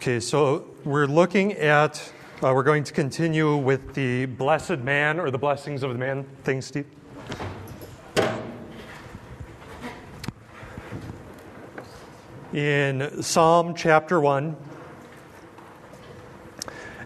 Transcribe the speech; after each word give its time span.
Okay, 0.00 0.20
so 0.20 0.64
we're 0.84 1.08
looking 1.08 1.54
at, 1.54 2.12
uh, 2.40 2.54
we're 2.54 2.62
going 2.62 2.84
to 2.84 2.92
continue 2.92 3.56
with 3.56 3.94
the 3.94 4.26
blessed 4.26 4.78
man 4.78 5.18
or 5.18 5.28
the 5.32 5.38
blessings 5.38 5.82
of 5.82 5.90
the 5.92 5.98
man. 5.98 6.24
Thanks, 6.44 6.66
Steve. 6.66 6.86
In 12.52 13.20
Psalm 13.24 13.74
chapter 13.74 14.20
1. 14.20 14.56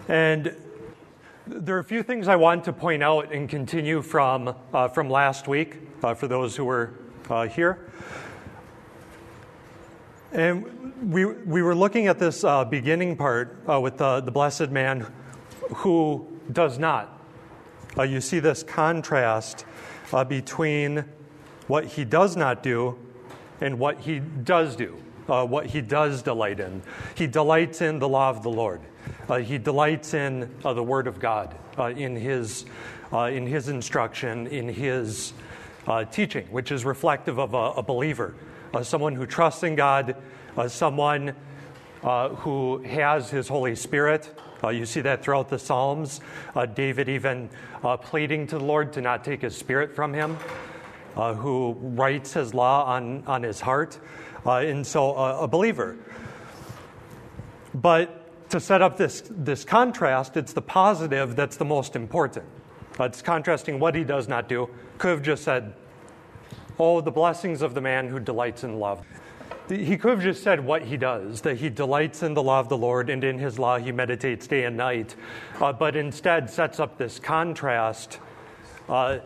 And 0.08 0.54
there 1.46 1.76
are 1.76 1.80
a 1.80 1.84
few 1.84 2.02
things 2.02 2.28
I 2.28 2.36
want 2.36 2.64
to 2.64 2.74
point 2.74 3.02
out 3.02 3.32
and 3.32 3.48
continue 3.48 4.02
from, 4.02 4.54
uh, 4.74 4.88
from 4.88 5.08
last 5.08 5.48
week 5.48 5.78
uh, 6.02 6.12
for 6.12 6.28
those 6.28 6.56
who 6.56 6.66
were 6.66 6.92
uh, 7.30 7.48
here. 7.48 7.90
And 10.32 11.12
we, 11.12 11.26
we 11.26 11.60
were 11.60 11.74
looking 11.74 12.06
at 12.06 12.18
this 12.18 12.42
uh, 12.42 12.64
beginning 12.64 13.16
part 13.16 13.58
uh, 13.68 13.78
with 13.78 13.98
the, 13.98 14.22
the 14.22 14.30
blessed 14.30 14.70
man 14.70 15.06
who 15.74 16.26
does 16.50 16.78
not. 16.78 17.20
Uh, 17.98 18.04
you 18.04 18.18
see 18.22 18.38
this 18.38 18.62
contrast 18.62 19.66
uh, 20.10 20.24
between 20.24 21.04
what 21.66 21.84
he 21.84 22.06
does 22.06 22.34
not 22.34 22.62
do 22.62 22.98
and 23.60 23.78
what 23.78 23.98
he 24.00 24.20
does 24.20 24.74
do, 24.74 24.96
uh, 25.28 25.44
what 25.44 25.66
he 25.66 25.82
does 25.82 26.22
delight 26.22 26.60
in. 26.60 26.80
He 27.14 27.26
delights 27.26 27.82
in 27.82 27.98
the 27.98 28.08
law 28.08 28.30
of 28.30 28.42
the 28.42 28.50
Lord, 28.50 28.80
uh, 29.28 29.36
he 29.36 29.58
delights 29.58 30.14
in 30.14 30.50
the 30.62 30.82
word 30.82 31.06
of 31.06 31.20
God, 31.20 31.54
in, 31.78 32.16
his, 32.16 32.64
in 33.12 33.46
his 33.46 33.68
instruction, 33.68 34.46
in 34.46 34.68
his 34.68 35.34
teaching, 36.10 36.46
which 36.46 36.72
is 36.72 36.86
reflective 36.86 37.38
of 37.38 37.52
a, 37.52 37.72
a 37.72 37.82
believer 37.82 38.34
uh, 38.74 38.82
someone 38.82 39.14
who 39.14 39.26
trusts 39.26 39.62
in 39.62 39.76
God, 39.76 40.16
uh, 40.56 40.68
someone 40.68 41.34
uh, 42.02 42.30
who 42.30 42.78
has 42.78 43.30
his 43.30 43.48
Holy 43.48 43.74
Spirit. 43.76 44.38
Uh, 44.64 44.68
you 44.68 44.86
see 44.86 45.00
that 45.00 45.22
throughout 45.22 45.48
the 45.48 45.58
Psalms. 45.58 46.20
Uh, 46.54 46.66
David 46.66 47.08
even 47.08 47.50
uh, 47.82 47.96
pleading 47.96 48.46
to 48.46 48.58
the 48.58 48.64
Lord 48.64 48.92
to 48.94 49.00
not 49.00 49.24
take 49.24 49.42
his 49.42 49.56
spirit 49.56 49.94
from 49.94 50.14
him, 50.14 50.36
who 51.14 51.76
writes 51.80 52.32
his 52.32 52.54
law 52.54 52.84
on, 52.84 53.24
on 53.26 53.42
his 53.42 53.60
heart. 53.60 53.98
and 54.46 54.86
so, 54.86 55.14
a 55.14 55.48
believer. 55.48 55.96
But 57.74 58.50
to 58.50 58.60
set 58.60 58.82
up 58.82 58.96
this, 58.96 59.22
this 59.30 59.64
contrast, 59.64 60.36
it's 60.36 60.52
the 60.52 60.62
positive 60.62 61.36
that's 61.36 61.56
the 61.56 61.64
most 61.64 61.96
important. 61.96 62.46
it's 63.00 63.20
contrasting 63.20 63.78
what 63.78 63.94
he 63.94 64.04
does 64.04 64.28
not 64.28 64.48
do. 64.48 64.68
Could 64.98 65.10
have 65.10 65.22
just 65.22 65.42
said, 65.42 65.74
Oh, 66.78 67.00
the 67.00 67.10
blessings 67.10 67.62
of 67.62 67.74
the 67.74 67.80
man 67.80 68.08
who 68.08 68.18
delights 68.18 68.64
in 68.64 68.78
love. 68.78 69.04
He 69.68 69.96
could 69.96 70.10
have 70.12 70.22
just 70.22 70.42
said 70.42 70.64
what 70.64 70.82
he 70.82 70.96
does, 70.96 71.42
that 71.42 71.58
he 71.58 71.70
delights 71.70 72.22
in 72.22 72.34
the 72.34 72.42
law 72.42 72.60
of 72.60 72.68
the 72.68 72.76
Lord, 72.76 73.08
and 73.08 73.22
in 73.22 73.38
his 73.38 73.58
law 73.58 73.78
he 73.78 73.92
meditates 73.92 74.46
day 74.46 74.64
and 74.64 74.76
night, 74.76 75.14
uh, 75.60 75.72
but 75.72 75.96
instead 75.96 76.50
sets 76.50 76.80
up 76.80 76.98
this 76.98 77.18
contrast 77.18 78.18
uh, 78.88 79.18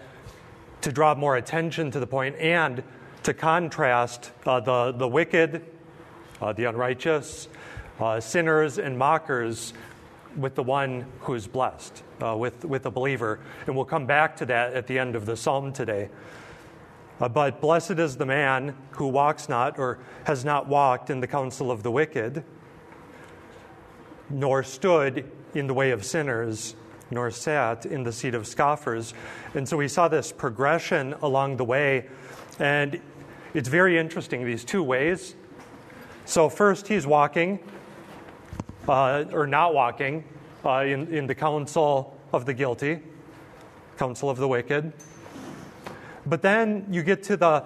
to 0.82 0.92
draw 0.92 1.14
more 1.14 1.36
attention 1.36 1.90
to 1.90 2.00
the 2.00 2.06
point 2.06 2.36
and 2.36 2.82
to 3.22 3.32
contrast 3.34 4.30
uh, 4.44 4.60
the, 4.60 4.92
the 4.92 5.08
wicked, 5.08 5.64
uh, 6.40 6.52
the 6.52 6.64
unrighteous, 6.64 7.48
uh, 7.98 8.20
sinners, 8.20 8.78
and 8.78 8.96
mockers 8.96 9.72
with 10.36 10.54
the 10.54 10.62
one 10.62 11.06
who 11.20 11.34
is 11.34 11.46
blessed, 11.46 12.02
uh, 12.22 12.36
with, 12.36 12.64
with 12.64 12.82
the 12.82 12.90
believer. 12.90 13.40
And 13.66 13.74
we'll 13.74 13.86
come 13.86 14.06
back 14.06 14.36
to 14.36 14.46
that 14.46 14.74
at 14.74 14.86
the 14.86 14.98
end 14.98 15.16
of 15.16 15.26
the 15.26 15.36
psalm 15.36 15.72
today. 15.72 16.10
Uh, 17.20 17.28
but 17.28 17.60
blessed 17.60 17.92
is 17.92 18.16
the 18.16 18.26
man 18.26 18.76
who 18.90 19.08
walks 19.08 19.48
not 19.48 19.78
or 19.78 19.98
has 20.24 20.44
not 20.44 20.68
walked 20.68 21.08
in 21.08 21.20
the 21.20 21.26
counsel 21.26 21.70
of 21.70 21.82
the 21.82 21.90
wicked, 21.90 22.44
nor 24.28 24.62
stood 24.62 25.30
in 25.54 25.66
the 25.66 25.74
way 25.74 25.92
of 25.92 26.04
sinners, 26.04 26.74
nor 27.10 27.30
sat 27.30 27.86
in 27.86 28.02
the 28.02 28.12
seat 28.12 28.34
of 28.34 28.46
scoffers. 28.46 29.14
And 29.54 29.66
so 29.66 29.76
we 29.76 29.88
saw 29.88 30.08
this 30.08 30.30
progression 30.30 31.14
along 31.22 31.56
the 31.56 31.64
way, 31.64 32.06
and 32.58 33.00
it's 33.54 33.68
very 33.68 33.96
interesting, 33.96 34.44
these 34.44 34.64
two 34.64 34.82
ways. 34.82 35.34
So, 36.26 36.48
first, 36.48 36.88
he's 36.88 37.06
walking, 37.06 37.60
uh, 38.88 39.24
or 39.32 39.46
not 39.46 39.72
walking, 39.72 40.24
uh, 40.64 40.80
in, 40.80 41.06
in 41.14 41.26
the 41.26 41.34
counsel 41.34 42.18
of 42.32 42.44
the 42.44 42.52
guilty, 42.52 43.00
counsel 43.96 44.28
of 44.28 44.36
the 44.36 44.48
wicked. 44.48 44.92
But 46.26 46.42
then 46.42 46.86
you 46.90 47.02
get 47.02 47.22
to 47.24 47.36
the 47.36 47.64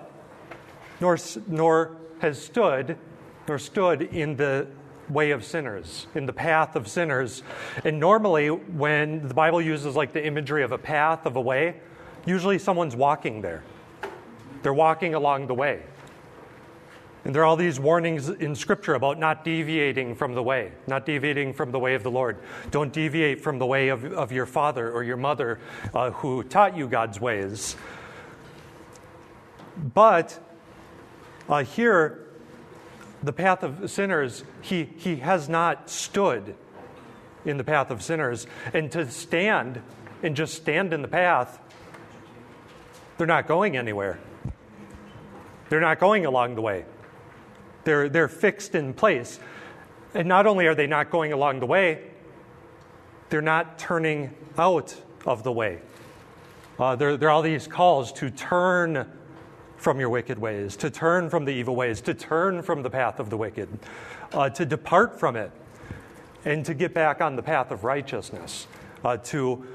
nor, 1.00 1.16
nor 1.48 1.96
has 2.20 2.40
stood, 2.40 2.98
nor 3.48 3.58
stood 3.58 4.02
in 4.02 4.36
the 4.36 4.68
way 5.08 5.32
of 5.32 5.44
sinners, 5.44 6.06
in 6.14 6.26
the 6.26 6.32
path 6.32 6.76
of 6.76 6.86
sinners. 6.86 7.42
And 7.84 7.98
normally, 7.98 8.48
when 8.48 9.26
the 9.26 9.34
Bible 9.34 9.60
uses 9.60 9.96
like 9.96 10.12
the 10.12 10.24
imagery 10.24 10.62
of 10.62 10.72
a 10.72 10.78
path, 10.78 11.26
of 11.26 11.36
a 11.36 11.40
way, 11.40 11.76
usually 12.26 12.58
someone's 12.58 12.94
walking 12.94 13.40
there. 13.40 13.62
They're 14.62 14.74
walking 14.74 15.14
along 15.14 15.46
the 15.46 15.54
way. 15.54 15.82
And 17.24 17.34
there 17.34 17.42
are 17.42 17.44
all 17.44 17.56
these 17.56 17.78
warnings 17.78 18.30
in 18.30 18.54
Scripture 18.54 18.94
about 18.94 19.18
not 19.18 19.44
deviating 19.44 20.14
from 20.14 20.34
the 20.34 20.42
way, 20.42 20.72
not 20.86 21.04
deviating 21.04 21.52
from 21.52 21.70
the 21.70 21.78
way 21.78 21.94
of 21.94 22.02
the 22.02 22.10
Lord. 22.10 22.38
Don't 22.70 22.92
deviate 22.92 23.42
from 23.42 23.58
the 23.58 23.66
way 23.66 23.88
of, 23.88 24.04
of 24.12 24.32
your 24.32 24.46
father 24.46 24.90
or 24.90 25.02
your 25.02 25.18
mother 25.18 25.58
uh, 25.92 26.12
who 26.12 26.42
taught 26.44 26.76
you 26.76 26.88
God's 26.88 27.20
ways. 27.20 27.76
But 29.82 30.38
uh, 31.48 31.64
here, 31.64 32.28
the 33.22 33.32
path 33.32 33.62
of 33.62 33.90
sinners, 33.90 34.44
he, 34.60 34.84
he 34.96 35.16
has 35.16 35.48
not 35.48 35.88
stood 35.88 36.54
in 37.44 37.56
the 37.56 37.64
path 37.64 37.90
of 37.90 38.02
sinners. 38.02 38.46
And 38.74 38.92
to 38.92 39.10
stand 39.10 39.82
and 40.22 40.36
just 40.36 40.54
stand 40.54 40.92
in 40.92 41.02
the 41.02 41.08
path, 41.08 41.58
they're 43.16 43.26
not 43.26 43.46
going 43.46 43.76
anywhere. 43.76 44.18
They're 45.68 45.80
not 45.80 45.98
going 45.98 46.26
along 46.26 46.56
the 46.56 46.62
way. 46.62 46.84
They're, 47.84 48.08
they're 48.08 48.28
fixed 48.28 48.74
in 48.74 48.92
place. 48.92 49.38
And 50.14 50.28
not 50.28 50.46
only 50.46 50.66
are 50.66 50.74
they 50.74 50.86
not 50.86 51.10
going 51.10 51.32
along 51.32 51.60
the 51.60 51.66
way, 51.66 52.10
they're 53.30 53.40
not 53.40 53.78
turning 53.78 54.34
out 54.58 55.00
of 55.24 55.42
the 55.42 55.52
way. 55.52 55.78
Uh, 56.78 56.96
there, 56.96 57.16
there 57.16 57.28
are 57.28 57.32
all 57.32 57.42
these 57.42 57.66
calls 57.66 58.12
to 58.14 58.30
turn 58.30 59.06
from 59.80 59.98
your 59.98 60.10
wicked 60.10 60.38
ways, 60.38 60.76
to 60.76 60.90
turn 60.90 61.30
from 61.30 61.46
the 61.46 61.52
evil 61.52 61.74
ways, 61.74 62.02
to 62.02 62.12
turn 62.12 62.62
from 62.62 62.82
the 62.82 62.90
path 62.90 63.18
of 63.18 63.30
the 63.30 63.36
wicked, 63.36 63.66
uh, 64.34 64.50
to 64.50 64.66
depart 64.66 65.18
from 65.18 65.36
it, 65.36 65.50
and 66.44 66.66
to 66.66 66.74
get 66.74 66.92
back 66.92 67.22
on 67.22 67.34
the 67.34 67.42
path 67.42 67.70
of 67.70 67.82
righteousness, 67.82 68.66
uh, 69.04 69.16
to 69.16 69.66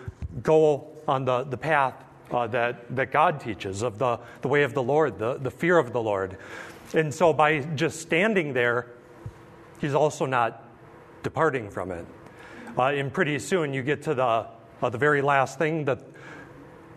go 0.43 0.87
on 1.07 1.25
the, 1.25 1.43
the 1.45 1.57
path 1.57 1.95
uh, 2.29 2.45
that, 2.45 2.95
that 2.95 3.11
God 3.11 3.39
teaches 3.39 3.81
of 3.81 3.97
the, 3.97 4.19
the 4.41 4.47
way 4.47 4.61
of 4.61 4.75
the 4.75 4.83
Lord, 4.83 5.17
the, 5.17 5.39
the 5.39 5.49
fear 5.49 5.79
of 5.79 5.91
the 5.91 6.01
Lord. 6.01 6.37
And 6.93 7.11
so 7.11 7.33
by 7.33 7.61
just 7.61 7.99
standing 7.99 8.53
there, 8.53 8.91
he's 9.81 9.95
also 9.95 10.27
not 10.27 10.69
departing 11.23 11.67
from 11.67 11.89
it. 11.89 12.05
Uh, 12.77 12.83
and 12.89 13.11
pretty 13.11 13.39
soon 13.39 13.73
you 13.73 13.81
get 13.81 14.03
to 14.03 14.13
the, 14.13 14.23
uh, 14.83 14.89
the 14.89 14.99
very 14.99 15.23
last 15.23 15.57
thing 15.57 15.85
that 15.85 15.99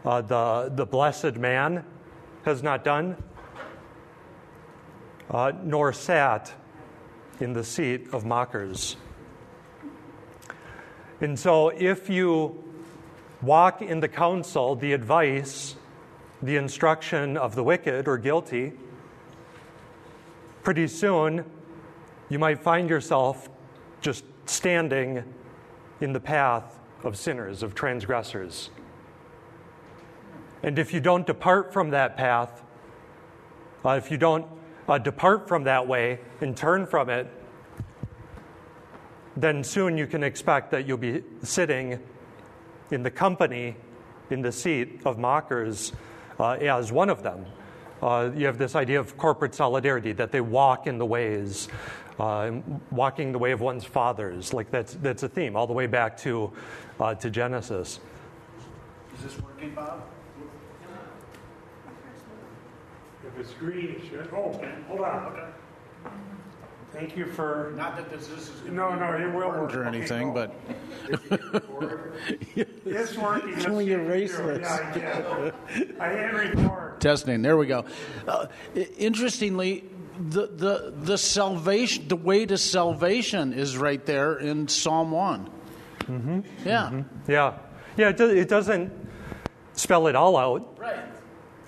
uh, 0.04 0.20
the, 0.20 0.70
the 0.74 0.84
blessed 0.84 1.36
man 1.36 1.84
has 2.48 2.62
not 2.62 2.82
done, 2.82 3.14
uh, 5.30 5.52
nor 5.62 5.92
sat 5.92 6.52
in 7.40 7.52
the 7.52 7.62
seat 7.62 8.08
of 8.12 8.24
mockers. 8.24 8.96
And 11.20 11.38
so, 11.38 11.68
if 11.68 12.08
you 12.08 12.64
walk 13.42 13.82
in 13.82 14.00
the 14.00 14.08
counsel, 14.08 14.74
the 14.76 14.94
advice, 14.94 15.76
the 16.40 16.56
instruction 16.56 17.36
of 17.36 17.54
the 17.54 17.62
wicked 17.62 18.08
or 18.08 18.16
guilty, 18.16 18.72
pretty 20.62 20.88
soon 20.88 21.44
you 22.30 22.38
might 22.38 22.62
find 22.62 22.88
yourself 22.88 23.50
just 24.00 24.24
standing 24.46 25.22
in 26.00 26.14
the 26.14 26.20
path 26.20 26.78
of 27.04 27.18
sinners, 27.18 27.62
of 27.62 27.74
transgressors. 27.74 28.70
And 30.62 30.78
if 30.78 30.92
you 30.92 31.00
don't 31.00 31.26
depart 31.26 31.72
from 31.72 31.90
that 31.90 32.16
path, 32.16 32.62
uh, 33.84 33.90
if 33.90 34.10
you 34.10 34.16
don't 34.16 34.46
uh, 34.88 34.98
depart 34.98 35.46
from 35.46 35.64
that 35.64 35.86
way 35.86 36.18
and 36.40 36.56
turn 36.56 36.86
from 36.86 37.08
it, 37.08 37.28
then 39.36 39.62
soon 39.62 39.96
you 39.96 40.06
can 40.06 40.24
expect 40.24 40.70
that 40.72 40.86
you'll 40.86 40.96
be 40.96 41.22
sitting 41.42 42.00
in 42.90 43.02
the 43.02 43.10
company, 43.10 43.76
in 44.30 44.42
the 44.42 44.50
seat 44.50 45.00
of 45.04 45.18
mockers 45.18 45.92
uh, 46.40 46.52
as 46.52 46.90
one 46.90 47.08
of 47.08 47.22
them. 47.22 47.46
Uh, 48.02 48.30
you 48.34 48.46
have 48.46 48.58
this 48.58 48.74
idea 48.74 48.98
of 48.98 49.16
corporate 49.16 49.54
solidarity, 49.54 50.12
that 50.12 50.32
they 50.32 50.40
walk 50.40 50.86
in 50.86 50.98
the 50.98 51.06
ways, 51.06 51.68
uh, 52.18 52.52
walking 52.90 53.32
the 53.32 53.38
way 53.38 53.52
of 53.52 53.60
one's 53.60 53.84
fathers. 53.84 54.52
Like 54.52 54.70
that's, 54.70 54.94
that's 54.94 55.22
a 55.22 55.28
theme 55.28 55.56
all 55.56 55.66
the 55.66 55.72
way 55.72 55.86
back 55.86 56.16
to, 56.18 56.52
uh, 56.98 57.14
to 57.16 57.30
Genesis. 57.30 58.00
Is 59.16 59.24
this 59.24 59.42
working, 59.42 59.74
Bob? 59.74 60.02
If 63.24 63.27
it's 63.38 63.52
green, 63.54 63.96
it 63.96 64.02
should, 64.08 64.28
oh, 64.34 64.52
hold 64.88 65.00
on. 65.00 65.52
Thank 66.92 67.16
you 67.18 67.26
for. 67.26 67.74
Not 67.76 67.96
that 67.96 68.08
this, 68.10 68.28
this 68.28 68.48
is. 68.48 68.62
No, 68.70 68.94
no, 68.94 69.12
it 69.12 69.26
will 69.32 69.48
work. 69.50 69.74
or 69.74 69.84
Okay, 69.86 69.98
anything, 69.98 70.32
go. 70.32 70.50
but 71.10 71.20
It's 72.86 73.16
working. 73.16 73.54
Can 73.56 73.76
we 73.76 73.94
Let's 73.94 74.02
erase 74.08 74.36
do 74.36 74.48
it. 74.48 74.62
this? 74.62 74.80
Yeah, 74.96 75.50
yeah. 75.76 75.84
I 76.00 76.08
hit 76.08 76.32
record. 76.32 76.98
testing. 77.00 77.42
There 77.42 77.58
we 77.58 77.66
go. 77.66 77.84
Uh, 78.26 78.46
i- 78.74 78.78
interestingly, 78.96 79.84
the, 80.30 80.46
the 80.46 80.94
the 80.96 81.18
salvation, 81.18 82.08
the 82.08 82.16
way 82.16 82.46
to 82.46 82.56
salvation, 82.56 83.52
is 83.52 83.76
right 83.76 84.04
there 84.06 84.38
in 84.38 84.66
Psalm 84.66 85.10
one. 85.10 85.50
Mm-hmm. 86.04 86.40
Yeah. 86.66 87.02
Yeah. 87.28 87.58
Yeah, 87.98 88.08
it, 88.08 88.16
do, 88.16 88.30
it 88.30 88.48
doesn't 88.48 88.90
spell 89.74 90.06
it 90.06 90.16
all 90.16 90.36
out. 90.38 90.78
Right. 90.78 91.00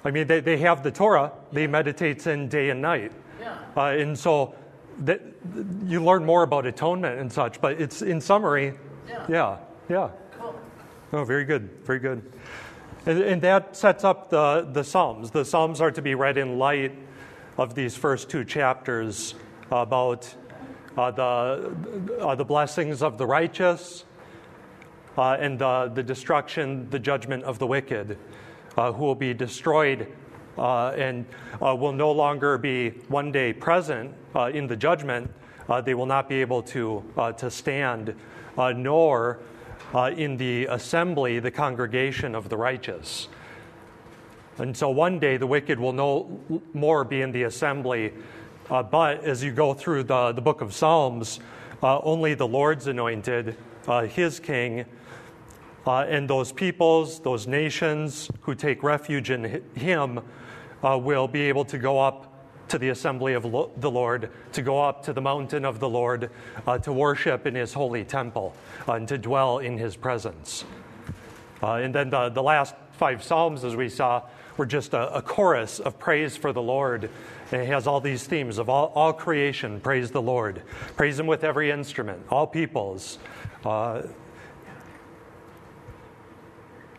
I 0.04 0.10
mean, 0.10 0.26
they, 0.26 0.40
they 0.40 0.56
have 0.58 0.82
the 0.82 0.90
Torah, 0.90 1.32
they 1.52 1.66
meditate 1.66 2.26
in 2.26 2.48
day 2.48 2.70
and 2.70 2.80
night. 2.80 3.12
Yeah. 3.40 3.58
Uh, 3.76 3.86
and 3.86 4.18
so 4.18 4.54
that, 5.00 5.20
you 5.86 6.02
learn 6.02 6.24
more 6.24 6.42
about 6.42 6.66
atonement 6.66 7.18
and 7.18 7.32
such, 7.32 7.60
but 7.60 7.80
it's 7.80 8.02
in 8.02 8.20
summary, 8.20 8.74
Yeah. 9.08 9.26
yeah, 9.28 9.56
yeah. 9.88 10.10
Cool. 10.38 10.58
Oh, 11.12 11.24
very 11.24 11.44
good, 11.44 11.70
very 11.84 11.98
good. 11.98 12.32
And, 13.06 13.22
and 13.22 13.42
that 13.42 13.76
sets 13.76 14.04
up 14.04 14.30
the, 14.30 14.68
the 14.70 14.84
Psalms. 14.84 15.30
The 15.30 15.44
Psalms 15.44 15.80
are 15.80 15.90
to 15.90 16.02
be 16.02 16.14
read 16.14 16.36
in 16.36 16.58
light 16.58 16.92
of 17.56 17.74
these 17.74 17.96
first 17.96 18.28
two 18.28 18.44
chapters 18.44 19.34
about 19.70 20.34
uh, 20.96 21.10
the, 21.10 22.20
uh, 22.20 22.34
the 22.34 22.44
blessings 22.44 23.02
of 23.02 23.16
the 23.16 23.26
righteous 23.26 24.04
uh, 25.16 25.36
and 25.38 25.58
the, 25.58 25.90
the 25.94 26.02
destruction, 26.02 26.88
the 26.90 26.98
judgment 26.98 27.44
of 27.44 27.58
the 27.58 27.66
wicked, 27.66 28.18
uh, 28.76 28.92
who 28.92 29.04
will 29.04 29.14
be 29.14 29.34
destroyed 29.34 30.06
uh, 30.58 30.90
and 30.90 31.24
uh, 31.62 31.74
will 31.74 31.92
no 31.92 32.12
longer 32.12 32.58
be 32.58 32.90
one 33.08 33.32
day 33.32 33.52
present 33.52 34.14
uh, 34.34 34.50
in 34.52 34.66
the 34.66 34.76
judgment. 34.76 35.30
Uh, 35.68 35.80
they 35.80 35.94
will 35.94 36.06
not 36.06 36.28
be 36.28 36.40
able 36.40 36.62
to, 36.62 37.02
uh, 37.16 37.32
to 37.32 37.50
stand, 37.50 38.14
nor 38.56 39.38
in 40.16 40.36
the 40.36 40.66
assembly, 40.66 41.38
the 41.38 41.50
congregation 41.50 42.34
of 42.34 42.48
the 42.48 42.56
righteous. 42.56 43.28
And 44.58 44.76
so 44.76 44.90
one 44.90 45.18
day 45.18 45.36
the 45.36 45.46
wicked 45.46 45.78
will 45.78 45.92
no 45.92 46.40
more 46.74 47.04
be 47.04 47.22
in 47.22 47.32
the 47.32 47.44
assembly. 47.44 48.12
But 48.68 49.24
as 49.24 49.42
you 49.42 49.52
go 49.52 49.72
through 49.72 50.04
the, 50.04 50.32
the 50.32 50.42
book 50.42 50.60
of 50.60 50.74
Psalms, 50.74 51.40
only 51.82 52.34
the 52.34 52.46
Lord's 52.46 52.86
anointed, 52.86 53.56
his 54.08 54.40
king, 54.40 54.84
uh, 55.86 56.04
and 56.08 56.28
those 56.28 56.52
peoples, 56.52 57.20
those 57.20 57.46
nations 57.46 58.30
who 58.42 58.54
take 58.54 58.82
refuge 58.82 59.30
in 59.30 59.62
him 59.74 60.20
uh, 60.82 60.98
will 60.98 61.28
be 61.28 61.42
able 61.42 61.64
to 61.64 61.78
go 61.78 61.98
up 61.98 62.26
to 62.68 62.78
the 62.78 62.90
assembly 62.90 63.34
of 63.34 63.44
lo- 63.44 63.70
the 63.78 63.90
Lord, 63.90 64.30
to 64.52 64.62
go 64.62 64.80
up 64.80 65.02
to 65.04 65.12
the 65.12 65.20
mountain 65.20 65.64
of 65.64 65.80
the 65.80 65.88
Lord, 65.88 66.30
uh, 66.66 66.78
to 66.78 66.92
worship 66.92 67.46
in 67.46 67.54
his 67.54 67.72
holy 67.72 68.04
temple, 68.04 68.54
uh, 68.88 68.92
and 68.92 69.08
to 69.08 69.18
dwell 69.18 69.58
in 69.58 69.76
his 69.76 69.96
presence. 69.96 70.64
Uh, 71.62 71.74
and 71.74 71.94
then 71.94 72.10
the, 72.10 72.28
the 72.28 72.42
last 72.42 72.74
five 72.92 73.22
Psalms, 73.22 73.64
as 73.64 73.74
we 73.74 73.88
saw, 73.88 74.22
were 74.56 74.66
just 74.66 74.94
a, 74.94 75.12
a 75.14 75.22
chorus 75.22 75.80
of 75.80 75.98
praise 75.98 76.36
for 76.36 76.52
the 76.52 76.62
Lord. 76.62 77.10
And 77.50 77.62
it 77.62 77.66
has 77.66 77.86
all 77.86 78.00
these 78.00 78.24
themes 78.26 78.58
of 78.58 78.68
all, 78.68 78.92
all 78.94 79.12
creation, 79.12 79.80
praise 79.80 80.10
the 80.10 80.22
Lord. 80.22 80.62
Praise 80.96 81.18
Him 81.18 81.26
with 81.26 81.42
every 81.42 81.70
instrument, 81.70 82.22
all 82.30 82.46
peoples. 82.46 83.18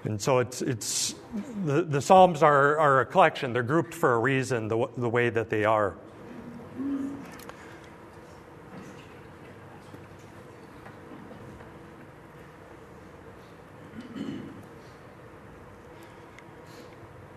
And 0.03 0.19
so 0.19 0.39
it's, 0.39 0.61
it's 0.61 1.15
the, 1.63 1.83
the 1.83 2.01
Psalms 2.01 2.41
are, 2.41 2.77
are 2.79 3.01
a 3.01 3.05
collection. 3.05 3.53
They're 3.53 3.61
grouped 3.61 3.93
for 3.93 4.13
a 4.13 4.19
reason, 4.19 4.67
the, 4.67 4.87
the 4.97 5.09
way 5.09 5.29
that 5.29 5.49
they 5.49 5.63
are. 5.63 5.95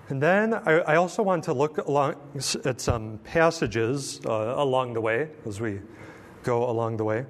And 0.09 0.23
then 0.23 0.55
I, 0.55 0.81
I 0.81 0.97
also 0.97 1.23
want 1.23 1.45
to 1.45 1.53
look 1.53 1.79
along, 1.79 2.17
at 2.65 2.81
some 2.81 3.19
passages 3.25 4.21
uh, 4.25 4.55
along 4.57 4.95
the 4.95 5.01
way 5.01 5.31
as 5.47 5.61
we 5.61 5.81
go 6.43 6.71
along 6.71 6.99
the 6.99 7.05
way. 7.05 7.27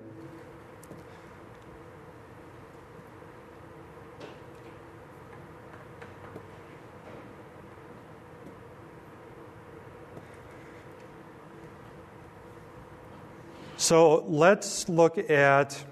So 13.84 14.24
let's 14.26 14.88
look 14.88 15.18
at, 15.30 15.84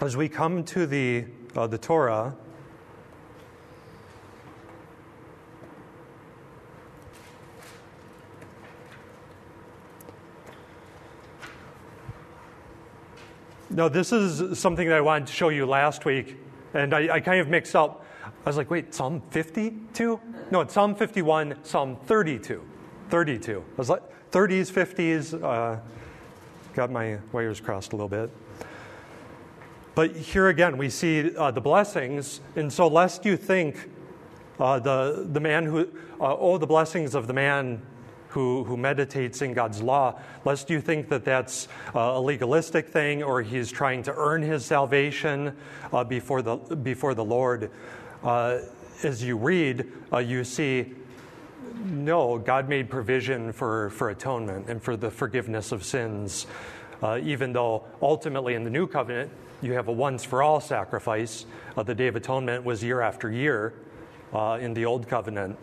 as 0.00 0.16
we 0.16 0.28
come 0.28 0.62
to 0.66 0.86
the, 0.86 1.24
uh, 1.56 1.66
the 1.66 1.78
Torah, 1.78 2.36
No, 13.68 13.88
this 13.88 14.12
is 14.12 14.56
something 14.56 14.86
that 14.86 14.96
I 14.96 15.00
wanted 15.00 15.26
to 15.26 15.32
show 15.32 15.48
you 15.48 15.66
last 15.66 16.04
week, 16.04 16.36
and 16.74 16.94
I, 16.94 17.14
I 17.14 17.20
kind 17.20 17.40
of 17.40 17.48
mixed 17.48 17.74
up. 17.74 18.04
I 18.24 18.48
was 18.48 18.56
like, 18.56 18.70
wait, 18.70 18.94
Psalm 18.94 19.22
52? 19.30 20.20
No, 20.52 20.60
it's 20.60 20.74
Psalm 20.74 20.94
51, 20.94 21.64
Psalm 21.64 21.96
32. 22.06 22.62
32. 23.08 23.58
I 23.58 23.76
was 23.76 23.90
like, 23.90 24.02
30s, 24.30 24.70
50s, 24.70 25.42
uh, 25.42 25.80
got 26.80 26.90
my 26.90 27.18
wires 27.30 27.60
crossed 27.60 27.92
a 27.92 27.94
little 27.94 28.08
bit. 28.08 28.30
But 29.94 30.16
here 30.16 30.48
again, 30.48 30.78
we 30.78 30.88
see 30.88 31.36
uh, 31.36 31.50
the 31.50 31.60
blessings, 31.60 32.40
and 32.56 32.72
so 32.72 32.88
lest 32.88 33.26
you 33.26 33.36
think 33.36 33.90
uh, 34.58 34.78
the, 34.78 35.28
the 35.30 35.40
man 35.40 35.66
who, 35.66 35.80
uh, 36.18 36.34
oh, 36.38 36.56
the 36.56 36.66
blessings 36.66 37.14
of 37.14 37.26
the 37.26 37.34
man 37.34 37.82
who, 38.28 38.64
who 38.64 38.78
meditates 38.78 39.42
in 39.42 39.52
God's 39.52 39.82
law, 39.82 40.18
lest 40.46 40.70
you 40.70 40.80
think 40.80 41.10
that 41.10 41.22
that's 41.22 41.68
uh, 41.94 42.12
a 42.14 42.20
legalistic 42.20 42.88
thing 42.88 43.22
or 43.22 43.42
he's 43.42 43.70
trying 43.70 44.02
to 44.04 44.14
earn 44.16 44.40
his 44.40 44.64
salvation 44.64 45.54
uh, 45.92 46.02
before, 46.02 46.40
the, 46.40 46.56
before 46.56 47.12
the 47.12 47.24
Lord. 47.26 47.70
Uh, 48.24 48.60
as 49.02 49.22
you 49.22 49.36
read, 49.36 49.84
you 50.24 50.44
see, 50.44 50.94
no, 52.04 52.38
God 52.38 52.68
made 52.68 52.90
provision 52.90 53.52
for, 53.52 53.90
for 53.90 54.10
atonement 54.10 54.68
and 54.68 54.82
for 54.82 54.96
the 54.96 55.10
forgiveness 55.10 55.72
of 55.72 55.84
sins, 55.84 56.46
uh, 57.02 57.20
even 57.22 57.52
though 57.52 57.84
ultimately 58.02 58.54
in 58.54 58.64
the 58.64 58.70
new 58.70 58.86
covenant, 58.86 59.30
you 59.62 59.72
have 59.74 59.88
a 59.88 59.92
once 59.92 60.24
for 60.24 60.42
all 60.42 60.60
sacrifice. 60.60 61.44
Uh, 61.76 61.82
the 61.82 61.94
Day 61.94 62.06
of 62.06 62.16
Atonement 62.16 62.64
was 62.64 62.82
year 62.82 63.00
after 63.00 63.30
year 63.30 63.74
uh, 64.32 64.58
in 64.60 64.74
the 64.74 64.86
Old 64.86 65.08
Covenant, 65.08 65.58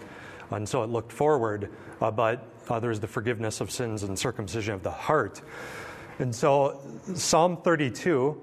and 0.52 0.68
so 0.68 0.84
it 0.84 0.90
looked 0.90 1.12
forward. 1.12 1.72
Uh, 2.00 2.12
but 2.12 2.48
uh, 2.70 2.80
there's 2.80 3.00
the 3.00 3.08
forgiveness 3.08 3.60
of 3.60 3.72
sins 3.72 4.04
and 4.04 4.18
circumcision 4.18 4.74
of 4.74 4.84
the 4.84 4.92
heart. 4.92 5.42
And 6.20 6.34
so, 6.34 6.82
Psalm 7.14 7.58
32, 7.58 8.40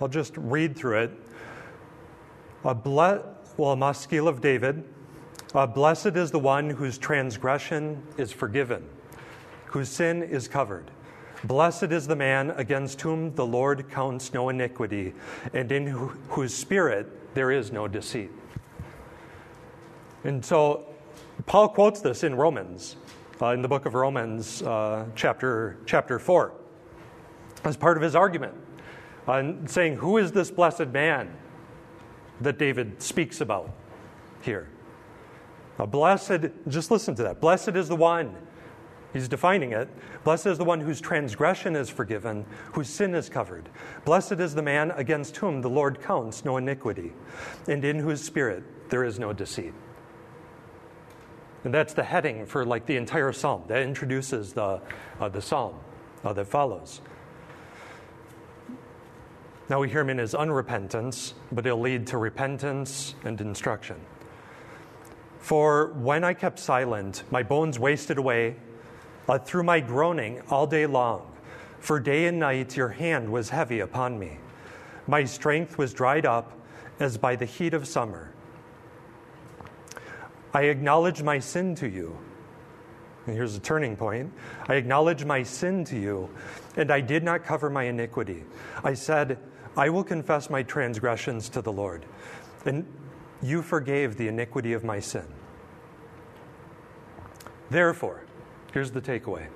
I'll 0.00 0.08
just 0.08 0.36
read 0.36 0.76
through 0.76 1.02
it. 1.02 1.10
A 2.64 2.74
ble- 2.74 3.24
well, 3.56 3.72
a 3.72 3.76
maskil 3.76 4.28
of 4.28 4.40
David. 4.40 4.84
Uh, 5.54 5.66
Blessed 5.66 6.16
is 6.16 6.30
the 6.30 6.38
one 6.38 6.70
whose 6.70 6.98
transgression 6.98 8.02
is 8.18 8.32
forgiven, 8.32 8.84
whose 9.66 9.88
sin 9.88 10.22
is 10.22 10.48
covered. 10.48 10.90
Blessed 11.44 11.84
is 11.84 12.06
the 12.06 12.16
man 12.16 12.50
against 12.52 13.00
whom 13.00 13.34
the 13.34 13.46
Lord 13.46 13.88
counts 13.90 14.34
no 14.34 14.48
iniquity, 14.48 15.14
and 15.52 15.70
in 15.70 15.86
wh- 15.86 16.16
whose 16.30 16.52
spirit 16.52 17.34
there 17.34 17.52
is 17.52 17.70
no 17.70 17.86
deceit. 17.86 18.30
And 20.24 20.44
so, 20.44 20.86
Paul 21.46 21.68
quotes 21.68 22.00
this 22.00 22.24
in 22.24 22.34
Romans, 22.34 22.96
uh, 23.40 23.48
in 23.48 23.62
the 23.62 23.68
book 23.68 23.86
of 23.86 23.94
Romans, 23.94 24.62
uh, 24.62 25.06
chapter, 25.14 25.78
chapter 25.86 26.18
4, 26.18 26.52
as 27.64 27.76
part 27.76 27.96
of 27.96 28.02
his 28.02 28.16
argument, 28.16 28.54
uh, 29.28 29.52
saying, 29.66 29.96
Who 29.96 30.16
is 30.16 30.32
this 30.32 30.50
blessed 30.50 30.88
man 30.88 31.32
that 32.40 32.58
David 32.58 33.00
speaks 33.00 33.40
about 33.40 33.70
here? 34.42 34.68
Uh, 35.78 35.86
blessed, 35.86 36.46
just 36.68 36.90
listen 36.90 37.14
to 37.14 37.22
that. 37.22 37.40
Blessed 37.40 37.70
is 37.70 37.88
the 37.88 37.96
one, 37.96 38.34
he's 39.12 39.28
defining 39.28 39.72
it. 39.72 39.88
Blessed 40.24 40.46
is 40.46 40.58
the 40.58 40.64
one 40.64 40.80
whose 40.80 41.00
transgression 41.00 41.76
is 41.76 41.90
forgiven, 41.90 42.44
whose 42.72 42.88
sin 42.88 43.14
is 43.14 43.28
covered. 43.28 43.68
Blessed 44.04 44.40
is 44.40 44.54
the 44.54 44.62
man 44.62 44.90
against 44.92 45.36
whom 45.36 45.60
the 45.60 45.70
Lord 45.70 46.00
counts 46.00 46.44
no 46.44 46.56
iniquity, 46.56 47.12
and 47.68 47.84
in 47.84 47.98
whose 47.98 48.22
spirit 48.22 48.64
there 48.90 49.04
is 49.04 49.18
no 49.18 49.32
deceit. 49.32 49.74
And 51.64 51.74
that's 51.74 51.94
the 51.94 52.04
heading 52.04 52.46
for 52.46 52.64
like 52.64 52.86
the 52.86 52.96
entire 52.96 53.32
psalm. 53.32 53.64
That 53.66 53.82
introduces 53.82 54.52
the, 54.52 54.80
uh, 55.20 55.28
the 55.28 55.42
psalm 55.42 55.74
uh, 56.24 56.32
that 56.32 56.46
follows. 56.46 57.00
Now 59.68 59.80
we 59.80 59.88
hear 59.88 60.02
him 60.02 60.10
in 60.10 60.18
his 60.18 60.32
unrepentance, 60.32 61.32
but 61.50 61.66
it'll 61.66 61.80
lead 61.80 62.06
to 62.08 62.18
repentance 62.18 63.16
and 63.24 63.40
instruction. 63.40 63.96
For 65.46 65.92
when 65.92 66.24
I 66.24 66.34
kept 66.34 66.58
silent, 66.58 67.22
my 67.30 67.44
bones 67.44 67.78
wasted 67.78 68.18
away 68.18 68.56
uh, 69.28 69.38
through 69.38 69.62
my 69.62 69.78
groaning 69.78 70.42
all 70.50 70.66
day 70.66 70.86
long. 70.86 71.36
For 71.78 72.00
day 72.00 72.26
and 72.26 72.40
night 72.40 72.76
your 72.76 72.88
hand 72.88 73.30
was 73.30 73.50
heavy 73.50 73.78
upon 73.78 74.18
me. 74.18 74.38
My 75.06 75.22
strength 75.22 75.78
was 75.78 75.94
dried 75.94 76.26
up 76.26 76.50
as 76.98 77.16
by 77.16 77.36
the 77.36 77.44
heat 77.44 77.74
of 77.74 77.86
summer. 77.86 78.34
I 80.52 80.62
acknowledge 80.62 81.22
my 81.22 81.38
sin 81.38 81.76
to 81.76 81.88
you. 81.88 82.18
And 83.26 83.36
here's 83.36 83.54
a 83.54 83.60
turning 83.60 83.94
point. 83.94 84.32
I 84.66 84.74
acknowledge 84.74 85.24
my 85.24 85.44
sin 85.44 85.84
to 85.84 85.96
you, 85.96 86.28
and 86.76 86.90
I 86.90 87.00
did 87.00 87.22
not 87.22 87.44
cover 87.44 87.70
my 87.70 87.84
iniquity. 87.84 88.42
I 88.82 88.94
said, 88.94 89.38
I 89.76 89.90
will 89.90 90.02
confess 90.02 90.50
my 90.50 90.64
transgressions 90.64 91.48
to 91.50 91.62
the 91.62 91.72
Lord, 91.72 92.04
and 92.64 92.84
you 93.40 93.62
forgave 93.62 94.16
the 94.16 94.26
iniquity 94.26 94.72
of 94.72 94.82
my 94.82 94.98
sin. 94.98 95.35
Therefore, 97.70 98.22
here's 98.72 98.90
the 98.90 99.00
takeaway 99.00 99.48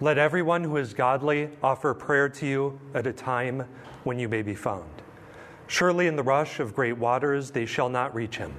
let 0.00 0.18
everyone 0.18 0.64
who 0.64 0.78
is 0.78 0.94
godly 0.94 1.48
offer 1.62 1.94
prayer 1.94 2.28
to 2.28 2.44
you 2.44 2.80
at 2.92 3.06
a 3.06 3.12
time 3.12 3.68
when 4.02 4.18
you 4.18 4.28
may 4.28 4.42
be 4.42 4.54
found. 4.54 4.90
Surely 5.68 6.08
in 6.08 6.16
the 6.16 6.22
rush 6.24 6.58
of 6.58 6.74
great 6.74 6.98
waters 6.98 7.52
they 7.52 7.66
shall 7.66 7.88
not 7.88 8.12
reach 8.12 8.36
him. 8.36 8.52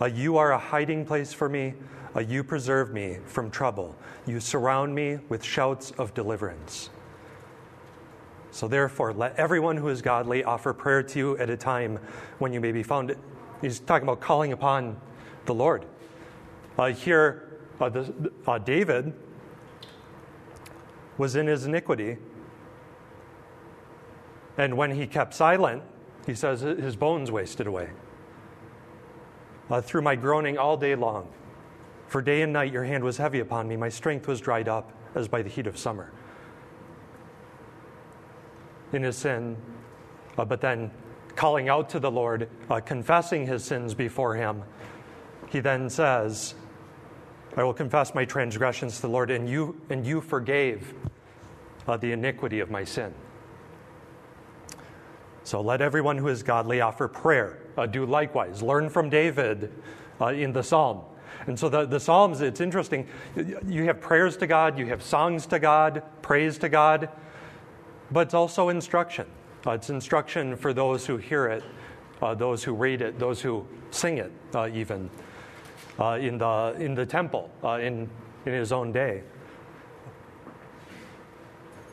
Uh, 0.00 0.06
you 0.06 0.36
are 0.36 0.52
a 0.52 0.58
hiding 0.58 1.04
place 1.04 1.32
for 1.32 1.48
me. 1.48 1.74
Uh, 2.14 2.20
you 2.20 2.44
preserve 2.44 2.92
me 2.92 3.18
from 3.26 3.50
trouble. 3.50 3.96
You 4.24 4.38
surround 4.38 4.94
me 4.94 5.18
with 5.28 5.42
shouts 5.42 5.90
of 5.92 6.14
deliverance. 6.14 6.90
So, 8.52 8.68
therefore, 8.68 9.12
let 9.12 9.34
everyone 9.36 9.76
who 9.76 9.88
is 9.88 10.00
godly 10.00 10.44
offer 10.44 10.72
prayer 10.72 11.02
to 11.02 11.18
you 11.18 11.38
at 11.38 11.50
a 11.50 11.56
time 11.56 11.98
when 12.38 12.52
you 12.52 12.60
may 12.60 12.70
be 12.70 12.82
found. 12.82 13.16
He's 13.60 13.80
talking 13.80 14.06
about 14.06 14.20
calling 14.20 14.52
upon 14.52 15.00
the 15.46 15.54
Lord. 15.54 15.86
Uh, 16.78 16.86
here, 16.86 17.58
uh, 17.80 17.88
the, 17.88 18.32
uh, 18.46 18.58
David 18.58 19.12
was 21.18 21.36
in 21.36 21.46
his 21.46 21.66
iniquity. 21.66 22.16
And 24.58 24.76
when 24.76 24.90
he 24.90 25.06
kept 25.06 25.34
silent, 25.34 25.82
he 26.26 26.34
says 26.34 26.60
his 26.60 26.96
bones 26.96 27.30
wasted 27.30 27.66
away. 27.66 27.90
Uh, 29.70 29.80
through 29.80 30.02
my 30.02 30.14
groaning 30.14 30.58
all 30.58 30.76
day 30.76 30.94
long, 30.94 31.28
for 32.06 32.20
day 32.20 32.42
and 32.42 32.52
night 32.52 32.72
your 32.72 32.84
hand 32.84 33.02
was 33.02 33.16
heavy 33.16 33.40
upon 33.40 33.66
me, 33.68 33.76
my 33.76 33.88
strength 33.88 34.28
was 34.28 34.40
dried 34.40 34.68
up 34.68 34.92
as 35.14 35.28
by 35.28 35.42
the 35.42 35.48
heat 35.48 35.66
of 35.66 35.78
summer 35.78 36.12
in 38.92 39.02
his 39.02 39.16
sin, 39.16 39.56
uh, 40.38 40.44
but 40.44 40.60
then 40.60 40.90
calling 41.34 41.68
out 41.68 41.88
to 41.90 41.98
the 41.98 42.10
Lord, 42.10 42.48
uh, 42.70 42.80
confessing 42.80 43.46
his 43.46 43.64
sins 43.64 43.94
before 43.94 44.34
him, 44.34 44.62
he 45.48 45.60
then 45.60 45.88
says, 45.88 46.54
I 47.56 47.64
will 47.64 47.74
confess 47.74 48.14
my 48.14 48.24
transgressions 48.24 48.96
to 48.96 49.02
the 49.02 49.08
Lord, 49.08 49.30
and 49.30 49.48
you, 49.48 49.80
and 49.90 50.06
you 50.06 50.20
forgave 50.20 50.94
uh, 51.86 51.96
the 51.96 52.12
iniquity 52.12 52.60
of 52.60 52.70
my 52.70 52.84
sin. 52.84 53.12
So 55.44 55.60
let 55.60 55.80
everyone 55.80 56.18
who 56.18 56.28
is 56.28 56.42
godly 56.42 56.80
offer 56.80 57.08
prayer. 57.08 57.58
Uh, 57.76 57.86
do 57.86 58.06
likewise. 58.06 58.62
Learn 58.62 58.88
from 58.88 59.10
David 59.10 59.72
uh, 60.20 60.26
in 60.26 60.52
the 60.52 60.62
psalm. 60.62 61.02
And 61.46 61.58
so 61.58 61.68
the, 61.68 61.86
the 61.86 61.98
Psalms, 61.98 62.40
it's 62.40 62.60
interesting. 62.60 63.08
You 63.66 63.84
have 63.84 64.00
prayers 64.00 64.36
to 64.36 64.46
God, 64.46 64.78
you 64.78 64.86
have 64.86 65.02
songs 65.02 65.46
to 65.46 65.58
God, 65.58 66.02
praise 66.20 66.56
to 66.58 66.68
God 66.68 67.08
but 68.12 68.20
it's 68.20 68.34
also 68.34 68.68
instruction. 68.68 69.26
Uh, 69.66 69.72
it's 69.72 69.90
instruction 69.90 70.56
for 70.56 70.72
those 70.72 71.06
who 71.06 71.16
hear 71.16 71.46
it, 71.46 71.64
uh, 72.20 72.34
those 72.34 72.62
who 72.62 72.74
read 72.74 73.00
it, 73.00 73.18
those 73.18 73.40
who 73.40 73.66
sing 73.90 74.18
it, 74.18 74.30
uh, 74.54 74.68
even 74.72 75.08
uh, 75.98 76.18
in, 76.20 76.38
the, 76.38 76.74
in 76.78 76.94
the 76.94 77.06
temple 77.06 77.50
uh, 77.62 77.78
in, 77.78 78.08
in 78.46 78.52
his 78.52 78.72
own 78.72 78.92
day. 78.92 79.22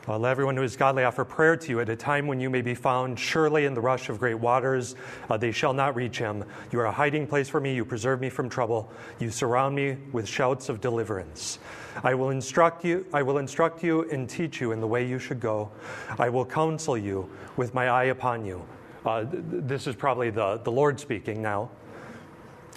Uh, 0.08 0.18
let 0.18 0.30
everyone 0.30 0.56
who 0.56 0.62
is 0.62 0.76
godly 0.76 1.04
offer 1.04 1.24
prayer 1.24 1.56
to 1.56 1.70
you 1.70 1.78
at 1.78 1.88
a 1.88 1.94
time 1.94 2.26
when 2.26 2.40
you 2.40 2.50
may 2.50 2.62
be 2.62 2.74
found. 2.74 3.16
Surely 3.16 3.66
in 3.66 3.74
the 3.74 3.80
rush 3.80 4.08
of 4.08 4.18
great 4.18 4.34
waters, 4.34 4.96
uh, 5.28 5.36
they 5.36 5.52
shall 5.52 5.72
not 5.72 5.94
reach 5.94 6.18
him. 6.18 6.42
You 6.72 6.80
are 6.80 6.86
a 6.86 6.92
hiding 6.92 7.26
place 7.26 7.48
for 7.48 7.60
me. 7.60 7.74
You 7.74 7.84
preserve 7.84 8.20
me 8.20 8.28
from 8.28 8.48
trouble. 8.48 8.90
You 9.20 9.30
surround 9.30 9.76
me 9.76 9.98
with 10.10 10.26
shouts 10.26 10.68
of 10.68 10.80
deliverance. 10.80 11.60
I 12.02 12.14
will 12.14 12.30
instruct 12.30 12.84
you. 12.84 13.06
I 13.12 13.22
will 13.22 13.38
instruct 13.38 13.84
you 13.84 14.10
and 14.10 14.28
teach 14.28 14.60
you 14.60 14.72
in 14.72 14.80
the 14.80 14.86
way 14.86 15.06
you 15.06 15.18
should 15.18 15.38
go. 15.38 15.70
I 16.18 16.28
will 16.28 16.46
counsel 16.46 16.96
you 16.96 17.30
with 17.56 17.74
my 17.74 17.88
eye 17.88 18.04
upon 18.04 18.44
you. 18.44 18.64
Uh, 19.04 19.24
th- 19.24 19.44
this 19.48 19.86
is 19.86 19.94
probably 19.94 20.30
the, 20.30 20.56
the 20.64 20.72
Lord 20.72 20.98
speaking 20.98 21.40
now. 21.40 21.70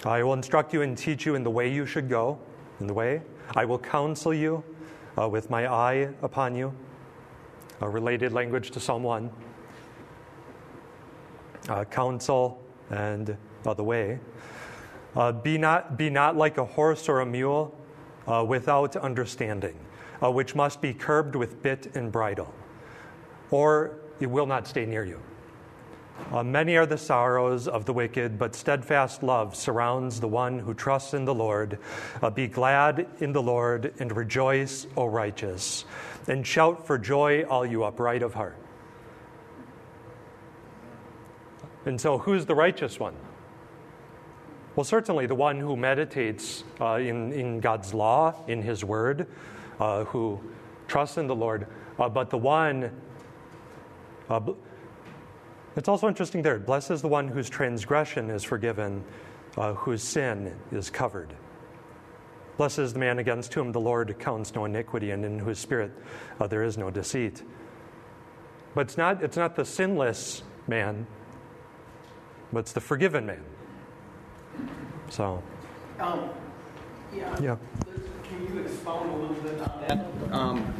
I 0.04 0.22
will 0.22 0.34
instruct 0.34 0.72
you 0.72 0.82
and 0.82 0.96
teach 0.96 1.24
you 1.24 1.34
in 1.34 1.42
the 1.42 1.50
way 1.50 1.72
you 1.72 1.86
should 1.86 2.08
go. 2.08 2.38
In 2.80 2.86
the 2.86 2.94
way 2.94 3.22
I 3.54 3.64
will 3.64 3.78
counsel 3.78 4.34
you 4.34 4.62
uh, 5.18 5.28
with 5.28 5.50
my 5.50 5.66
eye 5.72 6.08
upon 6.22 6.54
you 6.54 6.74
a 7.80 7.88
related 7.88 8.32
language 8.32 8.70
to 8.72 8.80
Psalm 8.80 9.02
1. 9.02 9.30
Uh, 11.68 11.84
counsel 11.84 12.62
and 12.90 13.36
uh, 13.66 13.74
the 13.74 13.84
way. 13.84 14.18
Uh, 15.16 15.32
be, 15.32 15.56
not, 15.56 15.96
be 15.96 16.10
not 16.10 16.36
like 16.36 16.58
a 16.58 16.64
horse 16.64 17.08
or 17.08 17.20
a 17.20 17.26
mule 17.26 17.74
uh, 18.26 18.44
without 18.46 18.96
understanding, 18.96 19.78
uh, 20.22 20.30
which 20.30 20.54
must 20.54 20.80
be 20.80 20.92
curbed 20.92 21.36
with 21.36 21.62
bit 21.62 21.94
and 21.94 22.10
bridle, 22.10 22.52
or 23.50 23.98
it 24.20 24.26
will 24.26 24.46
not 24.46 24.66
stay 24.66 24.84
near 24.84 25.04
you. 25.04 25.20
Uh, 26.32 26.42
many 26.42 26.76
are 26.76 26.86
the 26.86 26.98
sorrows 26.98 27.68
of 27.68 27.84
the 27.84 27.92
wicked, 27.92 28.38
but 28.38 28.54
steadfast 28.54 29.22
love 29.22 29.54
surrounds 29.54 30.20
the 30.20 30.28
one 30.28 30.58
who 30.58 30.74
trusts 30.74 31.14
in 31.14 31.24
the 31.24 31.34
Lord. 31.34 31.78
Uh, 32.22 32.30
be 32.30 32.46
glad 32.46 33.06
in 33.20 33.32
the 33.32 33.42
Lord 33.42 33.94
and 33.98 34.16
rejoice, 34.16 34.86
O 34.96 35.06
righteous, 35.06 35.84
and 36.26 36.46
shout 36.46 36.86
for 36.86 36.98
joy, 36.98 37.42
all 37.44 37.66
you 37.66 37.84
upright 37.84 38.22
of 38.22 38.34
heart. 38.34 38.56
And 41.84 42.00
so, 42.00 42.18
who's 42.18 42.46
the 42.46 42.54
righteous 42.54 42.98
one? 42.98 43.14
Well, 44.74 44.84
certainly 44.84 45.26
the 45.26 45.34
one 45.34 45.60
who 45.60 45.76
meditates 45.76 46.64
uh, 46.80 46.94
in, 46.94 47.32
in 47.32 47.60
God's 47.60 47.92
law, 47.94 48.34
in 48.48 48.62
His 48.62 48.84
word, 48.84 49.28
uh, 49.78 50.04
who 50.04 50.40
trusts 50.88 51.18
in 51.18 51.26
the 51.26 51.34
Lord, 51.34 51.66
uh, 51.98 52.08
but 52.08 52.30
the 52.30 52.38
one 52.38 52.90
uh, 54.28 54.40
it's 55.76 55.88
also 55.88 56.08
interesting 56.08 56.42
there. 56.42 56.58
Blessed 56.58 56.92
is 56.92 57.02
the 57.02 57.08
one 57.08 57.28
whose 57.28 57.48
transgression 57.48 58.30
is 58.30 58.44
forgiven, 58.44 59.04
uh, 59.56 59.74
whose 59.74 60.02
sin 60.02 60.54
is 60.72 60.90
covered. 60.90 61.34
Blessed 62.56 62.78
is 62.78 62.92
the 62.92 63.00
man 63.00 63.18
against 63.18 63.52
whom 63.54 63.72
the 63.72 63.80
Lord 63.80 64.16
counts 64.18 64.54
no 64.54 64.64
iniquity, 64.64 65.10
and 65.10 65.24
in 65.24 65.38
whose 65.38 65.58
spirit 65.58 65.90
uh, 66.40 66.46
there 66.46 66.62
is 66.62 66.78
no 66.78 66.90
deceit. 66.90 67.42
But 68.74 68.82
it's 68.82 68.96
not, 68.96 69.22
it's 69.22 69.36
not 69.36 69.56
the 69.56 69.64
sinless 69.64 70.42
man, 70.68 71.06
but 72.52 72.60
it's 72.60 72.72
the 72.72 72.80
forgiven 72.80 73.26
man. 73.26 73.44
So. 75.10 75.42
Um, 75.98 76.30
yeah. 77.14 77.36
Yeah. 77.40 77.56
Can 78.22 78.46
you 78.46 78.60
expound 78.62 79.10
a 79.10 79.16
little 79.16 79.36
bit 79.36 79.60
on 79.60 79.84
that? 79.88 80.32
Um, 80.32 80.74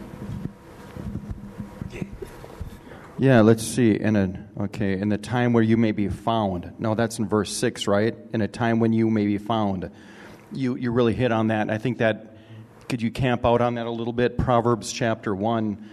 Yeah, 3.16 3.42
let's 3.42 3.62
see. 3.62 3.92
In 3.92 4.16
a 4.16 4.64
okay, 4.64 4.98
in 4.98 5.08
the 5.08 5.18
time 5.18 5.52
where 5.52 5.62
you 5.62 5.76
may 5.76 5.92
be 5.92 6.08
found. 6.08 6.72
No, 6.80 6.96
that's 6.96 7.20
in 7.20 7.28
verse 7.28 7.52
six, 7.56 7.86
right? 7.86 8.16
In 8.32 8.40
a 8.40 8.48
time 8.48 8.80
when 8.80 8.92
you 8.92 9.08
may 9.08 9.24
be 9.26 9.38
found. 9.38 9.90
You 10.50 10.74
you 10.74 10.90
really 10.90 11.14
hit 11.14 11.30
on 11.30 11.48
that. 11.48 11.70
I 11.70 11.78
think 11.78 11.98
that 11.98 12.36
could 12.88 13.00
you 13.00 13.12
camp 13.12 13.46
out 13.46 13.60
on 13.60 13.76
that 13.76 13.86
a 13.86 13.90
little 13.90 14.12
bit? 14.12 14.36
Proverbs 14.36 14.92
chapter 14.92 15.32
one 15.32 15.88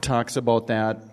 talks 0.00 0.36
about 0.36 0.66
that, 0.66 1.04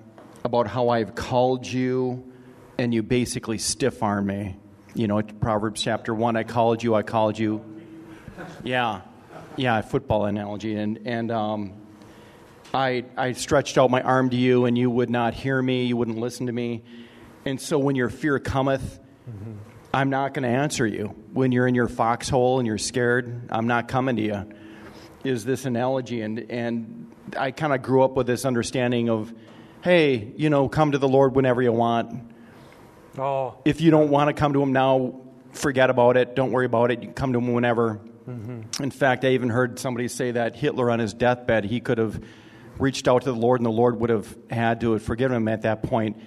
about 0.44 0.68
how 0.68 0.90
I've 0.90 1.14
called 1.14 1.68
you, 1.68 2.34
and 2.80 2.92
you 2.92 3.04
basically 3.04 3.60
stiff 3.60 4.02
arm 4.02 4.26
me. 4.28 4.58
You 4.96 5.08
know, 5.08 5.22
Proverbs 5.22 5.84
chapter 5.84 6.16
one, 6.16 6.36
I 6.36 6.44
called 6.44 6.82
you, 6.82 6.96
I 6.96 7.04
called 7.04 7.38
you. 7.38 7.64
Yeah, 8.64 9.02
yeah, 9.56 9.82
football 9.82 10.26
analogy, 10.26 10.76
and 10.76 11.00
and 11.06 11.32
um, 11.32 11.74
I, 12.74 13.06
I 13.16 13.34
stretched 13.34 13.78
out 13.78 13.92
my 13.92 14.02
arm 14.02 14.30
to 14.32 14.36
you, 14.36 14.66
and 14.66 14.78
you 14.78 14.90
would 14.90 15.10
not 15.10 15.34
hear 15.34 15.62
me, 15.62 15.86
you 15.86 15.96
wouldn't 15.96 16.18
listen 16.18 16.48
to 16.48 16.52
me. 16.52 16.84
And 17.46 17.62
so 17.62 17.78
when 17.78 17.96
your 17.96 18.10
fear 18.10 18.40
cometh, 18.40 19.00
mm-hmm. 19.30 19.54
I'm 19.94 20.10
not 20.10 20.34
going 20.34 20.44
to 20.44 20.50
answer 20.50 20.88
you. 20.88 21.16
When 21.34 21.52
you're 21.52 21.68
in 21.68 21.76
your 21.76 21.88
foxhole 21.88 22.58
and 22.58 22.66
you're 22.66 22.80
scared, 22.80 23.48
I'm 23.52 23.68
not 23.68 23.88
coming 23.88 24.16
to 24.16 24.22
you. 24.22 24.50
Is 25.24 25.46
this 25.46 25.66
analogy? 25.66 26.22
And, 26.22 26.50
and 26.50 27.12
I 27.38 27.52
kind 27.52 27.74
of 27.74 27.84
grew 27.84 28.04
up 28.04 28.14
with 28.14 28.26
this 28.26 28.44
understanding 28.44 29.10
of, 29.10 29.32
hey, 29.84 30.34
you 30.36 30.50
know, 30.50 30.68
come 30.68 30.94
to 30.94 30.98
the 30.98 31.08
Lord 31.08 31.36
whenever 31.36 31.62
you 31.62 31.72
want. 31.72 32.34
Oh. 33.20 33.58
If 33.66 33.82
you 33.82 33.92
don't 33.92 34.10
want 34.10 34.30
to 34.30 34.34
come 34.34 34.54
to 34.54 34.62
Him 34.62 34.74
now, 34.74 35.22
forget 35.52 35.92
about 35.92 36.18
it. 36.18 36.36
Don't 36.36 36.52
worry 36.52 36.66
about 36.66 36.90
it. 36.90 37.02
You 37.02 37.08
can 37.08 37.14
come 37.14 37.34
to 37.34 37.40
Him 37.40 37.54
whenever. 37.54 38.00
Mm-hmm. 38.28 38.84
In 38.84 38.90
fact, 38.90 39.26
I 39.26 39.30
even 39.30 39.50
heard 39.50 39.78
somebody 39.78 40.08
say 40.08 40.32
that 40.32 40.56
Hitler 40.56 40.90
on 40.90 41.00
his 41.00 41.14
deathbed, 41.14 41.66
he 41.66 41.80
could 41.80 41.98
have 41.98 42.20
reached 42.80 43.08
out 43.08 43.24
to 43.24 43.32
the 43.32 43.38
Lord, 43.38 43.60
and 43.60 43.66
the 43.66 43.72
Lord 43.72 44.00
would 44.00 44.10
have 44.10 44.36
had 44.50 44.82
to 44.82 44.94
have 44.94 45.04
forgiven 45.04 45.38
him 45.38 45.48
at 45.48 45.62
that 45.64 45.84
point. 45.84 46.18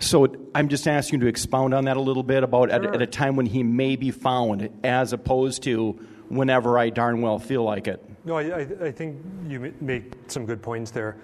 So 0.00 0.26
I'm 0.54 0.68
just 0.68 0.86
asking 0.86 1.20
you 1.20 1.24
to 1.24 1.28
expound 1.28 1.72
on 1.72 1.84
that 1.84 1.96
a 1.96 2.00
little 2.00 2.22
bit 2.22 2.42
about 2.42 2.70
sure. 2.70 2.88
at, 2.88 2.94
at, 2.96 3.02
a 3.02 3.06
time 3.06 3.36
when 3.36 3.46
he 3.46 3.62
may 3.62 3.96
be 3.96 4.10
found, 4.10 4.68
as 4.82 5.12
opposed 5.12 5.62
to 5.64 5.92
whenever 6.28 6.78
I 6.78 6.90
darn 6.90 7.22
well 7.22 7.38
feel 7.38 7.62
like 7.62 7.86
it. 7.86 8.04
No, 8.24 8.36
I, 8.36 8.42
I, 8.42 8.60
I 8.86 8.92
think 8.92 9.22
you 9.46 9.74
make 9.80 10.12
some 10.26 10.46
good 10.46 10.62
points 10.62 10.90
there. 10.90 11.16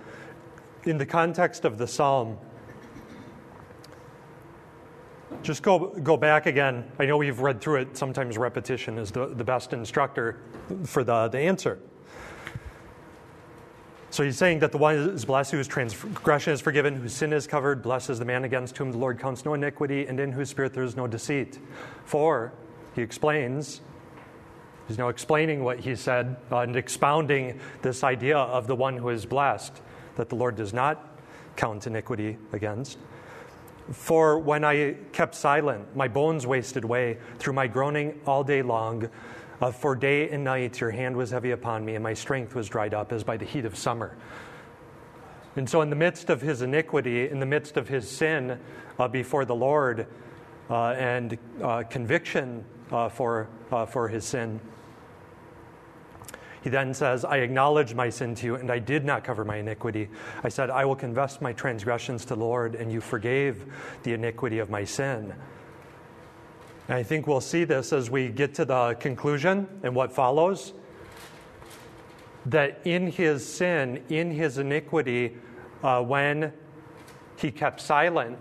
In 0.85 0.99
the 0.99 1.07
context 1.07 1.65
of 1.65 1.79
the 1.79 1.87
psalm, 1.87 2.39
just 5.43 5.63
go, 5.63 5.89
go 6.03 6.17
back 6.17 6.47
again. 6.47 6.91
I 6.99 7.07
know 7.07 7.17
we've 7.17 7.41
read 7.41 7.61
through 7.61 7.77
it. 7.77 7.97
Sometimes 7.97 8.37
repetition 8.37 8.99
is 8.99 9.11
the, 9.11 9.27
the 9.27 9.45
best 9.45 9.73
instructor 9.73 10.41
for 10.85 11.05
the, 11.05 11.29
the 11.29 11.39
answer. 11.39 11.81
So 14.13 14.25
he's 14.25 14.37
saying 14.37 14.59
that 14.59 14.73
the 14.73 14.79
one 14.79 14.97
is 14.97 15.25
blessed 15.25 15.53
whose 15.53 15.69
transgression 15.69 16.53
is 16.53 16.61
forgiven, 16.61 16.97
whose 16.97 17.13
sin 17.13 17.33
is 17.33 17.47
covered. 17.47 17.81
Blessed 17.81 18.11
is 18.11 18.19
the 18.19 18.25
man 18.25 18.43
against 18.43 18.77
whom 18.77 18.91
the 18.91 18.99
Lord 18.99 19.21
counts 19.21 19.45
no 19.45 19.55
iniquity, 19.55 20.07
and 20.07 20.19
in 20.19 20.33
whose 20.33 20.51
spirit 20.51 20.75
there 20.75 20.83
is 20.83 20.97
no 20.97 21.07
deceit. 21.07 21.61
For, 22.05 22.53
he 22.97 23.03
explains, 23.03 23.83
he's 24.89 24.99
now 24.99 25.11
explaining 25.11 25.63
what 25.63 25.79
he 25.79 25.95
said 25.95 26.37
and 26.51 26.75
expounding 26.75 27.61
this 27.83 28.03
idea 28.03 28.37
of 28.37 28.67
the 28.67 28.75
one 28.75 28.97
who 28.97 29.11
is 29.11 29.25
blessed, 29.25 29.81
that 30.17 30.29
the 30.29 30.35
Lord 30.35 30.57
does 30.57 30.73
not 30.73 31.17
count 31.55 31.87
iniquity 31.87 32.37
against. 32.53 32.99
For 33.93 34.41
when 34.41 34.65
I 34.65 34.97
kept 35.13 35.37
silent, 35.37 35.95
my 35.95 36.09
bones 36.09 36.49
wasted 36.49 36.83
away 36.83 37.19
through 37.39 37.53
my 37.53 37.69
groaning 37.69 38.21
all 38.27 38.43
day 38.43 38.63
long. 38.63 39.09
Uh, 39.61 39.71
for 39.71 39.95
day 39.95 40.31
and 40.31 40.43
night 40.43 40.81
your 40.81 40.91
hand 40.91 41.17
was 41.17 41.31
heavy 41.31 41.51
upon 41.51 41.85
me, 41.85 41.95
and 41.95 42.03
my 42.03 42.15
strength 42.15 42.55
was 42.55 42.69
dried 42.69 42.95
up 42.95 43.13
as 43.13 43.23
by 43.23 43.37
the 43.37 43.45
heat 43.45 43.65
of 43.65 43.77
summer. 43.77 44.17
And 45.57 45.69
so, 45.69 45.83
in 45.83 45.91
the 45.91 45.97
midst 45.97 46.31
of 46.31 46.41
his 46.41 46.63
iniquity, 46.63 47.29
in 47.29 47.41
the 47.41 47.47
midst 47.47 47.77
of 47.77 47.89
his 47.89 48.09
sin 48.09 48.59
uh, 48.99 49.09
before 49.09 49.45
the 49.45 49.55
Lord, 49.55 50.07
uh, 50.71 50.93
and 50.93 51.37
uh, 51.63 51.83
conviction 51.91 52.65
uh, 52.93 53.09
for, 53.09 53.49
for 53.89 54.09
his 54.09 54.25
sin, 54.25 54.61
he 56.63 56.71
then 56.71 56.93
says, 56.93 57.25
I 57.25 57.39
acknowledged 57.39 57.95
my 57.95 58.11
sin 58.11 58.35
to 58.37 58.47
you, 58.47 58.55
and 58.57 58.71
I 58.71 58.79
did 58.79 59.05
not 59.05 59.25
cover 59.25 59.45
my 59.45 59.57
iniquity. 59.57 60.09
I 60.45 60.51
said, 60.51 60.71
I 60.71 60.85
will 60.85 60.97
confess 60.97 61.41
my 61.41 61.53
transgressions 61.53 62.25
to 62.27 62.35
the 62.35 62.41
Lord, 62.41 62.75
and 62.75 62.93
you 62.93 63.01
forgave 63.01 63.65
the 64.03 64.13
iniquity 64.13 64.59
of 64.59 64.69
my 64.69 64.85
sin. 64.85 65.35
And 66.91 66.99
I 66.99 67.05
think 67.05 67.29
we'll 67.29 67.41
see 67.41 67.63
this 67.63 67.93
as 67.93 68.11
we 68.11 68.31
get 68.31 68.53
to 68.55 68.65
the 68.65 68.95
conclusion 68.99 69.69
and 69.85 69.95
what 69.95 70.11
follows. 70.11 70.73
That 72.47 72.81
in 72.85 73.13
his 73.13 73.47
sin, 73.47 74.03
in 74.09 74.33
his 74.33 74.59
iniquity, 74.59 75.37
uh, 75.85 76.03
when 76.03 76.53
he 77.37 77.53
kept 77.53 77.81
silent, 77.81 78.39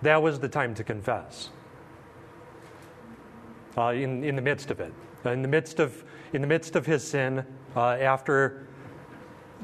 that 0.00 0.22
was 0.22 0.40
the 0.40 0.48
time 0.48 0.74
to 0.74 0.82
confess. 0.82 1.50
Uh, 3.76 3.88
in, 3.88 4.24
in 4.24 4.34
the 4.34 4.40
midst 4.40 4.70
of 4.70 4.80
it. 4.80 4.94
In 5.26 5.42
the 5.42 5.48
midst 5.48 5.80
of, 5.80 6.04
in 6.32 6.40
the 6.40 6.46
midst 6.46 6.76
of 6.76 6.86
his 6.86 7.06
sin, 7.06 7.44
uh, 7.76 7.90
after 7.90 8.66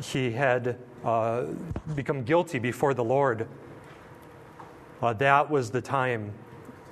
he 0.02 0.32
had 0.32 0.76
uh, 1.02 1.44
become 1.94 2.24
guilty 2.24 2.58
before 2.58 2.92
the 2.92 3.04
Lord, 3.04 3.48
uh, 5.00 5.14
that 5.14 5.50
was 5.50 5.70
the 5.70 5.80
time 5.80 6.34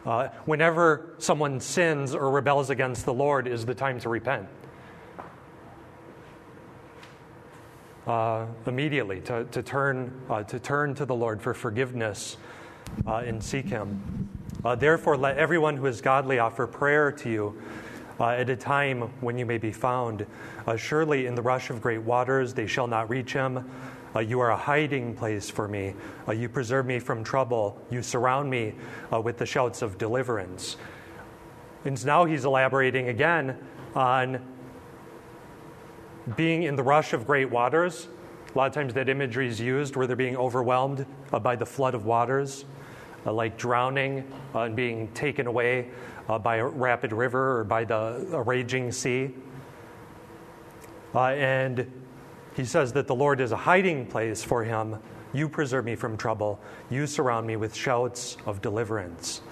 uh, 0.06 0.28
whenever 0.44 1.14
someone 1.18 1.58
sins 1.58 2.14
or 2.14 2.30
rebels 2.30 2.70
against 2.70 3.04
the 3.04 3.12
Lord, 3.12 3.48
is 3.48 3.66
the 3.66 3.74
time 3.74 3.98
to 4.00 4.08
repent. 4.08 4.46
Uh, 8.06 8.46
immediately, 8.66 9.20
to, 9.22 9.44
to, 9.46 9.64
turn, 9.64 10.12
uh, 10.30 10.44
to 10.44 10.60
turn 10.60 10.94
to 10.94 11.04
the 11.04 11.14
Lord 11.14 11.42
for 11.42 11.52
forgiveness 11.52 12.36
uh, 13.04 13.16
and 13.16 13.42
seek 13.42 13.66
Him. 13.66 14.28
Uh, 14.64 14.76
therefore, 14.76 15.16
let 15.16 15.36
everyone 15.38 15.76
who 15.76 15.86
is 15.86 16.00
godly 16.00 16.38
offer 16.38 16.68
prayer 16.68 17.10
to 17.10 17.28
you 17.28 17.60
uh, 18.20 18.28
at 18.28 18.48
a 18.48 18.54
time 18.54 19.02
when 19.20 19.36
you 19.36 19.44
may 19.44 19.58
be 19.58 19.72
found. 19.72 20.24
surely, 20.76 21.26
in 21.26 21.34
the 21.34 21.42
rush 21.42 21.68
of 21.68 21.82
great 21.82 22.00
waters, 22.00 22.54
they 22.54 22.68
shall 22.68 22.86
not 22.86 23.10
reach 23.10 23.32
him. 23.32 23.68
Uh, 24.16 24.20
you 24.20 24.40
are 24.40 24.50
a 24.50 24.56
hiding 24.56 25.14
place 25.14 25.50
for 25.50 25.68
me. 25.68 25.92
Uh, 26.26 26.32
you 26.32 26.48
preserve 26.48 26.86
me 26.86 26.98
from 26.98 27.22
trouble. 27.22 27.78
You 27.90 28.02
surround 28.02 28.48
me 28.48 28.72
uh, 29.12 29.20
with 29.20 29.36
the 29.36 29.44
shouts 29.44 29.82
of 29.82 29.98
deliverance. 29.98 30.78
And 31.84 32.02
now 32.06 32.24
he's 32.24 32.46
elaborating 32.46 33.10
again 33.10 33.58
on 33.94 34.42
being 36.34 36.62
in 36.62 36.76
the 36.76 36.82
rush 36.82 37.12
of 37.12 37.26
great 37.26 37.50
waters. 37.50 38.08
A 38.54 38.56
lot 38.56 38.68
of 38.68 38.72
times 38.72 38.94
that 38.94 39.10
imagery 39.10 39.48
is 39.48 39.60
used 39.60 39.96
where 39.96 40.06
they're 40.06 40.16
being 40.16 40.38
overwhelmed 40.38 41.04
uh, 41.30 41.38
by 41.38 41.54
the 41.54 41.66
flood 41.66 41.94
of 41.94 42.06
waters, 42.06 42.64
uh, 43.26 43.32
like 43.34 43.58
drowning 43.58 44.32
uh, 44.54 44.60
and 44.60 44.74
being 44.74 45.08
taken 45.08 45.46
away 45.46 45.90
by 46.42 46.56
a 46.56 46.66
rapid 46.66 47.12
river 47.12 47.60
or 47.60 47.64
by 47.64 47.84
the 47.84 48.26
a 48.32 48.42
raging 48.42 48.90
sea. 48.90 49.34
and 51.14 51.95
he 52.56 52.64
says 52.64 52.94
that 52.94 53.06
the 53.06 53.14
Lord 53.14 53.40
is 53.40 53.52
a 53.52 53.56
hiding 53.56 54.06
place 54.06 54.42
for 54.42 54.64
him. 54.64 54.96
You 55.34 55.46
preserve 55.46 55.84
me 55.84 55.94
from 55.94 56.16
trouble. 56.16 56.58
You 56.88 57.06
surround 57.06 57.46
me 57.46 57.56
with 57.56 57.74
shouts 57.74 58.38
of 58.46 58.62
deliverance. 58.62 59.42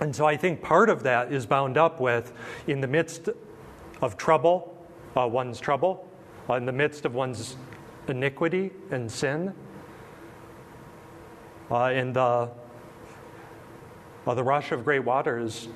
And 0.00 0.16
so 0.16 0.24
I 0.24 0.38
think 0.38 0.62
part 0.62 0.88
of 0.88 1.02
that 1.02 1.30
is 1.30 1.44
bound 1.44 1.76
up 1.76 2.00
with 2.00 2.32
in 2.66 2.80
the 2.80 2.86
midst 2.86 3.28
of 4.00 4.16
trouble, 4.16 4.74
uh, 5.16 5.28
one's 5.28 5.60
trouble, 5.60 6.08
uh, 6.48 6.54
in 6.54 6.64
the 6.64 6.72
midst 6.72 7.04
of 7.04 7.14
one's 7.14 7.56
iniquity 8.08 8.70
and 8.90 9.10
sin, 9.10 9.52
uh, 11.70 11.90
in 11.94 12.14
the, 12.14 12.50
uh, 14.26 14.34
the 14.34 14.44
rush 14.44 14.72
of 14.72 14.82
great 14.82 15.04
waters, 15.04 15.68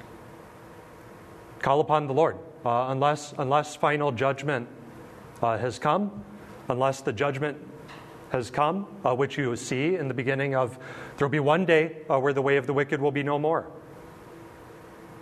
call 1.59 1.81
upon 1.81 2.07
the 2.07 2.15
Lord. 2.15 2.39
Uh, 2.65 2.87
unless, 2.89 3.35
unless 3.39 3.75
final 3.75 4.13
judgment 4.13 4.69
uh, 5.43 5.59
has 5.59 5.79
come, 5.79 6.25
unless 6.69 7.01
the 7.01 7.13
judgment 7.13 7.57
has 8.31 8.51
come, 8.51 8.87
uh, 9.05 9.15
which 9.15 9.37
you 9.37 9.55
see 9.57 9.97
in 9.97 10.09
the 10.09 10.15
beginning 10.15 10.55
of 10.55 10.79
there 11.17 11.27
will 11.27 11.33
be 11.33 11.41
one 11.41 11.65
day 11.65 11.97
uh, 12.09 12.19
where 12.19 12.33
the 12.33 12.43
way 12.43 12.57
of 12.57 12.67
the 12.67 12.73
wicked 12.73 13.01
will 13.01 13.11
be 13.11 13.23
no 13.23 13.39
more. 13.39 13.67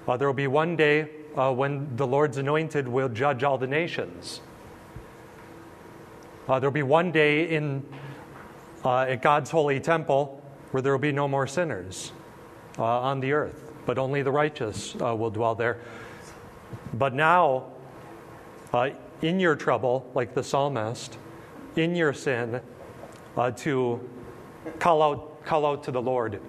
Uh, 0.07 0.17
there 0.17 0.29
will 0.29 0.35
be 0.35 0.47
one 0.47 0.77
day 0.77 1.09
uh, 1.37 1.53
when 1.53 1.97
the 1.97 2.07
Lord's 2.07 2.39
anointed 2.39 2.87
will 2.87 3.09
judge 3.09 3.43
all 3.43 3.59
the 3.59 3.67
nations. 3.67 4.41
Uh, 6.47 6.59
there 6.59 6.69
will 6.71 6.75
be 6.75 6.83
one 6.83 7.13
day 7.13 7.49
in 7.51 7.85
at 8.85 9.21
God's 9.21 9.51
holy 9.51 9.81
temple 9.81 10.43
where 10.71 10.83
there 10.83 10.93
will 10.93 10.99
be 10.99 11.13
no 11.13 11.29
more 11.29 11.47
sinners 11.47 12.13
on 12.79 13.21
the 13.21 13.33
earth, 13.33 13.71
but 13.85 13.99
only 13.99 14.23
the 14.23 14.31
righteous 14.31 14.95
will 14.95 15.31
dwell 15.31 15.55
there. 15.55 15.79
But 16.95 17.13
now, 17.13 17.67
in 19.23 19.41
your 19.41 19.57
trouble, 19.57 20.11
like 20.15 20.35
the 20.35 20.43
psalmist, 20.43 21.19
in 21.77 21.95
your 21.95 22.13
sin, 22.13 22.61
uh, 23.37 23.51
to 23.53 24.09
call 24.79 25.03
out, 25.03 25.45
call 25.45 25.67
out 25.67 25.85
to 25.85 25.91
the 25.91 26.03
Lord 26.03 26.41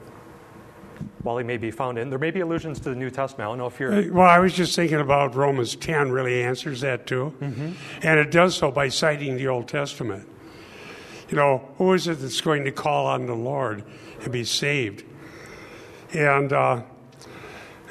while 1.23 1.37
he 1.37 1.43
may 1.43 1.57
be 1.57 1.71
found 1.71 1.97
in. 1.97 2.09
There 2.09 2.19
may 2.19 2.31
be 2.31 2.39
allusions 2.39 2.79
to 2.81 2.89
the 2.89 2.95
New 2.95 3.09
Testament. 3.09 3.47
I 3.47 3.51
don't 3.51 3.57
know 3.57 3.67
if 3.67 3.79
you're. 3.79 4.13
Well, 4.13 4.27
I 4.27 4.39
was 4.39 4.53
just 4.53 4.75
thinking 4.75 4.99
about 4.99 5.35
Romans 5.35 5.75
10 5.75 6.11
really 6.11 6.43
answers 6.43 6.81
that 6.81 7.07
too. 7.07 7.33
Mm-hmm. 7.39 7.71
And 8.03 8.19
it 8.19 8.31
does 8.31 8.55
so 8.55 8.71
by 8.71 8.89
citing 8.89 9.37
the 9.37 9.47
Old 9.47 9.67
Testament. 9.67 10.27
You 11.29 11.37
know, 11.37 11.69
who 11.77 11.93
is 11.93 12.07
it 12.07 12.15
that's 12.15 12.41
going 12.41 12.65
to 12.65 12.71
call 12.71 13.05
on 13.05 13.27
the 13.27 13.35
Lord 13.35 13.83
and 14.21 14.31
be 14.31 14.43
saved? 14.43 15.03
And 16.11 16.51
uh, 16.51 16.81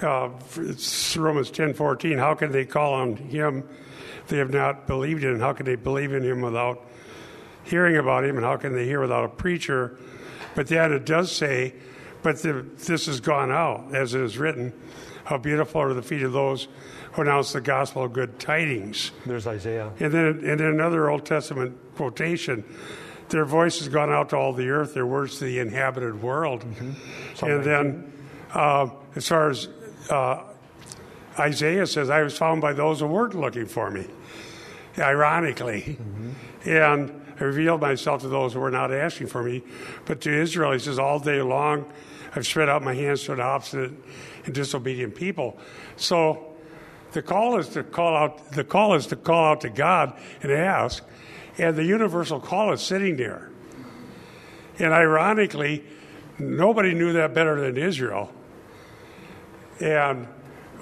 uh, 0.03 0.31
it's 0.57 1.17
Romans 1.17 1.51
ten 1.51 1.75
fourteen. 1.75 2.19
How 2.19 2.35
can 2.35 2.53
they 2.53 2.65
call 2.65 2.95
on 2.95 3.17
him 3.17 3.65
they 4.29 4.39
have 4.39 4.53
not 4.53 4.87
believed 4.87 5.25
in. 5.25 5.41
How 5.41 5.53
can 5.53 5.67
they 5.67 5.75
believe 5.75 6.13
in 6.13 6.23
him 6.23 6.43
without 6.43 6.85
hearing 7.65 7.97
about 7.97 8.25
him? 8.25 8.37
And 8.37 8.45
how 8.45 8.57
can 8.57 8.75
they 8.75 8.85
hear 8.85 9.01
without 9.01 9.25
a 9.25 9.29
preacher? 9.29 9.99
But 10.55 10.69
then 10.69 10.93
it 10.93 11.05
does 11.05 11.33
say, 11.33 11.75
but 12.23 12.41
the, 12.43 12.65
this 12.87 13.07
has 13.07 13.21
gone 13.21 13.51
out, 13.51 13.95
as 13.95 14.15
it 14.15 14.21
is 14.21 14.39
written. 14.39 14.73
How 15.25 15.39
beautiful 15.39 15.81
are 15.81 15.95
the 15.95 16.03
feet 16.03 16.23
of 16.23 16.33
those 16.33 16.69
who 17.13 17.23
announce 17.23 17.53
the 17.53 17.61
gospel 17.61 18.05
of 18.05 18.13
good 18.13 18.39
tidings. 18.39 19.13
There's 19.27 19.47
Isaiah. 19.47 19.93
And 20.01 20.13
then, 20.13 20.27
and 20.45 20.61
then 20.61 20.69
another 20.69 21.11
Old 21.11 21.27
Testament 21.27 21.77
quotation 21.97 22.65
their 23.29 23.45
voice 23.45 23.79
has 23.81 23.89
gone 23.89 24.11
out 24.11 24.31
to 24.31 24.37
all 24.37 24.55
the 24.55 24.71
earth, 24.71 24.95
their 24.95 25.05
words 25.07 25.39
to 25.39 25.45
the 25.45 25.59
inhabited 25.59 26.23
world. 26.23 26.63
Mm-hmm. 26.63 27.45
And 27.45 27.63
then, 27.63 28.13
uh, 28.55 28.89
as 29.17 29.29
far 29.29 29.51
as 29.51 29.69
uh, 30.09 30.42
Isaiah 31.38 31.87
says, 31.87 32.11
I 32.11 32.23
was 32.23 32.37
found 32.37 32.61
by 32.61 32.73
those 32.73 33.01
who 33.01 33.07
weren't 33.07 33.35
looking 33.35 33.66
for 33.66 33.90
me 33.90 34.07
ironically. 34.99 35.99
Mm-hmm. 36.01 36.68
And 36.68 37.23
I 37.40 37.44
revealed 37.44 37.81
myself 37.81 38.23
to 38.23 38.29
those 38.29 38.53
who 38.53 38.61
were 38.61 38.71
not 38.71 38.92
asking 38.92 39.29
for 39.29 39.42
me. 39.42 39.62
But 40.05 40.21
to 40.23 40.33
Israel, 40.33 40.73
he 40.73 40.79
says, 40.79 40.99
All 40.99 41.18
day 41.18 41.40
long 41.40 41.90
I've 42.35 42.47
spread 42.47 42.68
out 42.68 42.83
my 42.83 42.94
hands 42.94 43.25
to 43.25 43.35
the 43.35 43.42
obstinate 43.42 43.92
and 44.44 44.55
disobedient 44.55 45.14
people. 45.14 45.59
So 45.97 46.55
the 47.12 47.23
call 47.23 47.59
is 47.59 47.68
to 47.71 47.85
call 47.85 48.16
out 48.16 48.53
the 48.53 48.64
call 48.64 48.94
is 48.94 49.07
to 49.09 49.16
call 49.16 49.44
out 49.44 49.61
to 49.62 49.71
God 49.71 50.18
and 50.42 50.53
ask. 50.53 51.05
And 51.57 51.75
the 51.75 51.85
universal 51.85 52.40
call 52.40 52.73
is 52.73 52.81
sitting 52.81 53.16
there. 53.16 53.51
And 54.79 54.92
ironically, 54.92 55.85
nobody 56.38 56.94
knew 56.94 57.12
that 57.14 57.35
better 57.35 57.61
than 57.61 57.77
Israel. 57.77 58.33
And 59.81 60.29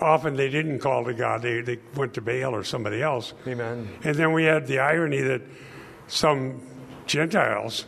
often 0.01 0.37
they 0.37 0.49
didn't 0.49 0.81
call 0.81 1.05
to 1.05 1.15
God, 1.15 1.43
they, 1.43 1.61
they 1.61 1.79
went 1.95 2.15
to 2.15 2.21
Baal 2.21 2.55
or 2.55 2.65
somebody 2.65 3.03
else. 3.03 3.35
Amen. 3.47 3.89
And 4.05 4.15
then 4.15 4.33
we 4.33 4.45
had 4.45 4.67
the 4.67 4.79
irony 4.79 5.21
that 5.21 5.43
some 6.07 6.61
Gentiles 7.07 7.87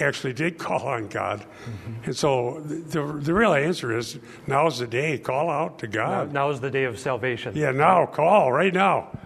actually 0.00 0.32
did 0.32 0.58
call 0.58 0.86
on 0.86 1.08
God. 1.08 1.40
Mm-hmm. 1.40 2.04
And 2.04 2.16
so 2.16 2.60
the, 2.60 3.02
the 3.02 3.34
real 3.34 3.54
answer 3.54 3.96
is 3.96 4.18
now's 4.46 4.78
the 4.78 4.86
day. 4.86 5.18
Call 5.18 5.50
out 5.50 5.78
to 5.80 5.86
God. 5.86 6.32
Now, 6.32 6.46
now 6.46 6.50
is 6.50 6.60
the 6.60 6.70
day 6.70 6.84
of 6.84 6.98
salvation. 6.98 7.56
Yeah, 7.56 7.72
now 7.72 8.06
call 8.06 8.52
right 8.52 8.72
now. 8.72 9.18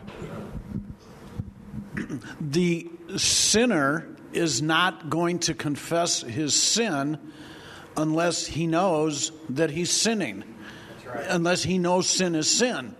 The 2.40 2.90
sinner 3.16 4.08
is 4.32 4.60
not 4.60 5.08
going 5.08 5.38
to 5.40 5.54
confess 5.54 6.22
his 6.22 6.54
sin 6.54 7.18
unless 7.96 8.46
he 8.46 8.66
knows 8.66 9.30
that 9.50 9.70
he's 9.70 9.90
sinning, 9.90 10.42
right. 11.14 11.26
unless 11.28 11.62
he 11.62 11.78
knows 11.78 12.08
sin 12.08 12.34
is 12.34 12.50
sin. 12.50 12.96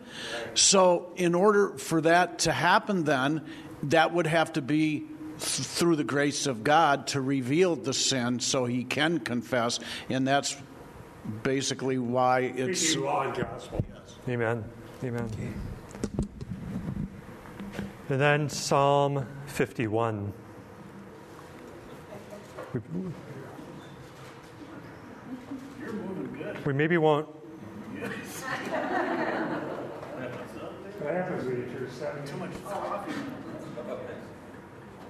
So, 0.55 1.13
in 1.17 1.35
order 1.35 1.77
for 1.77 2.01
that 2.03 2.41
to 2.41 2.53
happen, 2.53 3.05
then, 3.05 3.43
that 3.85 4.13
would 4.13 4.27
have 4.27 4.53
to 4.55 4.63
be 4.63 5.07
through 5.39 5.97
the 5.97 6.05
grace 6.05 6.47
of 6.47 6.65
God 6.65 7.09
to 7.09 7.21
reveal 7.21 7.77
the 7.77 7.93
sin 7.93 8.41
so 8.41 8.65
he 8.65 8.85
can 8.85 9.19
confess, 9.21 9.81
and 10.09 10.27
that's 10.27 10.57
basically 11.43 11.99
why 11.99 12.41
it's 12.41 12.97
law 12.97 13.23
and 13.23 13.35
gospel. 13.35 13.85
Amen. 14.29 14.65
Amen. 15.03 15.29
And 18.09 18.21
then 18.21 18.49
Psalm 18.49 19.27
51. 19.47 20.33
We, 22.73 22.81
we 26.65 26.73
maybe 26.73 26.99
won't. 26.99 27.34
Coffee. 32.67 33.13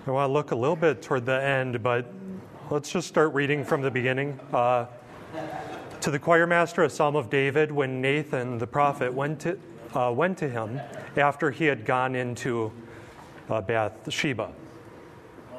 I 0.06 0.10
want 0.10 0.28
to 0.28 0.32
look 0.32 0.50
a 0.50 0.56
little 0.56 0.76
bit 0.76 1.00
toward 1.00 1.24
the 1.24 1.42
end, 1.42 1.82
but 1.82 2.12
let's 2.70 2.90
just 2.90 3.08
start 3.08 3.32
reading 3.32 3.64
from 3.64 3.80
the 3.80 3.90
beginning. 3.90 4.38
Uh, 4.52 4.86
to 6.00 6.10
the 6.10 6.18
choir 6.18 6.46
master, 6.46 6.82
a 6.84 6.90
psalm 6.90 7.16
of 7.16 7.30
David, 7.30 7.72
when 7.72 8.02
Nathan 8.02 8.58
the 8.58 8.66
prophet 8.66 9.12
went 9.12 9.40
to, 9.40 9.58
uh, 9.94 10.12
went 10.14 10.36
to 10.38 10.48
him 10.48 10.78
after 11.16 11.50
he 11.50 11.64
had 11.64 11.86
gone 11.86 12.14
into 12.14 12.70
uh, 13.48 13.62
Bathsheba. 13.62 14.52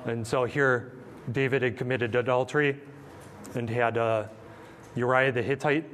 And 0.06 0.26
so 0.26 0.44
here, 0.44 0.94
David 1.32 1.64
had 1.64 1.78
committed 1.78 2.16
adultery 2.16 2.80
and 3.56 3.68
had 3.68 3.98
uh, 3.98 4.26
Uriah 4.96 5.32
the 5.32 5.42
Hittite 5.42 5.86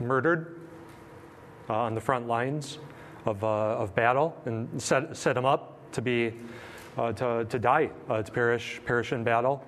murdered 0.00 0.60
uh, 1.68 1.74
on 1.74 1.94
the 1.94 2.00
front 2.00 2.26
lines 2.26 2.78
of, 3.24 3.42
uh, 3.42 3.46
of 3.46 3.94
battle 3.94 4.36
and 4.44 4.80
set, 4.80 5.16
set 5.16 5.36
him 5.36 5.44
up 5.44 5.92
to 5.92 6.02
be 6.02 6.34
uh, 6.96 7.12
to, 7.12 7.44
to 7.46 7.58
die, 7.58 7.90
uh, 8.08 8.22
to 8.22 8.30
perish, 8.30 8.80
perish 8.84 9.12
in 9.12 9.24
battle. 9.24 9.64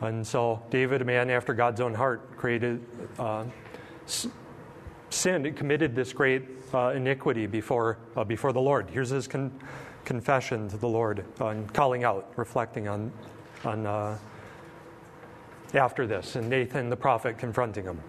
And 0.00 0.26
so 0.26 0.60
David, 0.70 1.00
a 1.00 1.04
man 1.04 1.30
after 1.30 1.54
God's 1.54 1.80
own 1.80 1.94
heart, 1.94 2.36
created 2.36 2.84
uh, 3.18 3.44
sin, 5.10 5.54
committed 5.54 5.94
this 5.94 6.12
great 6.12 6.42
uh, 6.74 6.88
iniquity 6.88 7.46
before, 7.46 7.98
before 8.26 8.52
the 8.52 8.60
Lord. 8.60 8.90
Here's 8.90 9.10
his 9.10 9.26
con- 9.28 9.52
confession 10.04 10.68
to 10.68 10.76
the 10.76 10.88
Lord 10.88 11.24
and 11.40 11.72
calling 11.72 12.04
out, 12.04 12.32
reflecting 12.36 12.88
on, 12.88 13.12
on 13.64 14.18
after 15.74 16.06
this, 16.06 16.36
and 16.36 16.50
Nathan 16.50 16.90
the 16.90 16.96
prophet 16.96 17.38
confronting 17.38 17.84
him. 17.84 18.00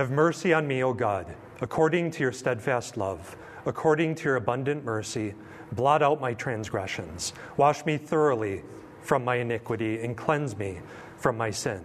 Have 0.00 0.10
mercy 0.10 0.54
on 0.54 0.66
me, 0.66 0.82
O 0.82 0.94
God, 0.94 1.26
according 1.60 2.10
to 2.12 2.22
your 2.22 2.32
steadfast 2.32 2.96
love, 2.96 3.36
according 3.66 4.14
to 4.14 4.24
your 4.24 4.36
abundant 4.36 4.82
mercy 4.82 5.34
Blot 5.72 6.02
out 6.02 6.22
my 6.22 6.32
transgressions. 6.32 7.34
Wash 7.58 7.84
me 7.84 7.98
thoroughly 7.98 8.62
from 9.02 9.26
my 9.26 9.34
iniquity 9.36 10.02
and 10.02 10.16
cleanse 10.16 10.56
me 10.56 10.78
from 11.18 11.36
my 11.36 11.50
sin. 11.50 11.84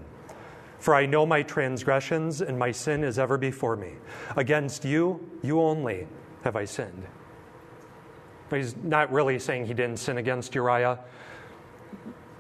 For 0.80 0.96
I 0.96 1.06
know 1.06 1.26
my 1.26 1.44
transgressions, 1.44 2.40
and 2.40 2.58
my 2.58 2.72
sin 2.72 3.04
is 3.04 3.20
ever 3.20 3.38
before 3.38 3.76
me. 3.76 3.92
Against 4.38 4.86
you, 4.86 5.20
you 5.44 5.60
only, 5.60 6.08
have 6.46 6.56
I 6.56 6.64
sinned. 6.64 7.06
He's 8.50 8.78
not 8.78 9.12
really 9.12 9.40
saying 9.40 9.66
he 9.66 9.74
didn't 9.74 9.98
sin 9.98 10.20
against 10.20 10.56
Uriah, 10.56 11.00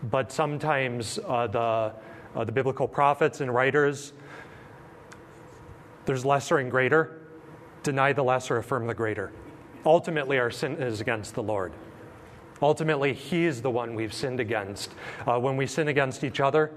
but 0.04 0.32
sometimes 0.32 1.20
uh, 1.28 1.48
the, 1.48 1.60
uh, 1.60 2.44
the 2.46 2.52
biblical 2.54 2.88
prophets 2.88 3.42
and 3.42 3.54
writers, 3.54 4.14
there's 6.06 6.26
lesser 6.26 6.58
and 6.58 6.72
greater. 6.72 7.22
Deny 7.84 8.14
the 8.14 8.24
lesser, 8.24 8.58
affirm 8.58 8.88
the 8.88 8.94
greater 8.94 9.32
ultimately 9.86 10.40
our 10.40 10.52
sin 10.52 10.76
is 10.82 11.00
against 11.00 11.36
the 11.36 11.44
Lord. 11.44 11.72
Ultimately, 12.62 13.14
He 13.14 13.46
is 13.46 13.62
the 13.62 13.70
one 13.70 13.96
we've 13.96 14.14
sinned 14.14 14.40
against. 14.40 14.92
Uh, 15.28 15.40
when 15.40 15.58
we 15.58 15.68
sin 15.68 15.88
against 15.88 16.24
each 16.24 16.40
other, 16.40 16.72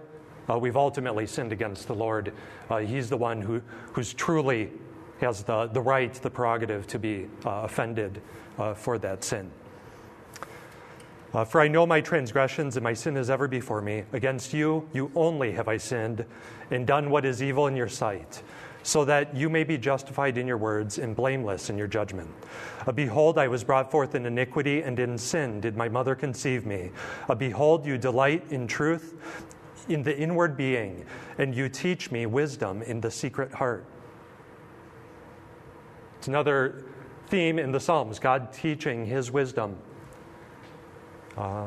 uh, 0.50 0.58
we've 0.58 0.76
ultimately 0.76 1.26
sinned 1.26 1.52
against 1.52 1.86
the 1.86 1.94
Lord. 1.94 2.32
Uh, 2.70 2.78
he's 2.78 3.08
the 3.10 3.16
one 3.16 3.42
who 3.42 3.60
who's 3.92 4.14
truly 4.14 4.70
has 5.20 5.42
the, 5.42 5.66
the 5.66 5.80
right, 5.80 6.14
the 6.14 6.30
prerogative 6.30 6.86
to 6.86 6.98
be 6.98 7.26
uh, 7.44 7.62
offended 7.64 8.20
uh, 8.58 8.72
for 8.72 8.98
that 8.98 9.24
sin. 9.24 9.50
Uh, 11.34 11.44
for 11.44 11.60
I 11.60 11.68
know 11.68 11.86
my 11.86 12.00
transgressions, 12.00 12.76
and 12.76 12.84
my 12.84 12.94
sin 12.94 13.16
is 13.16 13.28
ever 13.28 13.46
before 13.46 13.82
me. 13.82 14.04
Against 14.14 14.54
you, 14.54 14.88
you 14.94 15.10
only 15.14 15.52
have 15.52 15.68
I 15.68 15.76
sinned 15.76 16.24
and 16.70 16.86
done 16.86 17.10
what 17.10 17.26
is 17.26 17.42
evil 17.42 17.66
in 17.66 17.76
your 17.76 17.88
sight 17.88 18.42
so 18.88 19.04
that 19.04 19.36
you 19.36 19.50
may 19.50 19.64
be 19.64 19.76
justified 19.76 20.38
in 20.38 20.46
your 20.46 20.56
words 20.56 20.96
and 20.98 21.14
blameless 21.14 21.68
in 21.68 21.76
your 21.76 21.86
judgment. 21.86 22.30
Uh, 22.86 22.92
behold, 22.92 23.36
I 23.36 23.46
was 23.46 23.62
brought 23.62 23.90
forth 23.90 24.14
in 24.14 24.24
iniquity, 24.24 24.80
and 24.80 24.98
in 24.98 25.18
sin 25.18 25.60
did 25.60 25.76
my 25.76 25.90
mother 25.90 26.14
conceive 26.14 26.64
me. 26.64 26.90
Uh, 27.28 27.34
behold, 27.34 27.84
you 27.84 27.98
delight 27.98 28.44
in 28.48 28.66
truth 28.66 29.14
in 29.90 30.02
the 30.02 30.18
inward 30.18 30.56
being, 30.56 31.04
and 31.36 31.54
you 31.54 31.68
teach 31.68 32.10
me 32.10 32.24
wisdom 32.24 32.80
in 32.80 32.98
the 33.02 33.10
secret 33.10 33.52
heart. 33.52 33.84
It's 36.16 36.28
another 36.28 36.86
theme 37.26 37.58
in 37.58 37.72
the 37.72 37.80
Psalms 37.80 38.18
God 38.18 38.54
teaching 38.54 39.04
his 39.04 39.30
wisdom. 39.30 39.76
Uh, 41.36 41.66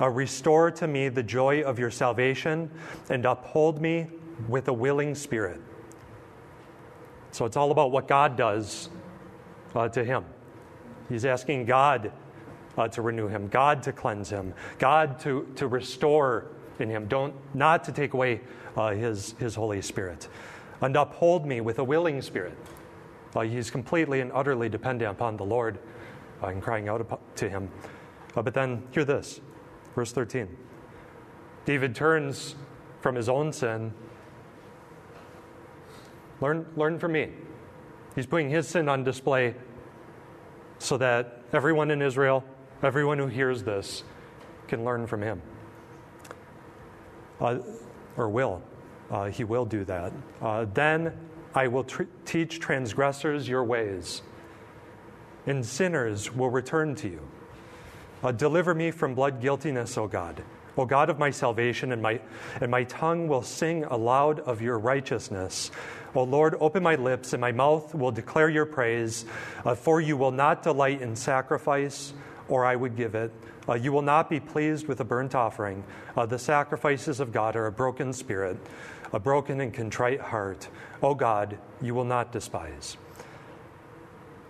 Uh, 0.00 0.08
restore 0.08 0.70
to 0.70 0.86
me 0.86 1.08
the 1.08 1.22
joy 1.22 1.62
of 1.62 1.78
your 1.78 1.90
salvation 1.90 2.70
and 3.10 3.26
uphold 3.26 3.80
me 3.80 4.06
with 4.48 4.68
a 4.68 4.72
willing 4.72 5.14
spirit. 5.14 5.60
So 7.32 7.44
it's 7.44 7.56
all 7.56 7.70
about 7.70 7.92
what 7.92 8.08
God 8.08 8.36
does 8.36 8.88
uh, 9.74 9.88
to 9.90 10.04
him. 10.04 10.24
He's 11.08 11.24
asking 11.24 11.66
God 11.66 12.12
uh, 12.78 12.88
to 12.88 13.02
renew 13.02 13.28
him, 13.28 13.48
God 13.48 13.82
to 13.82 13.92
cleanse 13.92 14.30
him, 14.30 14.54
God 14.78 15.18
to, 15.20 15.46
to 15.56 15.68
restore 15.68 16.46
in 16.78 16.88
him, 16.88 17.06
don't, 17.06 17.34
not 17.54 17.84
to 17.84 17.92
take 17.92 18.14
away 18.14 18.40
uh, 18.76 18.92
his, 18.92 19.34
his 19.38 19.54
Holy 19.54 19.82
Spirit. 19.82 20.28
And 20.80 20.96
uphold 20.96 21.44
me 21.44 21.60
with 21.60 21.78
a 21.78 21.84
willing 21.84 22.22
spirit. 22.22 22.56
Uh, 23.36 23.40
he's 23.42 23.70
completely 23.70 24.20
and 24.20 24.32
utterly 24.32 24.68
dependent 24.68 25.10
upon 25.10 25.36
the 25.36 25.44
Lord 25.44 25.78
uh, 26.42 26.46
and 26.46 26.62
crying 26.62 26.88
out 26.88 27.36
to 27.36 27.48
him. 27.48 27.70
but 28.34 28.54
then, 28.54 28.82
hear 28.92 29.04
this 29.04 29.40
Verse 29.94 30.12
13. 30.12 30.48
David 31.64 31.94
turns 31.94 32.54
from 33.00 33.14
his 33.14 33.28
own 33.28 33.52
sin. 33.52 33.92
Learn, 36.40 36.66
learn 36.76 36.98
from 36.98 37.12
me. 37.12 37.30
He's 38.14 38.26
putting 38.26 38.50
his 38.50 38.66
sin 38.66 38.88
on 38.88 39.04
display 39.04 39.54
so 40.78 40.96
that 40.96 41.42
everyone 41.52 41.90
in 41.90 42.02
Israel, 42.02 42.44
everyone 42.82 43.18
who 43.18 43.26
hears 43.26 43.62
this, 43.62 44.02
can 44.68 44.84
learn 44.84 45.06
from 45.06 45.22
him. 45.22 45.42
Uh, 47.40 47.58
or 48.16 48.28
will. 48.28 48.62
Uh, 49.10 49.26
he 49.26 49.44
will 49.44 49.64
do 49.64 49.84
that. 49.84 50.12
Uh, 50.40 50.66
then 50.72 51.12
I 51.54 51.66
will 51.66 51.84
tr- 51.84 52.04
teach 52.24 52.60
transgressors 52.60 53.48
your 53.48 53.64
ways, 53.64 54.22
and 55.46 55.64
sinners 55.64 56.32
will 56.32 56.50
return 56.50 56.94
to 56.96 57.08
you. 57.08 57.28
Uh, 58.22 58.32
deliver 58.32 58.74
me 58.74 58.90
from 58.90 59.14
blood 59.14 59.40
guiltiness, 59.40 59.96
O 59.96 60.06
God. 60.06 60.42
O 60.76 60.84
God 60.84 61.10
of 61.10 61.18
my 61.18 61.30
salvation, 61.30 61.92
and 61.92 62.00
my, 62.00 62.20
and 62.60 62.70
my 62.70 62.84
tongue 62.84 63.28
will 63.28 63.42
sing 63.42 63.84
aloud 63.84 64.40
of 64.40 64.62
your 64.62 64.78
righteousness. 64.78 65.70
O 66.14 66.22
Lord, 66.24 66.56
open 66.60 66.82
my 66.82 66.94
lips, 66.96 67.32
and 67.32 67.40
my 67.40 67.52
mouth 67.52 67.94
will 67.94 68.12
declare 68.12 68.48
your 68.48 68.66
praise. 68.66 69.24
Uh, 69.64 69.74
for 69.74 70.00
you 70.00 70.16
will 70.16 70.30
not 70.30 70.62
delight 70.62 71.02
in 71.02 71.16
sacrifice, 71.16 72.12
or 72.48 72.64
I 72.64 72.76
would 72.76 72.96
give 72.96 73.14
it. 73.14 73.32
Uh, 73.68 73.74
you 73.74 73.92
will 73.92 74.02
not 74.02 74.28
be 74.28 74.40
pleased 74.40 74.88
with 74.88 75.00
a 75.00 75.04
burnt 75.04 75.34
offering. 75.34 75.84
Uh, 76.16 76.26
the 76.26 76.38
sacrifices 76.38 77.20
of 77.20 77.32
God 77.32 77.56
are 77.56 77.66
a 77.66 77.72
broken 77.72 78.12
spirit, 78.12 78.56
a 79.12 79.20
broken 79.20 79.60
and 79.60 79.72
contrite 79.72 80.20
heart. 80.20 80.68
O 81.02 81.14
God, 81.14 81.58
you 81.80 81.94
will 81.94 82.04
not 82.04 82.32
despise. 82.32 82.96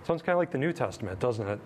Sounds 0.04 0.22
kind 0.22 0.34
of 0.34 0.38
like 0.38 0.50
the 0.50 0.58
New 0.58 0.72
Testament, 0.72 1.20
doesn't 1.20 1.46
it? 1.46 1.60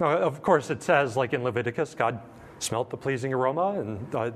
Now, 0.00 0.16
of 0.16 0.40
course, 0.40 0.70
it 0.70 0.82
says, 0.82 1.16
like 1.16 1.34
in 1.34 1.44
Leviticus, 1.44 1.94
God 1.94 2.20
smelt 2.58 2.88
the 2.88 2.96
pleasing 2.96 3.34
aroma 3.34 3.78
and 3.80 4.14
uh, 4.14 4.30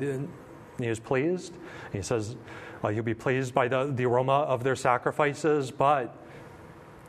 he 0.79 0.89
was 0.89 1.01
pleased. 1.01 1.55
He 1.93 2.03
says 2.03 2.37
uh, 2.83 2.89
he'll 2.89 3.03
be 3.03 3.15
pleased 3.15 3.55
by 3.55 3.69
the, 3.69 3.91
the 3.95 4.05
aroma 4.05 4.41
of 4.41 4.63
their 4.63 4.77
sacrifices, 4.77 5.71
but 5.71 6.17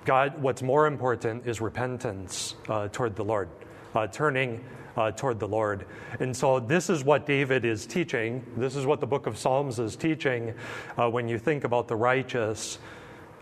God, 0.05 0.41
what's 0.41 0.61
more 0.61 0.87
important 0.87 1.45
is 1.45 1.59
repentance 1.59 2.55
uh, 2.69 2.87
toward 2.89 3.15
the 3.15 3.25
Lord, 3.25 3.49
uh, 3.93 4.07
turning 4.07 4.63
uh, 4.95 5.11
toward 5.11 5.39
the 5.39 5.47
Lord. 5.47 5.85
And 6.19 6.35
so, 6.35 6.59
this 6.59 6.89
is 6.89 7.03
what 7.03 7.25
David 7.25 7.65
is 7.65 7.85
teaching. 7.85 8.45
This 8.55 8.77
is 8.77 8.85
what 8.85 9.01
the 9.01 9.07
book 9.07 9.27
of 9.27 9.37
Psalms 9.37 9.79
is 9.79 9.97
teaching 9.97 10.53
uh, 10.97 11.09
when 11.09 11.27
you 11.27 11.37
think 11.37 11.65
about 11.65 11.89
the 11.89 11.95
righteous 11.95 12.77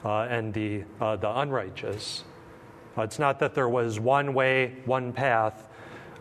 and 0.03 0.53
the, 0.53 0.83
the 0.99 1.39
unrighteous. 1.39 2.23
Uh, 2.97 3.01
it's 3.01 3.19
not 3.19 3.39
that 3.39 3.55
there 3.55 3.69
was 3.69 3.99
one 3.99 4.33
way, 4.33 4.75
one 4.85 5.11
path 5.11 5.67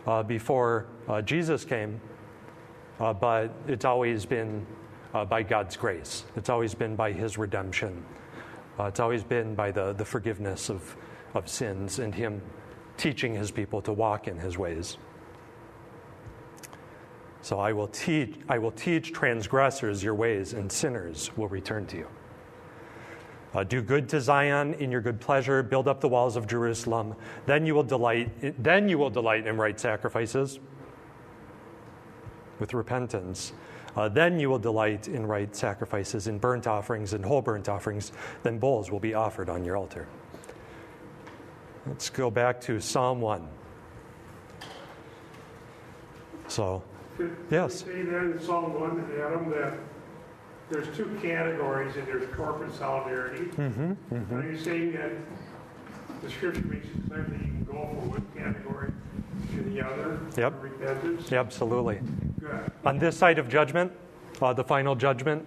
uh, 0.07 0.23
before 0.23 0.87
uh, 1.07 1.21
Jesus 1.21 1.65
came, 1.65 1.99
but 2.97 3.49
it's 3.67 3.85
always 3.85 4.25
been 4.25 4.65
by 5.29 5.43
God's 5.43 5.75
grace. 5.75 6.23
It's 6.35 6.49
always 6.49 6.73
been 6.73 6.95
by 6.95 7.11
His 7.11 7.37
redemption. 7.37 8.03
It's 8.79 8.99
always 8.99 9.23
been 9.23 9.55
by 9.55 9.71
the, 9.71 9.93
the 9.93 10.05
forgiveness 10.05 10.69
of, 10.69 10.95
of 11.33 11.49
sins 11.49 11.99
and 11.99 12.15
Him 12.15 12.41
teaching 12.97 13.33
His 13.33 13.51
people 13.51 13.81
to 13.81 13.91
walk 13.91 14.27
in 14.27 14.39
His 14.39 14.57
ways. 14.57 14.97
So 17.41 17.59
I 17.59 17.73
will 17.73 17.89
teach, 17.89 18.39
I 18.47 18.57
will 18.57 18.71
teach 18.71 19.11
transgressors 19.11 20.01
your 20.01 20.15
ways, 20.15 20.53
and 20.53 20.71
sinners 20.71 21.29
will 21.35 21.49
return 21.49 21.85
to 21.87 21.97
you. 21.97 22.07
Uh, 23.53 23.63
do 23.63 23.81
good 23.81 24.09
to 24.09 24.19
Zion 24.19 24.73
in 24.75 24.91
your 24.91 25.01
good 25.01 25.21
pleasure. 25.21 25.61
Build 25.61 25.87
up 25.87 26.01
the 26.01 26.09
walls 26.09 26.35
of 26.35 26.47
Jerusalem. 26.47 27.15
Then 27.45 27.65
you 27.65 27.75
will 27.75 27.83
delight. 27.83 28.63
Then 28.63 28.89
you 28.89 28.97
will 28.97 29.11
delight 29.11 29.45
in 29.45 29.57
right 29.57 29.79
sacrifices 29.79 30.59
with 32.59 32.73
repentance. 32.73 33.53
Uh, 33.95 34.09
then 34.09 34.39
you 34.39 34.49
will 34.49 34.59
delight 34.59 35.07
in 35.07 35.25
right 35.25 35.55
sacrifices, 35.55 36.27
in 36.27 36.39
burnt 36.39 36.65
offerings 36.65 37.13
and 37.13 37.23
whole 37.23 37.41
burnt 37.41 37.69
offerings. 37.69 38.11
Then 38.41 38.57
bulls 38.57 38.89
will 38.89 38.99
be 38.99 39.13
offered 39.13 39.49
on 39.49 39.63
your 39.63 39.77
altar. 39.77 40.07
Let's 41.85 42.09
go 42.09 42.31
back 42.31 42.59
to 42.61 42.79
Psalm 42.79 43.21
1. 43.21 43.47
So, 46.47 46.83
yes. 47.51 47.81
Say 47.81 48.03
then 48.03 48.31
in 48.31 48.39
Psalm 48.39 48.79
1, 48.79 49.11
Adam, 49.19 49.49
that 49.51 49.77
there's 50.69 50.95
two 50.95 51.17
categories 51.21 51.95
and 51.95 52.07
there's 52.07 52.27
corporate 52.35 52.73
solidarity. 52.73 53.45
Mm-hmm, 53.45 53.91
mm-hmm. 53.91 54.35
Are 54.35 54.51
you 54.51 54.57
saying 54.57 54.93
that 54.93 55.11
the 56.21 56.29
scripture 56.29 56.65
makes 56.65 56.85
it 56.85 57.09
clear 57.09 57.23
that 57.23 57.33
you 57.33 57.45
can 57.45 57.63
go 57.65 57.73
from 57.73 58.09
one 58.09 58.25
category 58.35 58.91
to 59.51 59.61
the 59.63 59.85
other 59.85 60.19
yep. 60.37 60.53
repentance? 60.61 61.31
Absolutely. 61.31 61.99
Good. 62.39 62.71
On 62.85 62.97
this 62.97 63.17
side 63.17 63.39
of 63.39 63.49
judgment, 63.49 63.91
uh, 64.41 64.53
the 64.53 64.63
final 64.63 64.95
judgment, 64.95 65.45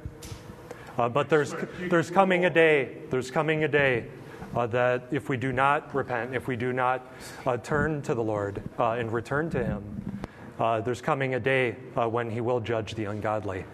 uh, 0.98 1.08
but 1.08 1.28
there's, 1.28 1.54
there's 1.90 2.10
coming 2.10 2.44
a 2.44 2.50
day, 2.50 2.98
there's 3.10 3.30
coming 3.30 3.64
a 3.64 3.68
day 3.68 4.06
uh, 4.54 4.66
that 4.66 5.06
if 5.10 5.28
we 5.28 5.36
do 5.36 5.52
not 5.52 5.94
repent, 5.94 6.34
if 6.34 6.46
we 6.46 6.56
do 6.56 6.72
not 6.72 7.12
uh, 7.44 7.56
turn 7.58 8.00
to 8.02 8.14
the 8.14 8.22
Lord 8.22 8.62
uh, 8.78 8.92
and 8.92 9.12
return 9.12 9.50
to 9.50 9.62
Him, 9.62 10.20
uh, 10.58 10.80
there's 10.80 11.02
coming 11.02 11.34
a 11.34 11.40
day 11.40 11.72
when 11.94 12.30
He 12.30 12.40
will 12.40 12.60
judge 12.60 12.94
the 12.94 13.04
ungodly 13.06 13.64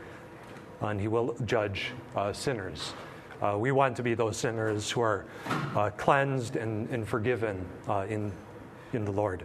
and 0.82 1.00
he 1.00 1.08
will 1.08 1.34
judge 1.44 1.92
uh, 2.16 2.32
sinners. 2.32 2.94
Uh, 3.40 3.56
we 3.58 3.72
want 3.72 3.96
to 3.96 4.02
be 4.02 4.14
those 4.14 4.36
sinners 4.36 4.90
who 4.90 5.00
are 5.00 5.24
uh, 5.74 5.90
cleansed 5.96 6.56
and, 6.56 6.88
and 6.90 7.06
forgiven 7.06 7.64
uh, 7.88 8.06
in, 8.08 8.32
in 8.92 9.04
the 9.04 9.10
Lord. 9.10 9.44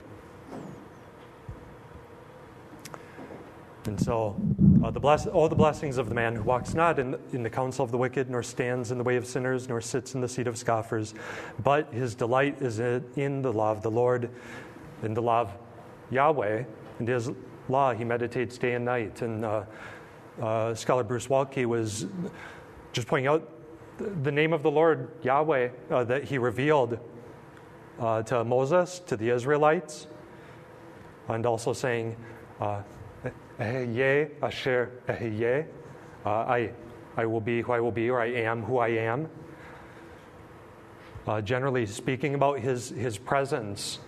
And 3.85 3.99
so, 3.99 4.35
uh, 4.83 4.91
the 4.91 4.99
bless- 4.99 5.27
all 5.27 5.47
the 5.47 5.55
blessings 5.55 5.97
of 5.97 6.09
the 6.09 6.15
man 6.15 6.35
who 6.35 6.43
walks 6.43 6.73
not 6.73 6.99
in, 6.99 7.17
in 7.31 7.41
the 7.41 7.49
counsel 7.49 7.85
of 7.85 7.91
the 7.91 7.97
wicked, 7.97 8.29
nor 8.29 8.43
stands 8.43 8.91
in 8.91 8.97
the 8.97 9.03
way 9.03 9.15
of 9.15 9.25
sinners, 9.25 9.69
nor 9.69 9.79
sits 9.79 10.13
in 10.13 10.21
the 10.21 10.27
seat 10.27 10.45
of 10.45 10.57
scoffers, 10.57 11.13
but 11.63 11.91
his 11.93 12.13
delight 12.13 12.61
is 12.61 12.79
in 12.79 13.41
the 13.41 13.51
law 13.51 13.71
of 13.71 13.81
the 13.81 13.89
Lord, 13.89 14.29
in 15.03 15.13
the 15.13 15.21
law 15.21 15.41
of 15.41 15.51
Yahweh, 16.11 16.65
and 16.99 17.07
his 17.07 17.31
law 17.69 17.93
he 17.93 18.03
meditates 18.03 18.57
day 18.57 18.73
and 18.73 18.83
night. 18.83 19.21
And 19.21 19.45
uh, 20.41 20.75
scholar 20.75 21.03
Bruce 21.03 21.27
Waltke 21.27 21.65
was 21.65 22.05
just 22.93 23.07
pointing 23.07 23.27
out 23.27 23.49
the 23.97 24.31
name 24.31 24.53
of 24.53 24.61
the 24.61 24.69
Lord, 24.69 25.09
Yahweh, 25.23 25.69
uh, 25.89 26.03
that 26.03 26.23
he 26.23 26.37
revealed 26.37 26.99
uh, 27.99 28.21
to 28.23 28.43
Moses, 28.43 28.99
to 29.07 29.17
the 29.17 29.29
Israelites, 29.29 30.07
and 31.27 31.45
also 31.45 31.73
saying, 31.73 32.15
uh, 32.61 32.81
Ehyeh 33.59 34.29
Asher 34.41 34.91
Ehyeh, 35.07 35.65
uh, 36.25 36.29
I, 36.29 36.71
I 37.15 37.25
will 37.25 37.41
be 37.41 37.61
who 37.61 37.71
I 37.71 37.79
will 37.79 37.91
be, 37.91 38.09
or 38.09 38.21
I 38.21 38.27
am 38.27 38.61
who 38.61 38.77
I 38.77 38.89
am. 38.89 39.27
Uh, 41.25 41.41
generally 41.41 41.85
speaking 41.85 42.35
about 42.35 42.59
his, 42.59 42.89
his 42.89 43.17
presence, 43.17 43.99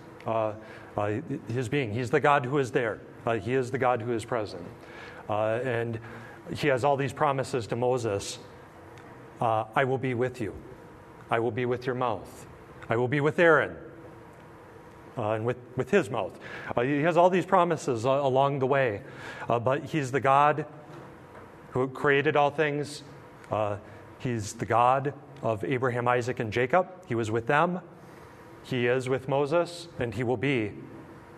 his 1.48 1.68
being. 1.68 1.92
He's 1.92 2.10
the 2.10 2.20
God 2.20 2.46
who 2.46 2.58
is 2.58 2.70
there, 2.70 3.00
he 3.42 3.54
is 3.54 3.70
the 3.70 3.78
God 3.78 4.00
who 4.00 4.12
is 4.12 4.24
present. 4.24 4.64
And 5.28 5.98
he 6.54 6.68
has 6.68 6.84
all 6.84 6.96
these 6.96 7.12
promises 7.12 7.66
to 7.68 7.76
Moses 7.76 8.38
uh, 9.40 9.64
I 9.74 9.84
will 9.84 9.98
be 9.98 10.14
with 10.14 10.40
you, 10.40 10.54
I 11.30 11.38
will 11.38 11.50
be 11.50 11.64
with 11.64 11.86
your 11.86 11.94
mouth, 11.94 12.46
I 12.88 12.96
will 12.96 13.08
be 13.08 13.20
with 13.20 13.38
Aaron. 13.38 13.76
Uh, 15.18 15.32
and 15.32 15.44
with, 15.44 15.56
with 15.76 15.90
his 15.90 16.08
mouth. 16.08 16.38
Uh, 16.74 16.82
he 16.82 17.02
has 17.02 17.16
all 17.16 17.28
these 17.28 17.44
promises 17.44 18.06
uh, 18.06 18.10
along 18.10 18.60
the 18.60 18.66
way, 18.66 19.02
uh, 19.48 19.58
but 19.58 19.84
he's 19.84 20.12
the 20.12 20.20
God 20.20 20.64
who 21.70 21.88
created 21.88 22.36
all 22.36 22.48
things. 22.48 23.02
Uh, 23.50 23.76
he's 24.18 24.52
the 24.54 24.64
God 24.64 25.12
of 25.42 25.64
Abraham, 25.64 26.06
Isaac, 26.06 26.38
and 26.38 26.52
Jacob. 26.52 26.86
He 27.06 27.16
was 27.16 27.30
with 27.30 27.48
them. 27.48 27.80
He 28.62 28.86
is 28.86 29.08
with 29.08 29.28
Moses, 29.28 29.88
and 29.98 30.14
he 30.14 30.22
will 30.22 30.36
be 30.36 30.72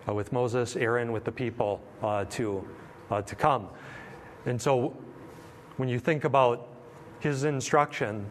with 0.07 0.31
Moses, 0.31 0.75
Aaron, 0.75 1.11
with 1.11 1.23
the 1.25 1.31
people 1.31 1.81
to, 2.29 2.65
to 3.25 3.35
come. 3.35 3.69
And 4.45 4.61
so 4.61 4.95
when 5.77 5.89
you 5.89 5.99
think 5.99 6.23
about 6.23 6.67
his 7.19 7.45
instruction, 7.45 8.29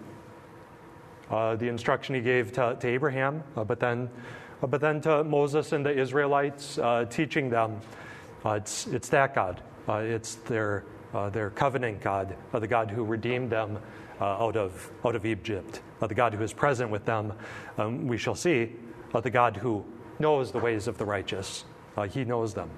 uh, 1.30 1.56
the 1.56 1.68
instruction 1.68 2.14
he 2.14 2.20
gave 2.20 2.52
to, 2.52 2.76
to 2.78 2.86
Abraham, 2.86 3.42
uh, 3.56 3.64
but, 3.64 3.80
then, 3.80 4.10
uh, 4.62 4.66
but 4.66 4.80
then 4.80 5.00
to 5.00 5.24
Moses 5.24 5.72
and 5.72 5.84
the 5.84 5.98
Israelites, 5.98 6.78
uh, 6.78 7.06
teaching 7.08 7.48
them, 7.48 7.80
uh, 8.44 8.50
it's, 8.50 8.86
it's 8.88 9.08
that 9.08 9.34
God. 9.34 9.62
Uh, 9.88 9.94
it's 9.94 10.34
their, 10.34 10.84
their 11.32 11.50
covenant 11.50 12.00
God, 12.00 12.36
the 12.52 12.66
God 12.66 12.90
who 12.90 13.04
redeemed 13.04 13.50
them 13.50 13.78
out, 14.20 14.56
of, 14.56 14.90
out 15.04 15.16
of 15.16 15.26
Egypt, 15.26 15.80
the 16.00 16.14
God 16.14 16.34
who 16.34 16.42
is 16.42 16.52
present 16.52 16.90
with 16.90 17.04
them. 17.04 17.32
Um, 17.78 18.06
we 18.06 18.16
shall 18.16 18.36
see 18.36 18.72
the 19.12 19.30
God 19.30 19.56
who 19.56 19.84
knows 20.18 20.52
the 20.52 20.58
ways 20.58 20.86
of 20.86 20.98
the 20.98 21.04
righteous. 21.04 21.64
he 22.10 22.24
knows 22.24 22.54
them. 22.54 22.70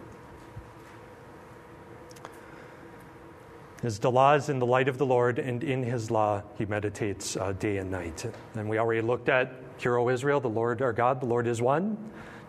His 3.84 4.02
law 4.02 4.32
is 4.32 4.48
in 4.48 4.58
the 4.58 4.64
light 4.64 4.88
of 4.88 4.96
the 4.96 5.04
Lord, 5.04 5.38
and 5.38 5.62
in 5.62 5.82
his 5.82 6.10
law 6.10 6.42
he 6.56 6.64
meditates 6.64 7.36
uh, 7.36 7.52
day 7.52 7.76
and 7.76 7.90
night. 7.90 8.24
And 8.54 8.66
we 8.66 8.78
already 8.78 9.02
looked 9.02 9.28
at, 9.28 9.52
Hear, 9.76 9.98
O 9.98 10.08
Israel, 10.08 10.40
the 10.40 10.48
Lord 10.48 10.80
our 10.80 10.94
God, 10.94 11.20
the 11.20 11.26
Lord 11.26 11.46
is 11.46 11.60
one. 11.60 11.98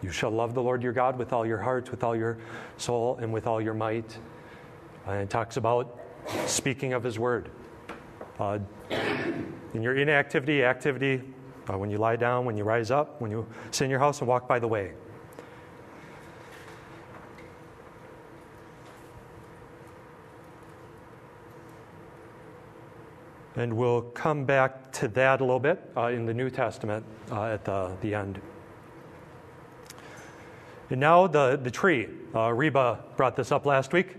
You 0.02 0.12
shall 0.12 0.32
love 0.32 0.54
the 0.54 0.64
Lord 0.64 0.82
your 0.82 0.94
God 0.94 1.20
with 1.20 1.34
all 1.34 1.46
your 1.46 1.58
heart, 1.58 1.92
with 1.92 2.06
all 2.06 2.16
your 2.16 2.38
soul, 2.78 3.18
and 3.20 3.34
with 3.34 3.48
all 3.48 3.60
your 3.60 3.74
might. 3.74 4.18
And 5.08 5.24
it 5.24 5.30
talks 5.30 5.58
about 5.58 6.00
speaking 6.46 6.94
of 6.94 7.04
his 7.04 7.20
word. 7.20 7.52
Uh, 8.40 8.60
in 8.90 9.84
your 9.84 9.98
inactivity, 9.98 10.64
activity, 10.64 11.22
uh, 11.70 11.78
when 11.78 11.90
you 11.90 11.98
lie 11.98 12.16
down, 12.16 12.46
when 12.46 12.56
you 12.56 12.64
rise 12.64 12.92
up, 12.92 13.20
when 13.20 13.30
you 13.30 13.46
sit 13.72 13.84
in 13.84 13.90
your 13.90 14.00
house 14.00 14.20
and 14.20 14.30
walk 14.30 14.48
by 14.48 14.58
the 14.58 14.70
way. 14.70 14.94
And 23.56 23.78
we'll 23.78 24.02
come 24.02 24.46
back 24.46 24.92
to 24.94 25.08
that 25.10 25.40
a 25.40 25.44
little 25.44 25.60
bit 25.60 25.82
uh, 25.96 26.08
in 26.08 26.26
the 26.26 26.34
New 26.34 26.50
Testament 26.50 27.06
uh, 27.32 27.46
at 27.46 27.64
the, 27.64 27.96
the 28.02 28.14
end. 28.14 28.42
And 30.90 31.00
now 31.00 31.28
the, 31.28 31.60
the 31.62 31.72
tree. 31.72 32.08
Uh, 32.34 32.52
Reba 32.52 33.04
brought 33.18 33.36
this 33.36 33.52
up 33.52 33.66
last 33.66 33.94
week. 33.94 34.18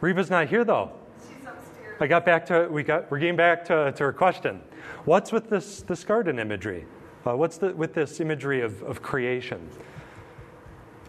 Reba's 0.00 0.30
not 0.30 0.48
here 0.48 0.64
though. 0.64 0.92
She's 1.20 1.46
upstairs. 1.46 1.96
I 2.00 2.06
got 2.06 2.24
back 2.24 2.46
to 2.46 2.68
we 2.70 2.82
got 2.82 3.10
we're 3.10 3.18
getting 3.18 3.36
back 3.36 3.64
to, 3.66 3.92
to 3.92 4.04
her 4.04 4.12
question. 4.12 4.60
What's 5.04 5.32
with 5.32 5.48
this 5.48 5.82
this 5.82 6.04
garden 6.04 6.38
imagery? 6.38 6.86
Uh, 7.26 7.36
what's 7.36 7.58
the, 7.58 7.74
with 7.74 7.94
this 7.94 8.20
imagery 8.20 8.60
of, 8.60 8.82
of 8.82 9.02
creation? 9.02 9.68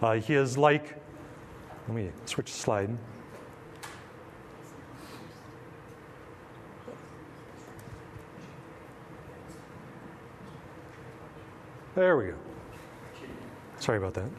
Uh, 0.02 0.14
he 0.14 0.34
is 0.34 0.58
like. 0.58 0.96
Let 1.88 1.96
me 1.96 2.12
switch 2.26 2.52
the 2.52 2.58
slide. 2.58 2.98
There 11.98 12.16
we 12.16 12.26
go. 12.26 12.36
Sorry 13.80 13.98
about 13.98 14.14
that. 14.14 14.30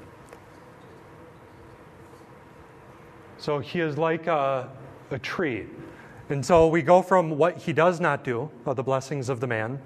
So 3.39 3.59
he 3.59 3.81
is 3.81 3.99
like 3.99 4.29
a, 4.29 4.71
a 5.11 5.19
tree. 5.19 5.67
And 6.29 6.47
so 6.47 6.69
we 6.69 6.83
go 6.83 7.03
from 7.03 7.31
what 7.31 7.57
he 7.57 7.73
does 7.73 7.99
not 7.99 8.23
do, 8.23 8.49
uh, 8.65 8.75
the 8.75 8.85
blessings 8.85 9.29
of 9.29 9.41
the 9.41 9.49
man, 9.49 9.83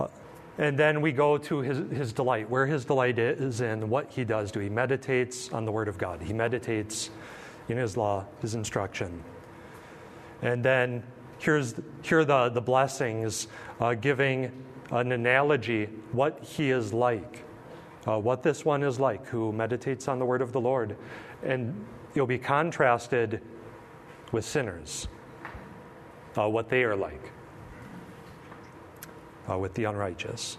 uh, 0.00 0.08
and 0.58 0.76
then 0.76 1.00
we 1.00 1.12
go 1.12 1.38
to 1.38 1.58
his, 1.60 1.78
his 1.96 2.12
delight, 2.12 2.50
where 2.50 2.66
his 2.66 2.84
delight 2.84 3.20
is 3.20 3.60
in 3.60 3.88
what 3.88 4.10
he 4.10 4.24
does 4.24 4.50
do. 4.50 4.58
He 4.58 4.68
meditates 4.68 5.52
on 5.52 5.64
the 5.64 5.70
Word 5.70 5.86
of 5.86 5.98
God, 5.98 6.20
he 6.20 6.32
meditates 6.32 7.10
in 7.68 7.76
his 7.76 7.96
law, 7.96 8.26
his 8.40 8.56
instruction. 8.56 9.22
And 10.42 10.64
then 10.64 11.04
here's, 11.38 11.76
here 12.02 12.18
are 12.18 12.24
the, 12.24 12.48
the 12.48 12.60
blessings, 12.60 13.46
uh, 13.78 13.94
giving 13.94 14.50
an 14.90 15.12
analogy 15.12 15.88
what 16.12 16.42
he 16.42 16.70
is 16.70 16.92
like, 16.92 17.44
uh, 18.06 18.18
what 18.18 18.42
this 18.42 18.64
one 18.64 18.82
is 18.82 18.98
like 18.98 19.26
who 19.26 19.52
meditates 19.52 20.08
on 20.08 20.18
the 20.18 20.24
Word 20.24 20.42
of 20.42 20.52
the 20.52 20.60
Lord. 20.60 20.96
And 21.42 21.86
you'll 22.14 22.26
be 22.26 22.38
contrasted 22.38 23.40
with 24.32 24.44
sinners, 24.44 25.08
uh, 26.36 26.48
what 26.48 26.68
they 26.68 26.84
are 26.84 26.96
like, 26.96 27.32
uh, 29.48 29.58
with 29.58 29.74
the 29.74 29.84
unrighteous. 29.84 30.58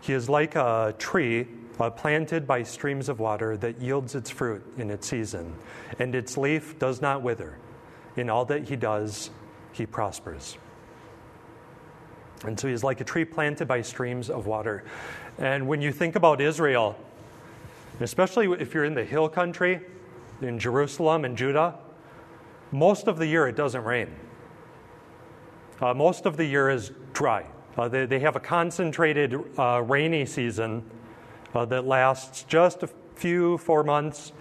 He 0.00 0.12
is 0.12 0.28
like 0.28 0.54
a 0.54 0.94
tree 0.98 1.48
uh, 1.80 1.90
planted 1.90 2.46
by 2.46 2.62
streams 2.62 3.08
of 3.08 3.20
water 3.20 3.56
that 3.56 3.80
yields 3.80 4.14
its 4.14 4.30
fruit 4.30 4.64
in 4.78 4.90
its 4.90 5.08
season, 5.08 5.54
and 5.98 6.14
its 6.14 6.36
leaf 6.36 6.78
does 6.78 7.00
not 7.00 7.22
wither. 7.22 7.58
In 8.16 8.30
all 8.30 8.44
that 8.46 8.68
he 8.68 8.76
does, 8.76 9.30
he 9.72 9.86
prospers. 9.86 10.58
And 12.44 12.58
so 12.58 12.68
he's 12.68 12.84
like 12.84 13.00
a 13.00 13.04
tree 13.04 13.24
planted 13.24 13.66
by 13.66 13.82
streams 13.82 14.30
of 14.30 14.46
water. 14.46 14.84
And 15.38 15.66
when 15.66 15.80
you 15.80 15.92
think 15.92 16.16
about 16.16 16.40
Israel, 16.40 16.96
especially 18.00 18.46
if 18.60 18.74
you're 18.74 18.84
in 18.84 18.94
the 18.94 19.04
hill 19.04 19.28
country, 19.28 19.80
in 20.40 20.58
Jerusalem 20.58 21.24
and 21.24 21.36
Judah, 21.36 21.74
most 22.70 23.08
of 23.08 23.18
the 23.18 23.26
year 23.26 23.48
it 23.48 23.56
doesn't 23.56 23.84
rain. 23.84 24.08
Uh, 25.80 25.94
most 25.94 26.26
of 26.26 26.36
the 26.36 26.44
year 26.44 26.70
is 26.70 26.92
dry. 27.12 27.44
Uh, 27.76 27.88
they, 27.88 28.06
they, 28.06 28.18
have 28.18 28.34
a 28.34 28.40
concentrated 28.40 29.36
uh, 29.58 29.82
rainy 29.86 30.26
season 30.26 30.82
uh, 31.54 31.64
that 31.64 31.86
lasts 31.86 32.42
just 32.44 32.82
a 32.82 32.88
few, 33.14 33.58
four 33.58 33.84
months, 33.84 34.32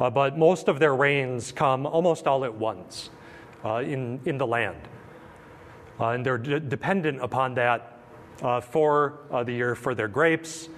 uh, 0.00 0.08
but 0.08 0.38
most 0.38 0.68
of 0.68 0.78
their 0.78 0.94
rains 0.94 1.52
come 1.52 1.86
almost 1.86 2.26
all 2.26 2.44
at 2.44 2.54
once 2.54 3.10
uh, 3.64 3.76
in, 3.76 4.20
in 4.24 4.38
the 4.38 4.46
land. 4.46 4.76
And 5.98 6.24
they're 6.24 6.38
d- 6.38 6.60
dependent 6.60 7.20
upon 7.22 7.54
that 7.54 7.98
for 8.70 9.18
the 9.44 9.52
year 9.52 9.74
for 9.74 9.94
their 9.94 10.08
grapes, 10.08 10.68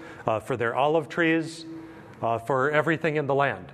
for 0.44 0.56
their 0.56 0.74
olive 0.74 1.08
trees, 1.08 1.66
for 2.46 2.70
everything 2.70 3.16
in 3.16 3.26
the 3.26 3.34
land. 3.34 3.66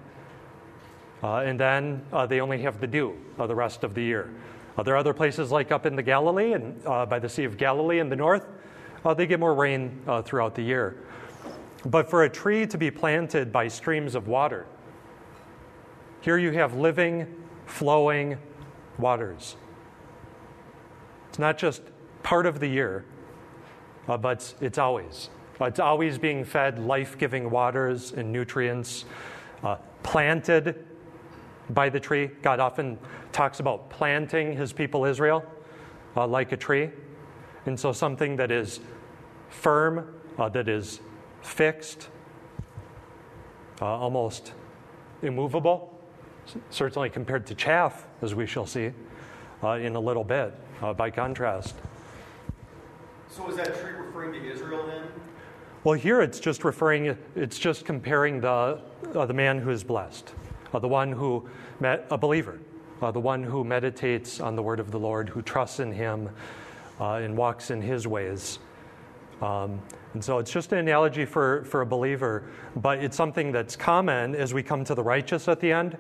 Uh, 1.22 1.38
and 1.38 1.59
then 1.59 2.04
uh, 2.12 2.26
they 2.26 2.40
only 2.40 2.62
have 2.62 2.80
the 2.80 2.87
dew 2.87 3.16
uh, 3.38 3.46
the 3.46 3.54
rest 3.54 3.85
of 3.85 3.94
the 3.94 4.02
year. 4.02 4.30
Uh, 4.76 4.82
there 4.82 4.94
are 4.94 4.98
other 4.98 5.14
places 5.14 5.50
like 5.50 5.72
up 5.72 5.87
in 5.87 5.96
the 5.96 6.02
Galilee 6.02 6.52
and 6.52 6.80
uh, 6.87 7.06
by 7.06 7.18
the 7.18 7.28
Sea 7.28 7.44
of 7.44 7.56
Galilee 7.56 7.98
in 7.98 8.09
the 8.09 8.16
north, 8.16 8.46
uh, 9.04 9.14
they 9.14 9.26
get 9.26 9.40
more 9.40 9.54
rain 9.54 10.02
throughout 10.24 10.54
the 10.54 10.62
year. 10.62 10.96
But 11.85 12.11
for 12.11 12.24
a 12.24 12.28
tree 12.28 12.66
to 12.66 12.76
be 12.76 12.90
planted 12.90 13.52
by 13.52 13.68
streams 13.68 14.14
of 14.14 14.28
water, 14.28 14.66
here 16.20 16.38
you 16.38 16.50
have 16.52 16.74
living, 16.74 17.26
flowing 17.66 18.37
waters. 18.98 19.56
It's 21.37 21.38
not 21.38 21.59
just 21.59 21.83
part 22.22 22.46
of 22.46 22.61
the 22.61 22.66
year, 22.66 23.05
but 24.07 24.55
it's 24.62 24.79
always. 24.79 25.29
It's 25.61 25.79
always 25.79 26.16
being 26.16 26.46
fed 26.46 26.79
life 26.79 27.18
giving 27.18 27.51
waters 27.51 28.12
and 28.12 28.33
nutrients, 28.33 29.05
planted 30.03 30.87
by 31.68 31.90
the 31.90 32.01
tree. 32.01 32.31
God 32.40 32.59
often 32.59 32.99
talks 33.33 33.61
about 33.61 33.90
planting 33.90 34.57
his 34.57 34.72
people 34.72 35.05
Israel 35.05 35.44
uh, 36.16 36.27
like 36.27 36.53
a 36.53 36.57
tree. 36.57 36.88
And 37.66 37.79
so 37.79 37.92
something 37.92 38.37
that 38.37 38.51
is 38.51 38.81
firm, 39.51 40.14
uh, 40.38 40.49
that 40.49 40.70
is 40.70 41.01
fixed, 41.42 42.09
uh, 43.83 43.85
almost 43.85 44.55
immovable, 45.20 46.01
certainly 46.70 47.11
compared 47.11 47.44
to 47.49 47.55
chaff, 47.55 48.07
as 48.22 48.35
we 48.35 48.46
shall 48.46 48.64
see 48.64 48.92
uh, 49.62 49.72
in 49.72 49.96
a 49.96 50.01
little 50.01 50.25
bit, 50.25 50.59
uh, 50.82 50.92
by 50.92 51.10
contrast. 51.10 51.74
So 53.28 53.48
is 53.50 53.56
that 53.56 53.78
tree 53.80 53.92
referring 53.92 54.32
to 54.32 54.50
Israel 54.50 54.86
then? 54.86 55.02
Well, 55.84 55.98
here 55.98 56.20
it's 56.20 56.40
just 56.40 56.64
referring, 56.64 57.16
it's 57.34 57.58
just 57.58 57.84
comparing 57.84 58.40
the, 58.40 58.80
uh, 59.14 59.26
the 59.26 59.34
man 59.34 59.58
who 59.58 59.70
is 59.70 59.84
blessed 59.84 60.32
uh, 60.76 60.78
the 60.78 60.88
one 60.88 61.12
who 61.12 61.48
met 61.80 62.06
a 62.10 62.18
believer, 62.18 62.58
uh, 63.02 63.10
the 63.10 63.20
one 63.20 63.42
who 63.42 63.64
meditates 63.64 64.40
on 64.40 64.56
the 64.56 64.62
word 64.62 64.80
of 64.80 64.90
the 64.90 64.98
Lord, 64.98 65.28
who 65.28 65.42
trusts 65.42 65.80
in 65.80 65.92
him 65.92 66.28
uh, 67.00 67.14
and 67.14 67.36
walks 67.36 67.70
in 67.70 67.80
his 67.80 68.06
ways. 68.06 68.58
Um, 69.42 69.80
and 70.14 70.24
so 70.24 70.38
it's 70.38 70.50
just 70.50 70.72
an 70.72 70.78
analogy 70.78 71.24
for, 71.24 71.64
for 71.64 71.82
a 71.82 71.86
believer, 71.86 72.44
but 72.76 73.02
it's 73.02 73.16
something 73.16 73.52
that's 73.52 73.76
common 73.76 74.34
as 74.34 74.54
we 74.54 74.62
come 74.62 74.84
to 74.84 74.94
the 74.94 75.02
righteous 75.02 75.48
at 75.48 75.60
the 75.60 75.72
end. 75.72 75.98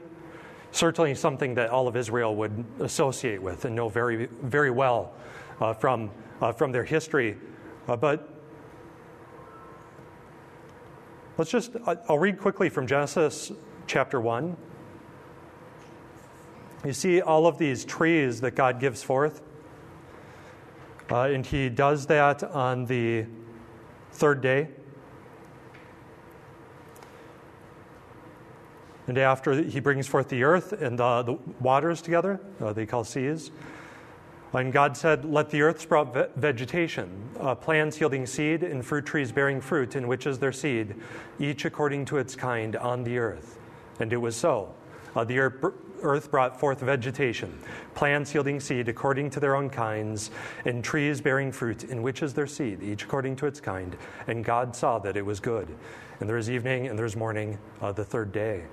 Certainly 0.76 1.14
something 1.14 1.54
that 1.54 1.70
all 1.70 1.88
of 1.88 1.96
Israel 1.96 2.36
would 2.36 2.62
associate 2.80 3.40
with 3.40 3.64
and 3.64 3.74
know 3.74 3.88
very, 3.88 4.26
very 4.42 4.70
well 4.70 5.14
uh, 5.58 5.72
from, 5.72 6.10
uh, 6.42 6.52
from 6.52 6.70
their 6.70 6.84
history. 6.84 7.38
Uh, 7.88 7.96
but 7.96 8.28
let's 11.38 11.50
just, 11.50 11.70
I'll 11.86 12.18
read 12.18 12.38
quickly 12.38 12.68
from 12.68 12.86
Genesis 12.86 13.52
chapter 13.86 14.20
1. 14.20 14.54
You 16.84 16.92
see 16.92 17.22
all 17.22 17.46
of 17.46 17.56
these 17.56 17.86
trees 17.86 18.42
that 18.42 18.54
God 18.54 18.78
gives 18.78 19.02
forth. 19.02 19.40
Uh, 21.10 21.20
and 21.20 21.46
he 21.46 21.70
does 21.70 22.04
that 22.08 22.44
on 22.44 22.84
the 22.84 23.24
third 24.10 24.42
day. 24.42 24.68
And 29.06 29.18
after 29.18 29.62
he 29.62 29.80
brings 29.80 30.06
forth 30.06 30.28
the 30.28 30.42
earth 30.42 30.72
and 30.72 30.98
the, 30.98 31.22
the 31.22 31.38
waters 31.60 32.02
together, 32.02 32.40
uh, 32.60 32.72
they 32.72 32.86
call 32.86 33.04
seas. 33.04 33.50
And 34.52 34.72
God 34.72 34.96
said, 34.96 35.24
Let 35.24 35.50
the 35.50 35.62
earth 35.62 35.80
sprout 35.80 36.14
ve- 36.14 36.26
vegetation, 36.36 37.10
uh, 37.38 37.54
plants 37.54 38.00
yielding 38.00 38.26
seed, 38.26 38.62
and 38.62 38.84
fruit 38.84 39.04
trees 39.04 39.30
bearing 39.30 39.60
fruit, 39.60 39.96
in 39.96 40.08
which 40.08 40.26
is 40.26 40.38
their 40.38 40.52
seed, 40.52 40.94
each 41.38 41.64
according 41.64 42.06
to 42.06 42.16
its 42.16 42.34
kind 42.34 42.74
on 42.76 43.04
the 43.04 43.18
earth. 43.18 43.58
And 44.00 44.12
it 44.12 44.16
was 44.16 44.34
so. 44.34 44.74
Uh, 45.14 45.24
the 45.24 45.38
earth 45.38 46.30
brought 46.30 46.58
forth 46.58 46.80
vegetation, 46.80 47.58
plants 47.94 48.34
yielding 48.34 48.60
seed 48.60 48.88
according 48.88 49.30
to 49.30 49.40
their 49.40 49.56
own 49.56 49.70
kinds, 49.70 50.30
and 50.64 50.82
trees 50.82 51.20
bearing 51.20 51.52
fruit, 51.52 51.84
in 51.84 52.02
which 52.02 52.22
is 52.22 52.34
their 52.34 52.46
seed, 52.46 52.82
each 52.82 53.04
according 53.04 53.36
to 53.36 53.46
its 53.46 53.60
kind. 53.60 53.96
And 54.26 54.44
God 54.44 54.74
saw 54.74 54.98
that 55.00 55.16
it 55.16 55.24
was 55.24 55.40
good. 55.40 55.68
And 56.20 56.28
there 56.28 56.36
is 56.36 56.50
evening 56.50 56.86
and 56.88 56.98
there 56.98 57.06
is 57.06 57.16
morning, 57.16 57.58
uh, 57.80 57.92
the 57.92 58.04
third 58.04 58.32
day. 58.32 58.64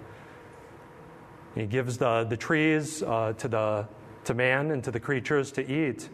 He 1.56 1.66
gives 1.66 1.98
the, 1.98 2.24
the 2.24 2.38
trees 2.38 3.04
uh, 3.04 3.34
to, 3.34 3.48
the, 3.48 3.88
to 4.26 4.34
man 4.34 4.72
and 4.72 4.84
to 4.84 4.92
the 4.92 5.00
creatures 5.00 5.52
to 5.54 5.62
eat. 5.72 6.10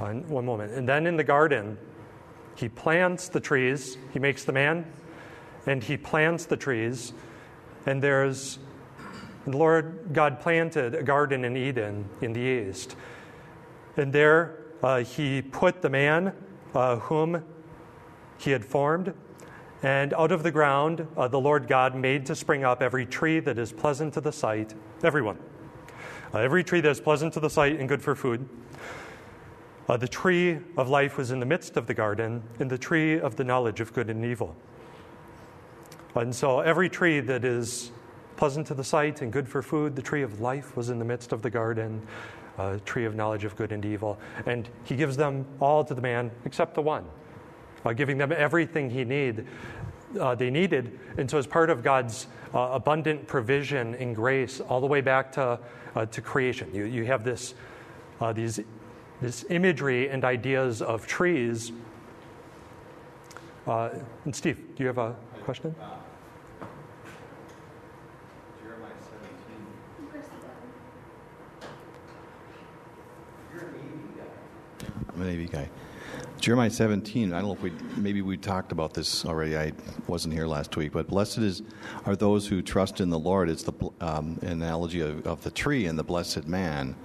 Uh, 0.00 0.14
one 0.14 0.46
moment. 0.46 0.72
And 0.72 0.88
then 0.88 1.06
in 1.06 1.16
the 1.16 1.24
garden, 1.24 1.78
he 2.54 2.68
plants 2.68 3.28
the 3.28 3.40
trees, 3.40 3.98
he 4.12 4.18
makes 4.18 4.44
the 4.44 4.52
man, 4.52 4.90
and 5.66 5.82
he 5.82 5.96
plants 5.96 6.46
the 6.46 6.56
trees 6.56 7.12
and 7.86 8.02
there's 8.02 8.58
the 9.44 9.56
Lord 9.56 10.10
God 10.12 10.40
planted 10.40 10.94
a 10.94 11.02
garden 11.02 11.44
in 11.44 11.56
Eden 11.56 12.08
in 12.20 12.32
the 12.32 12.40
east. 12.40 12.96
And 13.96 14.12
there 14.12 14.58
uh, 14.82 14.98
he 14.98 15.42
put 15.42 15.82
the 15.82 15.90
man 15.90 16.32
uh, 16.74 16.96
whom 16.96 17.44
he 18.38 18.52
had 18.52 18.64
formed. 18.64 19.14
And 19.82 20.14
out 20.14 20.30
of 20.30 20.44
the 20.44 20.50
ground, 20.50 21.06
uh, 21.16 21.26
the 21.26 21.40
Lord 21.40 21.66
God 21.66 21.96
made 21.96 22.24
to 22.26 22.36
spring 22.36 22.64
up 22.64 22.82
every 22.82 23.04
tree 23.04 23.40
that 23.40 23.58
is 23.58 23.72
pleasant 23.72 24.14
to 24.14 24.20
the 24.20 24.32
sight, 24.32 24.74
everyone. 25.02 25.38
Uh, 26.32 26.38
every 26.38 26.62
tree 26.62 26.80
that 26.80 26.90
is 26.90 27.00
pleasant 27.00 27.34
to 27.34 27.40
the 27.40 27.50
sight 27.50 27.80
and 27.80 27.88
good 27.88 28.00
for 28.00 28.14
food. 28.14 28.48
Uh, 29.88 29.96
the 29.96 30.06
tree 30.06 30.58
of 30.76 30.88
life 30.88 31.18
was 31.18 31.32
in 31.32 31.40
the 31.40 31.46
midst 31.46 31.76
of 31.76 31.86
the 31.86 31.94
garden, 31.94 32.42
and 32.60 32.70
the 32.70 32.78
tree 32.78 33.18
of 33.18 33.34
the 33.34 33.42
knowledge 33.42 33.80
of 33.80 33.92
good 33.92 34.08
and 34.08 34.24
evil. 34.24 34.54
And 36.14 36.34
so 36.34 36.60
every 36.60 36.88
tree 36.88 37.20
that 37.20 37.44
is 37.44 37.90
pleasant 38.36 38.66
to 38.68 38.74
the 38.74 38.84
sight 38.84 39.20
and 39.20 39.32
good 39.32 39.48
for 39.48 39.62
food, 39.62 39.96
the 39.96 40.02
tree 40.02 40.22
of 40.22 40.40
life 40.40 40.76
was 40.76 40.90
in 40.90 40.98
the 40.98 41.04
midst 41.04 41.32
of 41.32 41.42
the 41.42 41.50
garden, 41.50 42.06
a 42.58 42.78
tree 42.80 43.04
of 43.04 43.14
knowledge 43.14 43.44
of 43.44 43.56
good 43.56 43.72
and 43.72 43.84
evil. 43.84 44.18
And 44.46 44.68
he 44.84 44.94
gives 44.94 45.16
them 45.16 45.44
all 45.58 45.84
to 45.84 45.94
the 45.94 46.02
man 46.02 46.30
except 46.44 46.74
the 46.74 46.82
one, 46.82 47.04
uh, 47.84 47.92
giving 47.92 48.18
them 48.18 48.32
everything 48.32 48.90
he 48.90 49.04
need, 49.04 49.46
uh, 50.20 50.34
they 50.34 50.50
needed. 50.50 50.98
And 51.16 51.30
so, 51.30 51.38
as 51.38 51.46
part 51.46 51.70
of 51.70 51.82
God's 51.82 52.26
uh, 52.54 52.70
abundant 52.72 53.26
provision 53.26 53.94
and 53.94 54.14
grace, 54.14 54.60
all 54.60 54.80
the 54.80 54.86
way 54.86 55.00
back 55.00 55.32
to, 55.32 55.58
uh, 55.94 56.06
to 56.06 56.20
creation, 56.20 56.70
you, 56.74 56.84
you 56.84 57.04
have 57.04 57.24
this, 57.24 57.54
uh, 58.20 58.32
these, 58.32 58.60
this 59.20 59.44
imagery 59.50 60.08
and 60.08 60.24
ideas 60.24 60.82
of 60.82 61.06
trees. 61.06 61.72
Uh, 63.66 63.90
and 64.24 64.34
Steve, 64.34 64.58
do 64.76 64.82
you 64.82 64.86
have 64.88 64.98
a 64.98 65.16
question? 65.44 65.74
I'm 75.14 75.20
a 75.20 75.24
Navy 75.24 75.46
guy. 75.46 75.68
Jeremiah 76.42 76.70
17, 76.70 77.32
I 77.32 77.36
don't 77.40 77.46
know 77.46 77.54
if 77.54 77.62
we, 77.62 77.70
maybe 77.96 78.20
we 78.20 78.36
talked 78.36 78.72
about 78.72 78.94
this 78.94 79.24
already. 79.24 79.56
I 79.56 79.70
wasn't 80.08 80.34
here 80.34 80.48
last 80.48 80.76
week, 80.76 80.90
but 80.90 81.06
blessed 81.06 81.38
is, 81.38 81.62
are 82.04 82.16
those 82.16 82.48
who 82.48 82.62
trust 82.62 83.00
in 83.00 83.10
the 83.10 83.18
Lord. 83.18 83.48
It's 83.48 83.62
the 83.62 83.72
um, 84.00 84.40
analogy 84.42 85.02
of, 85.02 85.24
of 85.24 85.44
the 85.44 85.52
tree 85.52 85.86
and 85.86 85.96
the 85.96 86.02
blessed 86.02 86.48
man, 86.48 86.96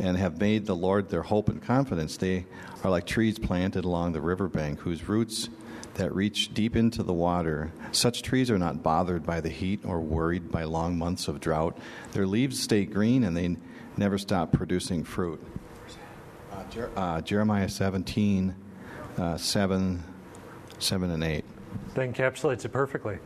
and 0.00 0.16
have 0.16 0.40
made 0.40 0.66
the 0.66 0.74
Lord 0.74 1.08
their 1.08 1.22
hope 1.22 1.48
and 1.48 1.62
confidence. 1.62 2.16
They 2.16 2.46
are 2.82 2.90
like 2.90 3.06
trees 3.06 3.38
planted 3.38 3.84
along 3.84 4.10
the 4.10 4.20
riverbank, 4.20 4.80
whose 4.80 5.08
roots 5.08 5.50
that 5.94 6.12
reach 6.12 6.52
deep 6.52 6.74
into 6.74 7.04
the 7.04 7.12
water. 7.12 7.70
Such 7.92 8.22
trees 8.22 8.50
are 8.50 8.58
not 8.58 8.82
bothered 8.82 9.24
by 9.24 9.40
the 9.40 9.50
heat 9.50 9.84
or 9.84 10.00
worried 10.00 10.50
by 10.50 10.64
long 10.64 10.98
months 10.98 11.28
of 11.28 11.38
drought. 11.38 11.78
Their 12.10 12.26
leaves 12.26 12.60
stay 12.60 12.86
green 12.86 13.22
and 13.22 13.36
they 13.36 13.56
never 13.96 14.18
stop 14.18 14.50
producing 14.50 15.04
fruit. 15.04 15.40
Uh, 16.52 16.86
uh, 16.96 17.20
Jeremiah 17.20 17.68
17, 17.68 18.54
uh, 19.18 19.36
7, 19.36 20.02
7 20.78 21.10
and 21.10 21.24
8. 21.24 21.44
That 21.94 22.12
encapsulates 22.12 22.64
it 22.64 22.72
perfectly. 22.72 23.18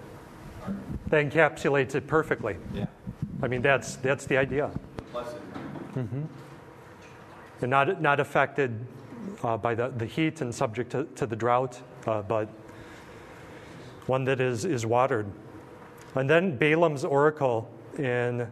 That 1.09 1.30
encapsulates 1.30 1.95
it 1.95 2.07
perfectly. 2.07 2.57
Yeah. 2.74 2.86
I 3.43 3.49
mean, 3.49 3.62
that's, 3.62 3.97
that's 3.97 4.26
the 4.26 4.36
idea. 4.36 4.70
Mm-hmm. 5.14 6.22
And 7.61 7.70
not, 7.70 8.01
not 8.03 8.20
affected 8.20 8.86
uh, 9.43 9.57
by 9.57 9.74
the, 9.74 9.89
the 9.89 10.07
heat 10.07 10.41
and 10.41 10.55
subject 10.55 10.91
to, 10.93 11.05
to 11.16 11.26
the 11.26 11.36
drought, 11.36 11.80
uh, 12.07 12.22
but 12.22 12.49
one 14.07 14.24
that 14.24 14.41
is, 14.41 14.64
is 14.64 14.86
watered. 14.86 15.26
And 16.14 16.28
then 16.28 16.57
Balaam's 16.57 17.05
oracle 17.05 17.70
in 17.99 18.49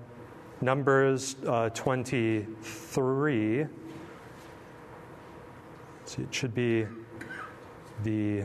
Numbers 0.60 1.36
uh, 1.46 1.70
23. 1.70 3.66
See, 6.04 6.22
it 6.22 6.34
should 6.34 6.54
be 6.54 6.86
the 8.02 8.44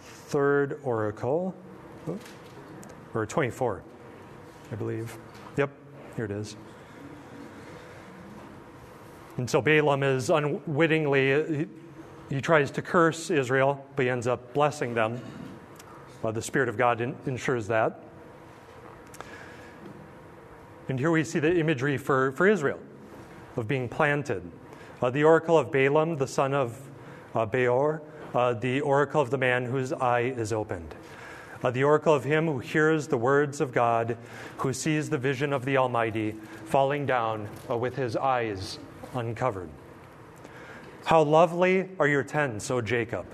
third 0.00 0.80
oracle, 0.82 1.54
or 3.14 3.26
24, 3.26 3.82
I 4.70 4.74
believe. 4.74 5.16
Yep, 5.56 5.70
here 6.16 6.24
it 6.24 6.30
is. 6.30 6.56
And 9.36 9.48
so 9.48 9.60
Balaam 9.60 10.02
is 10.02 10.30
unwittingly, 10.30 11.56
he, 11.56 11.66
he 12.28 12.40
tries 12.40 12.70
to 12.72 12.82
curse 12.82 13.30
Israel, 13.30 13.84
but 13.96 14.04
he 14.04 14.10
ends 14.10 14.26
up 14.26 14.52
blessing 14.54 14.94
them. 14.94 15.20
Uh, 16.22 16.30
the 16.30 16.42
Spirit 16.42 16.68
of 16.68 16.76
God 16.76 17.00
in, 17.00 17.16
ensures 17.26 17.66
that. 17.66 18.04
And 20.88 20.98
here 20.98 21.10
we 21.10 21.24
see 21.24 21.38
the 21.38 21.58
imagery 21.58 21.96
for, 21.96 22.32
for 22.32 22.48
Israel 22.48 22.78
of 23.56 23.66
being 23.66 23.88
planted. 23.88 24.42
Uh, 25.00 25.10
the 25.10 25.24
oracle 25.24 25.58
of 25.58 25.72
Balaam, 25.72 26.16
the 26.16 26.26
son 26.26 26.54
of 26.54 26.78
uh, 27.34 27.44
Beor, 27.46 28.02
uh, 28.34 28.54
the 28.54 28.80
oracle 28.80 29.20
of 29.20 29.30
the 29.30 29.38
man 29.38 29.64
whose 29.64 29.92
eye 29.92 30.32
is 30.36 30.52
opened. 30.52 30.94
Uh, 31.62 31.70
the 31.70 31.84
oracle 31.84 32.14
of 32.14 32.24
him 32.24 32.46
who 32.46 32.58
hears 32.58 33.06
the 33.06 33.16
words 33.16 33.60
of 33.60 33.72
God, 33.72 34.16
who 34.58 34.72
sees 34.72 35.08
the 35.08 35.18
vision 35.18 35.52
of 35.52 35.64
the 35.64 35.76
Almighty 35.76 36.34
falling 36.64 37.06
down 37.06 37.48
uh, 37.70 37.76
with 37.76 37.94
his 37.94 38.16
eyes 38.16 38.78
uncovered. 39.14 39.70
How 41.04 41.22
lovely 41.22 41.88
are 41.98 42.08
your 42.08 42.24
tents, 42.24 42.70
O 42.70 42.80
Jacob, 42.80 43.26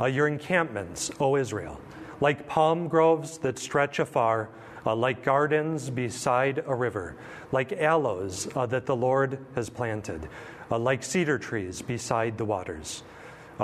uh, 0.00 0.06
your 0.06 0.28
encampments, 0.28 1.10
O 1.20 1.36
Israel, 1.36 1.80
like 2.20 2.46
palm 2.46 2.88
groves 2.88 3.38
that 3.38 3.58
stretch 3.58 3.98
afar, 3.98 4.48
uh, 4.86 4.94
like 4.94 5.22
gardens 5.22 5.90
beside 5.90 6.62
a 6.66 6.74
river, 6.74 7.16
like 7.52 7.72
aloes 7.72 8.48
uh, 8.54 8.66
that 8.66 8.86
the 8.86 8.96
Lord 8.96 9.38
has 9.54 9.68
planted, 9.68 10.28
uh, 10.70 10.78
like 10.78 11.02
cedar 11.02 11.38
trees 11.38 11.82
beside 11.82 12.38
the 12.38 12.44
waters. 12.44 13.02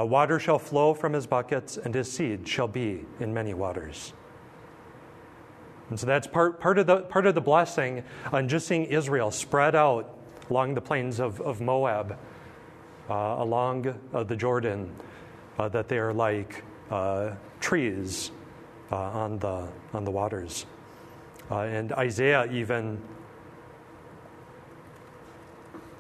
Water 0.05 0.39
shall 0.39 0.59
flow 0.59 0.93
from 0.93 1.13
his 1.13 1.27
buckets, 1.27 1.79
and 1.79 1.95
his 1.95 2.11
seed 2.11 2.47
shall 2.47 2.69
be 2.69 3.05
in 3.21 3.33
many 3.33 3.55
waters. 3.55 4.13
And 5.89 5.99
so 5.99 6.07
that's 6.07 6.27
part, 6.27 6.61
part, 6.61 6.79
of, 6.79 6.87
the, 6.87 7.03
part 7.03 7.27
of 7.27 7.35
the 7.35 7.41
blessing 7.41 8.03
on 8.33 8.49
just 8.49 8.67
seeing 8.67 8.85
Israel 8.87 9.31
spread 9.31 9.75
out 9.75 10.19
along 10.51 10.75
the 10.75 10.81
plains 10.81 11.21
of, 11.21 11.41
of 11.41 11.61
Moab, 11.61 12.19
uh, 13.09 13.37
along 13.39 13.99
uh, 14.13 14.25
the 14.25 14.37
Jordan, 14.37 14.93
uh, 15.59 15.69
that 15.69 15.89
they 15.89 15.99
are 15.99 16.13
like 16.13 16.65
uh, 16.91 17.31
trees 17.61 18.33
uh, 18.91 18.97
on, 18.97 19.39
the, 19.39 19.69
on 19.93 20.05
the 20.05 20.11
waters. 20.11 20.67
And 21.51 21.93
Isaiah 21.93 22.51
even 22.51 23.01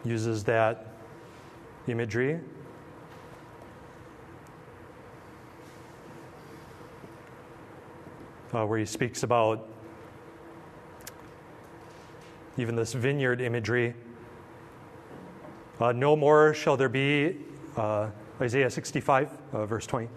uses 0.04 0.42
that 0.44 0.94
imagery. 1.86 2.40
Where 8.64 8.78
he 8.78 8.86
speaks 8.86 9.22
about 9.22 9.68
even 12.56 12.76
this 12.76 12.92
vineyard 12.92 13.40
imagery 13.40 13.94
uh, 15.78 15.92
no 15.92 16.16
more 16.16 16.54
shall 16.54 16.74
there 16.74 16.88
be, 16.88 17.36
uh, 17.76 18.08
Isaiah 18.40 18.70
65, 18.70 19.30
uh, 19.52 19.66
verse 19.66 19.86
20. 19.86 20.08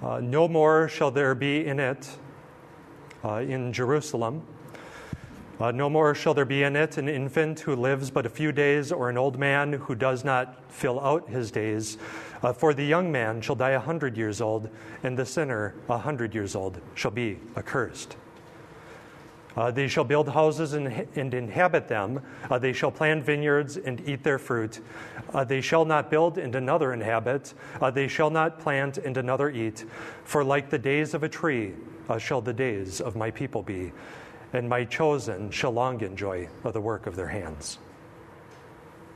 Uh, 0.00 0.20
no 0.20 0.46
more 0.46 0.86
shall 0.88 1.10
there 1.10 1.34
be 1.34 1.66
in 1.66 1.80
it, 1.80 2.08
uh, 3.24 3.38
in 3.38 3.72
Jerusalem. 3.72 4.46
Uh, 5.58 5.72
no 5.72 5.90
more 5.90 6.14
shall 6.14 6.32
there 6.32 6.44
be 6.44 6.62
in 6.62 6.76
it 6.76 6.96
an 6.96 7.08
infant 7.08 7.58
who 7.58 7.74
lives 7.74 8.08
but 8.08 8.24
a 8.24 8.28
few 8.28 8.52
days, 8.52 8.92
or 8.92 9.10
an 9.10 9.18
old 9.18 9.36
man 9.36 9.72
who 9.72 9.96
does 9.96 10.24
not 10.24 10.70
fill 10.70 11.00
out 11.00 11.28
his 11.28 11.50
days. 11.50 11.98
For 12.56 12.74
the 12.74 12.84
young 12.84 13.10
man 13.10 13.40
shall 13.40 13.56
die 13.56 13.70
a 13.70 13.80
hundred 13.80 14.16
years 14.16 14.40
old, 14.40 14.68
and 15.02 15.18
the 15.18 15.26
sinner 15.26 15.74
a 15.88 15.98
hundred 15.98 16.34
years 16.34 16.54
old 16.54 16.80
shall 16.94 17.10
be 17.10 17.38
accursed. 17.56 18.16
Uh, 19.58 19.72
they 19.72 19.88
shall 19.88 20.04
build 20.04 20.28
houses 20.28 20.74
and, 20.74 20.86
and 21.16 21.34
inhabit 21.34 21.88
them. 21.88 22.22
Uh, 22.48 22.60
they 22.60 22.72
shall 22.72 22.92
plant 22.92 23.24
vineyards 23.24 23.76
and 23.76 24.00
eat 24.08 24.22
their 24.22 24.38
fruit. 24.38 24.78
Uh, 25.34 25.42
they 25.42 25.60
shall 25.60 25.84
not 25.84 26.10
build 26.10 26.38
and 26.38 26.54
another 26.54 26.92
inhabit. 26.92 27.52
Uh, 27.80 27.90
they 27.90 28.06
shall 28.06 28.30
not 28.30 28.60
plant 28.60 28.98
and 28.98 29.16
another 29.16 29.50
eat. 29.50 29.84
For 30.22 30.44
like 30.44 30.70
the 30.70 30.78
days 30.78 31.12
of 31.12 31.24
a 31.24 31.28
tree 31.28 31.72
uh, 32.08 32.18
shall 32.18 32.40
the 32.40 32.52
days 32.52 33.00
of 33.00 33.16
my 33.16 33.32
people 33.32 33.64
be, 33.64 33.90
and 34.52 34.68
my 34.68 34.84
chosen 34.84 35.50
shall 35.50 35.72
long 35.72 36.02
enjoy 36.02 36.48
the 36.62 36.80
work 36.80 37.08
of 37.08 37.16
their 37.16 37.26
hands. 37.26 37.78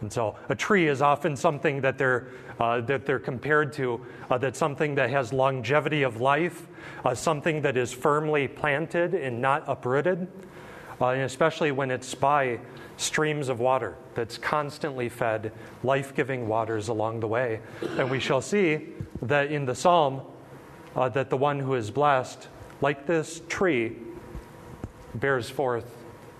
And 0.02 0.12
so 0.12 0.36
a 0.48 0.54
tree 0.54 0.88
is 0.88 1.00
often 1.00 1.36
something 1.36 1.80
that 1.80 1.96
they're, 1.96 2.26
uh, 2.60 2.80
that 2.82 3.06
they're 3.06 3.20
compared 3.20 3.72
to, 3.74 4.04
uh, 4.28 4.36
that's 4.36 4.58
something 4.58 4.96
that 4.96 5.10
has 5.10 5.32
longevity 5.32 6.02
of 6.02 6.20
life, 6.20 6.66
uh, 7.04 7.14
something 7.14 7.62
that 7.62 7.76
is 7.76 7.92
firmly 7.92 8.48
planted 8.48 9.14
and 9.14 9.40
not 9.40 9.62
uprooted, 9.68 10.26
uh, 11.00 11.10
and 11.10 11.22
especially 11.22 11.70
when 11.70 11.90
it's 11.90 12.14
by 12.14 12.58
streams 12.96 13.48
of 13.48 13.60
water 13.60 13.96
that's 14.14 14.36
constantly 14.36 15.08
fed, 15.08 15.52
life 15.84 16.14
giving 16.14 16.48
waters 16.48 16.88
along 16.88 17.20
the 17.20 17.28
way. 17.28 17.60
And 17.96 18.10
we 18.10 18.18
shall 18.18 18.42
see 18.42 18.88
that 19.22 19.52
in 19.52 19.64
the 19.64 19.74
psalm, 19.74 20.22
uh, 20.96 21.08
that 21.10 21.30
the 21.30 21.36
one 21.36 21.60
who 21.60 21.74
is 21.74 21.92
blessed, 21.92 22.48
like 22.80 23.06
this 23.06 23.40
tree, 23.48 23.96
bears 25.14 25.48
forth 25.48 25.96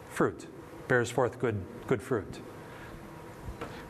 fruit, 0.08 0.46
bears 0.88 1.10
forth 1.12 1.38
good, 1.38 1.62
good 1.86 2.02
fruit. 2.02 2.40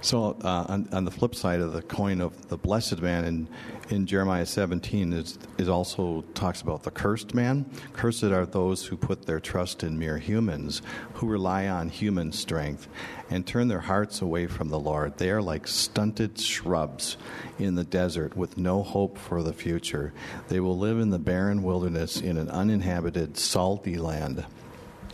So, 0.03 0.36
uh, 0.42 0.66
on, 0.68 0.88
on, 0.90 1.05
the 1.05 1.12
flip 1.12 1.32
side 1.32 1.61
of 1.61 1.72
the 1.72 1.80
coin 1.80 2.20
of 2.20 2.48
the 2.48 2.57
blessed 2.57 3.00
man 3.00 3.24
in, 3.24 3.48
in 3.88 4.05
Jeremiah 4.05 4.44
17 4.44 5.12
is, 5.12 5.38
is 5.59 5.68
also 5.68 6.24
talks 6.34 6.61
about 6.61 6.82
the 6.82 6.90
cursed 6.90 7.34
man. 7.34 7.70
Cursed 7.92 8.24
are 8.24 8.44
those 8.44 8.84
who 8.84 8.96
put 8.96 9.26
their 9.26 9.38
trust 9.38 9.84
in 9.84 9.96
mere 9.96 10.18
humans, 10.18 10.82
who 11.14 11.28
rely 11.28 11.68
on 11.68 11.88
human 11.88 12.32
strength, 12.32 12.88
and 13.30 13.46
turn 13.46 13.68
their 13.68 13.80
hearts 13.80 14.20
away 14.20 14.48
from 14.48 14.70
the 14.70 14.78
Lord. 14.78 15.18
They 15.18 15.30
are 15.30 15.40
like 15.40 15.68
stunted 15.68 16.36
shrubs 16.36 17.16
in 17.61 17.76
the 17.76 17.84
desert 17.84 18.36
with 18.36 18.59
no 18.59 18.82
hope 18.82 19.16
for 19.16 19.44
the 19.44 19.53
future. 19.53 20.12
They 20.48 20.59
will 20.59 20.76
live 20.76 20.98
in 20.98 21.11
the 21.11 21.20
barren 21.20 21.62
wilderness 21.62 22.20
in 22.20 22.38
an 22.38 22.50
uninhabited, 22.50 23.38
salty 23.38 23.98
land. 23.98 24.44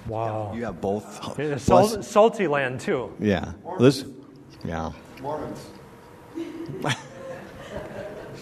Wow. 0.06 0.54
You 0.54 0.64
have 0.64 0.80
both. 0.80 1.60
Sal- 1.60 2.02
salty 2.02 2.46
land, 2.46 2.80
too. 2.80 3.14
Yeah. 3.20 3.52
This, 3.78 4.06
yeah. 4.64 4.92
Mormons. 5.20 5.66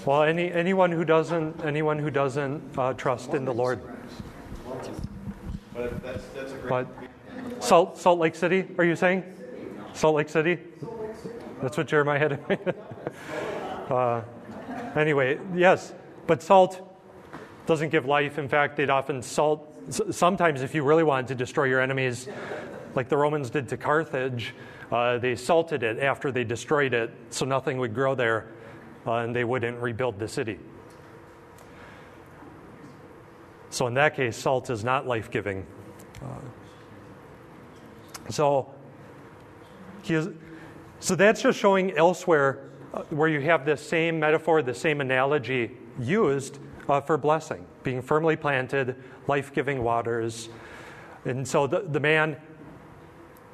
well, 0.07 0.23
any, 0.23 0.51
anyone 0.53 0.93
who 0.93 1.05
doesn't, 1.05 1.65
anyone 1.65 1.99
who 1.99 2.11
doesn't 2.11 2.79
uh, 2.79 2.93
trust 2.95 3.35
in 3.35 3.45
the 3.45 3.55
Lord. 3.55 3.81
But 5.75 6.03
that's, 6.03 6.25
that's 6.29 6.53
a 6.53 6.57
great. 6.57 6.69
But 6.69 6.87
Salt, 7.63 7.99
Salt 7.99 8.19
Lake 8.19 8.35
City, 8.35 8.67
are 8.79 8.85
you 8.85 8.97
saying? 8.97 9.25
Salt 9.93 10.17
Lake 10.17 10.29
City? 10.29 10.59
That's 11.63 11.77
what 11.77 11.87
Jeremiah 11.87 12.19
had. 12.19 12.75
uh, 13.91 14.23
anyway, 14.95 15.39
yes, 15.55 15.93
but 16.27 16.43
salt 16.43 16.83
doesn't 17.67 17.89
give 17.89 18.07
life. 18.07 18.39
In 18.39 18.49
fact, 18.49 18.77
they'd 18.77 18.91
often 18.91 19.23
salt. 19.23 19.73
Sometimes, 20.11 20.63
if 20.63 20.75
you 20.75 20.83
really 20.83 21.05
wanted 21.05 21.29
to 21.29 21.35
destroy 21.35 21.65
your 21.65 21.81
enemies, 21.81 22.29
like 22.95 23.09
the 23.09 23.17
Romans 23.17 23.51
did 23.51 23.69
to 23.69 23.77
Carthage, 23.77 24.55
uh, 24.93 25.19
they 25.19 25.35
salted 25.35 25.83
it 25.83 25.99
after 25.99 26.31
they 26.31 26.45
destroyed 26.45 26.95
it 26.95 27.11
so 27.31 27.45
nothing 27.45 27.79
would 27.79 27.95
grow 27.95 28.15
there 28.15 28.53
uh, 29.07 29.15
and 29.17 29.35
they 29.35 29.45
wouldn't 29.45 29.79
rebuild 29.81 30.19
the 30.19 30.29
city. 30.29 30.59
So, 33.71 33.87
in 33.87 33.95
that 33.95 34.15
case, 34.15 34.37
salt 34.37 34.71
is 34.71 34.85
not 34.85 35.07
life 35.07 35.31
giving. 35.31 35.67
Uh, 36.23 36.27
so, 38.31 38.73
is, 40.09 40.29
so 41.01 41.15
that's 41.15 41.43
just 41.43 41.59
showing 41.59 41.93
elsewhere 41.97 42.71
uh, 42.95 43.03
where 43.11 43.29
you 43.29 43.41
have 43.41 43.67
this 43.67 43.87
same 43.87 44.19
metaphor, 44.19 44.63
the 44.63 44.75
same 44.75 45.01
analogy 45.01 45.73
used 46.01 46.59
uh, 46.89 47.01
for 47.01 47.19
blessing, 47.19 47.67
being 47.83 48.01
firmly 48.01 48.37
planted, 48.37 48.97
life 49.27 49.53
giving 49.53 49.83
waters. 49.83 50.49
And 51.25 51.47
so 51.47 51.67
the, 51.67 51.81
the 51.81 52.01
man 52.01 52.37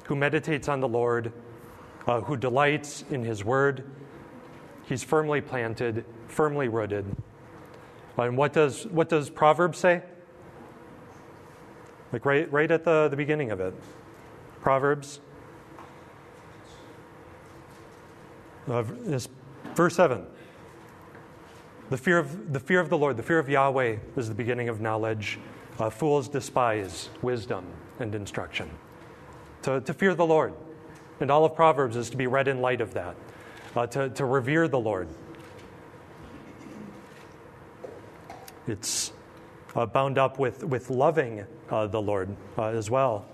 who 0.03 0.15
meditates 0.15 0.67
on 0.67 0.79
the 0.79 0.87
Lord, 0.87 1.31
uh, 2.07 2.21
who 2.21 2.35
delights 2.35 3.03
in 3.09 3.23
his 3.23 3.43
word. 3.43 3.89
He's 4.85 5.03
firmly 5.03 5.41
planted, 5.41 6.05
firmly 6.27 6.67
rooted. 6.67 7.05
And 8.17 8.37
what 8.37 8.53
does, 8.53 8.85
what 8.87 9.09
does 9.09 9.29
Proverbs 9.29 9.79
say? 9.79 10.03
Like 12.11 12.25
right, 12.25 12.51
right 12.51 12.69
at 12.69 12.83
the, 12.83 13.07
the 13.09 13.15
beginning 13.15 13.51
of 13.51 13.59
it. 13.59 13.73
Proverbs. 14.61 15.19
Uh, 18.67 18.83
verse 19.73 19.95
7. 19.95 20.25
The 21.89 21.97
fear, 21.97 22.19
of, 22.19 22.53
the 22.53 22.59
fear 22.59 22.79
of 22.79 22.89
the 22.89 22.97
Lord, 22.97 23.17
the 23.17 23.23
fear 23.23 23.39
of 23.39 23.49
Yahweh 23.49 23.97
is 24.15 24.29
the 24.29 24.35
beginning 24.35 24.69
of 24.69 24.79
knowledge. 24.79 25.39
Uh, 25.79 25.89
fools 25.89 26.27
despise 26.27 27.09
wisdom 27.21 27.65
and 27.99 28.13
instruction 28.13 28.69
to, 29.63 29.81
to 29.81 29.93
fear 29.93 30.13
the 30.15 30.25
Lord. 30.25 30.53
And 31.19 31.31
all 31.31 31.45
of 31.45 31.55
Proverbs 31.55 31.95
is 31.95 32.09
to 32.11 32.17
be 32.17 32.27
read 32.27 32.47
in 32.47 32.61
light 32.61 32.81
of 32.81 32.93
that, 32.93 33.15
uh, 33.75 33.87
to, 33.87 34.09
to 34.09 34.25
revere 34.25 34.67
the 34.67 34.79
Lord. 34.79 35.07
It's 38.67 39.11
uh, 39.75 39.85
bound 39.85 40.17
up 40.17 40.39
with, 40.39 40.63
with 40.63 40.89
loving 40.89 41.45
uh, 41.69 41.87
the 41.87 42.01
Lord 42.01 42.35
uh, 42.57 42.67
as 42.67 42.89
well. 42.89 43.25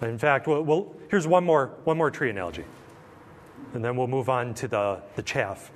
In 0.00 0.18
fact, 0.18 0.46
we'll, 0.46 0.62
we'll, 0.62 0.94
here's 1.10 1.26
one 1.26 1.44
more, 1.44 1.72
one 1.84 1.96
more 1.96 2.10
tree 2.10 2.30
analogy, 2.30 2.64
and 3.74 3.84
then 3.84 3.96
we'll 3.96 4.06
move 4.06 4.28
on 4.28 4.54
to 4.54 4.68
the, 4.68 5.02
the 5.16 5.22
chaff 5.22 5.72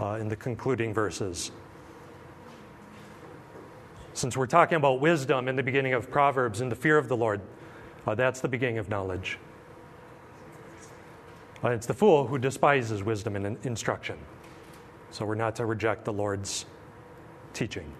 uh, 0.00 0.18
in 0.20 0.28
the 0.28 0.36
concluding 0.36 0.92
verses. 0.92 1.52
Since 4.14 4.36
we're 4.36 4.46
talking 4.46 4.76
about 4.76 5.00
wisdom 5.00 5.46
in 5.46 5.56
the 5.56 5.62
beginning 5.62 5.92
of 5.92 6.10
Proverbs 6.10 6.60
and 6.60 6.72
the 6.72 6.76
fear 6.76 6.98
of 6.98 7.06
the 7.06 7.16
Lord, 7.16 7.40
uh, 8.06 8.14
that's 8.14 8.40
the 8.40 8.48
beginning 8.48 8.78
of 8.78 8.88
knowledge. 8.88 9.38
Uh, 11.64 11.70
it's 11.70 11.86
the 11.86 11.94
fool 11.94 12.26
who 12.26 12.38
despises 12.38 13.02
wisdom 13.02 13.36
and 13.36 13.58
instruction. 13.64 14.18
So 15.10 15.24
we're 15.24 15.34
not 15.34 15.56
to 15.56 15.66
reject 15.66 16.04
the 16.04 16.12
Lord's 16.12 16.66
teaching. 17.54 17.92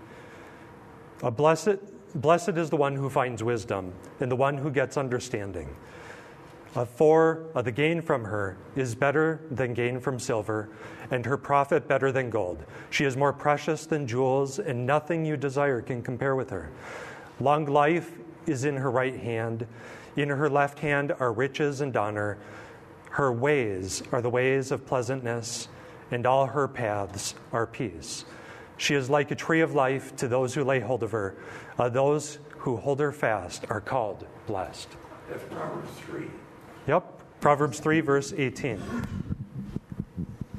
Uh, 1.23 1.31
blessed, 1.31 1.79
blessed 2.15 2.51
is 2.51 2.69
the 2.71 2.77
one 2.77 2.95
who 2.95 3.09
finds 3.09 3.43
wisdom 3.43 3.93
and 4.21 4.31
the 4.31 4.37
one 4.37 4.59
who 4.59 4.71
gets 4.71 4.97
understanding. 4.97 5.75
Uh, 6.75 6.85
for 6.85 7.47
uh, 7.55 7.63
the 7.63 7.73
gain 7.73 8.03
from 8.03 8.23
her 8.23 8.59
is 8.77 8.95
better 8.95 9.41
than 9.51 9.73
gain 9.73 9.99
from 9.99 10.19
silver, 10.19 10.69
and 11.11 11.25
her 11.25 11.39
profit 11.39 11.89
better 11.89 12.13
than 12.13 12.29
gold. 12.29 12.63
She 12.91 13.07
is 13.07 13.17
more 13.17 13.33
precious 13.33 13.87
than 13.87 14.07
jewels, 14.07 14.59
and 14.59 14.85
nothing 14.85 15.25
you 15.25 15.39
desire 15.39 15.81
can 15.81 16.03
compare 16.03 16.37
with 16.37 16.51
her. 16.51 16.71
Long 17.41 17.65
life 17.65 18.13
is 18.47 18.65
in 18.65 18.77
her 18.77 18.91
right 18.91 19.17
hand, 19.17 19.67
in 20.17 20.29
her 20.29 20.49
left 20.49 20.79
hand 20.79 21.13
are 21.19 21.33
riches 21.33 21.81
and 21.81 21.97
honor. 21.97 22.39
Her 23.11 23.33
ways 23.33 24.03
are 24.13 24.21
the 24.21 24.31
ways 24.31 24.71
of 24.71 24.87
pleasantness, 24.87 25.69
and 26.11 26.27
all 26.27 26.47
her 26.47 26.69
paths 26.69 27.35
are 27.53 27.67
peace. 27.67 28.25
She 28.77 28.95
is 28.95 29.09
like 29.09 29.31
a 29.31 29.35
tree 29.35 29.61
of 29.61 29.75
life 29.75 30.15
to 30.17 30.29
those 30.29 30.55
who 30.55 30.65
lay 30.65 30.81
hold 30.81 31.03
of 31.03 31.13
her. 31.13 31.35
Uh, 31.79 31.89
those 31.89 32.39
who 32.59 32.77
hold 32.77 33.01
her 33.01 33.13
fast 33.13 33.65
are 33.71 33.81
called 33.81 34.27
blessed. 34.47 34.89
That's 35.29 35.45
Proverbs 35.45 35.91
3. 36.01 36.27
Yep, 36.89 37.41
Proverbs 37.41 37.81
3, 37.81 38.01
verse 38.01 38.33
18. 38.37 38.83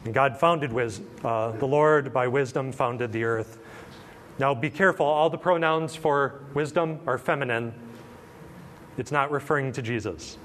And 0.05 0.13
God 0.13 0.37
founded 0.39 0.71
wisdom. 0.71 1.09
Uh, 1.23 1.51
the 1.51 1.67
Lord 1.67 2.13
by 2.13 2.27
wisdom 2.27 2.71
founded 2.71 3.11
the 3.11 3.23
earth. 3.23 3.59
Now 4.39 4.53
be 4.53 4.69
careful, 4.69 5.05
all 5.05 5.29
the 5.29 5.37
pronouns 5.37 5.95
for 5.95 6.41
wisdom 6.53 6.99
are 7.07 7.17
feminine 7.17 7.73
it's 8.97 9.11
not 9.11 9.31
referring 9.31 9.71
to 9.73 9.81
Jesus. 9.81 10.37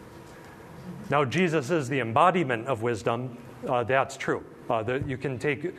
Now, 1.11 1.25
Jesus 1.25 1.71
is 1.71 1.89
the 1.89 2.01
embodiment 2.01 2.67
of 2.67 2.83
wisdom. 2.83 3.37
Uh, 3.67 3.83
that's 3.83 4.17
true. 4.17 4.45
Uh, 4.69 4.83
the, 4.83 5.03
you 5.07 5.17
can 5.17 5.39
take 5.39 5.75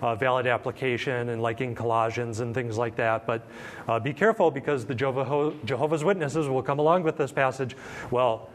uh, 0.00 0.14
valid 0.14 0.46
application 0.46 1.30
and 1.30 1.42
like 1.42 1.60
in 1.60 1.74
Colossians 1.74 2.40
and 2.40 2.54
things 2.54 2.78
like 2.78 2.96
that. 2.96 3.26
But 3.26 3.48
uh, 3.88 3.98
be 3.98 4.12
careful 4.12 4.50
because 4.50 4.84
the 4.84 4.94
Jehovah, 4.94 5.54
Jehovah's 5.64 6.04
Witnesses 6.04 6.48
will 6.48 6.62
come 6.62 6.78
along 6.78 7.02
with 7.02 7.16
this 7.16 7.32
passage. 7.32 7.76
Well, 8.10 8.50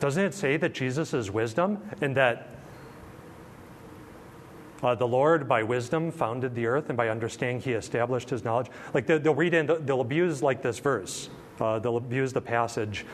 doesn't 0.00 0.24
it 0.24 0.34
say 0.34 0.56
that 0.56 0.72
Jesus 0.72 1.14
is 1.14 1.30
wisdom 1.30 1.78
and 2.00 2.16
that 2.16 2.53
uh, 4.84 4.94
the 4.94 5.08
Lord, 5.08 5.48
by 5.48 5.62
wisdom, 5.62 6.12
founded 6.12 6.54
the 6.54 6.66
earth, 6.66 6.90
and 6.90 6.96
by 6.96 7.08
understanding, 7.08 7.60
he 7.60 7.72
established 7.72 8.28
his 8.28 8.44
knowledge? 8.44 8.68
Like 8.92 9.06
they'll 9.06 9.34
read 9.34 9.54
in, 9.54 9.66
they'll 9.66 10.02
abuse 10.02 10.42
like 10.42 10.62
this 10.62 10.78
verse. 10.78 11.30
Uh, 11.60 11.78
they'll 11.78 11.96
abuse 11.96 12.32
the 12.32 12.40
passage. 12.40 13.06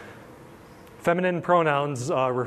Feminine 0.99 1.41
pronouns, 1.41 2.11
uh, 2.11 2.47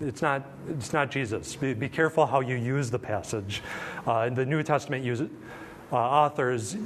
it's, 0.00 0.22
not, 0.22 0.50
it's 0.68 0.92
not 0.92 1.10
Jesus. 1.10 1.54
Be, 1.56 1.74
be, 1.74 1.88
careful 1.88 2.26
how 2.26 2.40
you 2.40 2.56
use 2.56 2.90
the 2.90 2.98
passage. 2.98 3.62
Uh, 4.06 4.30
the 4.30 4.44
New 4.44 4.62
Testament 4.62 5.04
use, 5.04 5.20
uh, 5.20 5.96
authors 5.96 6.76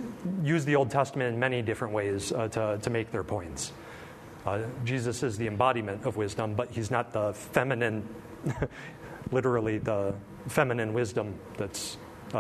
use 0.43 0.65
the 0.65 0.77
Old 0.77 0.91
Testament 0.91 1.33
in 1.33 1.41
many 1.41 1.63
different 1.63 1.95
ways 1.95 2.33
uh, 2.33 2.49
to, 2.49 2.79
to 2.83 2.91
make 2.91 3.11
their 3.11 3.25
points. 3.25 3.73
Uh, 4.45 4.61
Jesus 4.85 5.23
is 5.23 5.39
the 5.39 5.47
embodiment 5.47 6.05
of 6.05 6.17
wisdom, 6.17 6.55
but 6.55 6.71
he's 6.71 6.91
not 6.91 7.13
the 7.13 7.33
feminine, 7.33 8.07
literally 9.31 9.79
the 9.79 10.15
feminine 10.49 10.93
wisdom 10.93 11.35
that's 11.57 11.97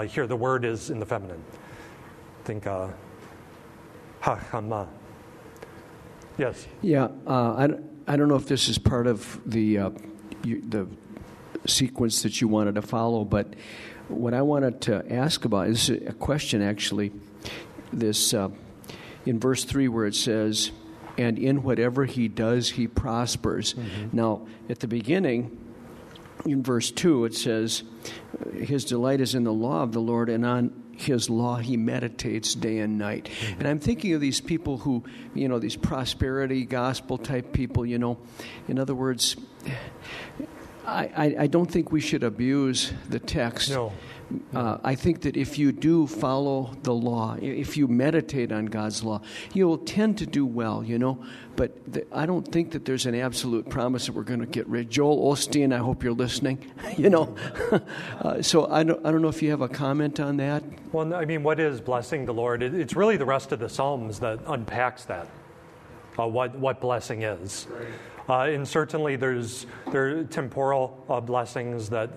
here. 0.08 0.26
The 0.26 0.36
word 0.36 0.64
is 0.64 0.90
in 0.90 1.00
the 1.00 1.06
feminine. 1.06 1.42
Think 2.44 2.66
uh, 2.66 2.88
hachama. 4.22 4.88
Yes. 6.38 6.66
Yeah, 6.82 7.08
uh, 7.26 7.30
I, 7.54 7.68
I 8.06 8.16
don't 8.16 8.28
know 8.28 8.36
if 8.36 8.46
this 8.46 8.68
is 8.68 8.78
part 8.78 9.06
of 9.06 9.40
the, 9.46 9.78
uh, 9.78 9.90
you, 10.44 10.62
the 10.68 10.86
sequence 11.66 12.22
that 12.22 12.40
you 12.40 12.48
wanted 12.48 12.74
to 12.74 12.82
follow, 12.82 13.24
but 13.24 13.54
what 14.08 14.34
I 14.34 14.42
wanted 14.42 14.82
to 14.82 15.12
ask 15.12 15.44
about 15.44 15.68
is 15.68 15.88
a 15.88 16.12
question 16.12 16.62
actually. 16.62 17.12
This 17.92 18.34
uh, 18.34 18.50
in 19.24 19.40
verse 19.40 19.64
3 19.64 19.88
where 19.88 20.06
it 20.06 20.14
says, 20.14 20.72
and 21.18 21.38
in 21.38 21.62
whatever 21.62 22.04
he 22.04 22.28
does, 22.28 22.70
he 22.70 22.86
prospers. 22.86 23.74
Mm-hmm. 23.74 24.16
Now, 24.16 24.46
at 24.68 24.80
the 24.80 24.88
beginning, 24.88 25.56
in 26.44 26.62
verse 26.62 26.90
2, 26.90 27.24
it 27.24 27.34
says, 27.34 27.82
His 28.54 28.84
delight 28.84 29.20
is 29.20 29.34
in 29.34 29.44
the 29.44 29.52
law 29.52 29.82
of 29.82 29.92
the 29.92 30.00
Lord, 30.00 30.28
and 30.28 30.44
on 30.44 30.82
his 30.96 31.28
law 31.28 31.56
he 31.56 31.76
meditates 31.76 32.54
day 32.54 32.78
and 32.78 32.98
night. 32.98 33.28
Mm-hmm. 33.28 33.60
And 33.60 33.68
I'm 33.68 33.78
thinking 33.78 34.14
of 34.14 34.20
these 34.20 34.40
people 34.40 34.78
who, 34.78 35.04
you 35.34 35.48
know, 35.48 35.58
these 35.58 35.76
prosperity 35.76 36.64
gospel 36.64 37.18
type 37.18 37.52
people, 37.52 37.84
you 37.84 37.98
know. 37.98 38.18
In 38.66 38.78
other 38.78 38.94
words, 38.94 39.36
I, 40.86 41.10
I, 41.16 41.36
I 41.40 41.46
don't 41.46 41.70
think 41.70 41.90
we 41.90 42.00
should 42.00 42.22
abuse 42.22 42.92
the 43.08 43.18
text. 43.18 43.70
No. 43.70 43.92
Uh, 44.54 44.78
I 44.82 44.96
think 44.96 45.20
that 45.22 45.36
if 45.36 45.56
you 45.56 45.70
do 45.70 46.06
follow 46.06 46.74
the 46.82 46.92
law, 46.92 47.36
if 47.40 47.76
you 47.76 47.86
meditate 47.86 48.50
on 48.50 48.66
God's 48.66 49.04
law, 49.04 49.20
you'll 49.54 49.78
tend 49.78 50.18
to 50.18 50.26
do 50.26 50.44
well, 50.44 50.82
you 50.82 50.98
know. 50.98 51.24
But 51.54 51.92
the, 51.92 52.06
I 52.12 52.26
don't 52.26 52.46
think 52.46 52.72
that 52.72 52.84
there's 52.84 53.06
an 53.06 53.14
absolute 53.14 53.68
promise 53.68 54.06
that 54.06 54.12
we're 54.12 54.24
going 54.24 54.40
to 54.40 54.46
get 54.46 54.66
rid. 54.68 54.90
Joel 54.90 55.32
Osteen, 55.32 55.72
I 55.72 55.78
hope 55.78 56.02
you're 56.02 56.12
listening. 56.12 56.58
you 56.96 57.08
know, 57.08 57.36
uh, 58.20 58.42
so 58.42 58.66
I 58.66 58.82
don't, 58.82 59.04
I 59.06 59.12
don't 59.12 59.22
know 59.22 59.28
if 59.28 59.42
you 59.42 59.50
have 59.50 59.60
a 59.60 59.68
comment 59.68 60.18
on 60.18 60.38
that. 60.38 60.64
Well, 60.92 61.14
I 61.14 61.24
mean, 61.24 61.44
what 61.44 61.60
is 61.60 61.80
blessing 61.80 62.26
the 62.26 62.34
Lord? 62.34 62.62
It, 62.62 62.74
it's 62.74 62.96
really 62.96 63.16
the 63.16 63.24
rest 63.24 63.52
of 63.52 63.60
the 63.60 63.68
Psalms 63.68 64.18
that 64.20 64.40
unpacks 64.46 65.04
that. 65.04 65.28
Uh, 66.18 66.26
what 66.26 66.54
what 66.58 66.80
blessing 66.80 67.22
is. 67.22 67.66
Uh, 67.70 67.84
and 68.28 68.66
certainly, 68.66 69.16
there's 69.16 69.66
there 69.92 70.18
are 70.18 70.24
temporal 70.24 71.04
uh, 71.08 71.20
blessings 71.20 71.88
that 71.90 72.10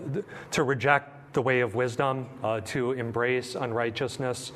to 0.52 0.64
reject 0.64 1.34
the 1.34 1.42
way 1.42 1.60
of 1.60 1.76
wisdom, 1.76 2.28
uh, 2.44 2.62
to 2.62 2.94
embrace 2.94 3.56
unrighteousness. 3.56 4.52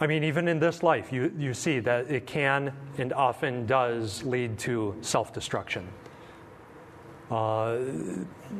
I 0.00 0.06
mean, 0.08 0.24
even 0.24 0.48
in 0.48 0.58
this 0.58 0.82
life, 0.82 1.12
you, 1.12 1.32
you 1.38 1.54
see 1.54 1.78
that 1.80 2.10
it 2.10 2.26
can 2.26 2.72
and 2.98 3.12
often 3.12 3.66
does 3.66 4.24
lead 4.24 4.58
to 4.60 4.96
self 5.00 5.32
destruction. 5.32 5.86
Uh, 7.30 7.78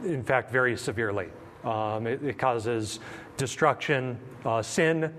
in 0.05 0.23
fact, 0.25 0.51
very 0.53 0.77
severely. 0.77 1.29
Um, 1.65 2.07
it, 2.07 2.23
it, 2.23 2.39
causes 2.39 3.01
destruction. 3.37 4.19
Uh, 4.45 4.63
sin, 4.63 5.13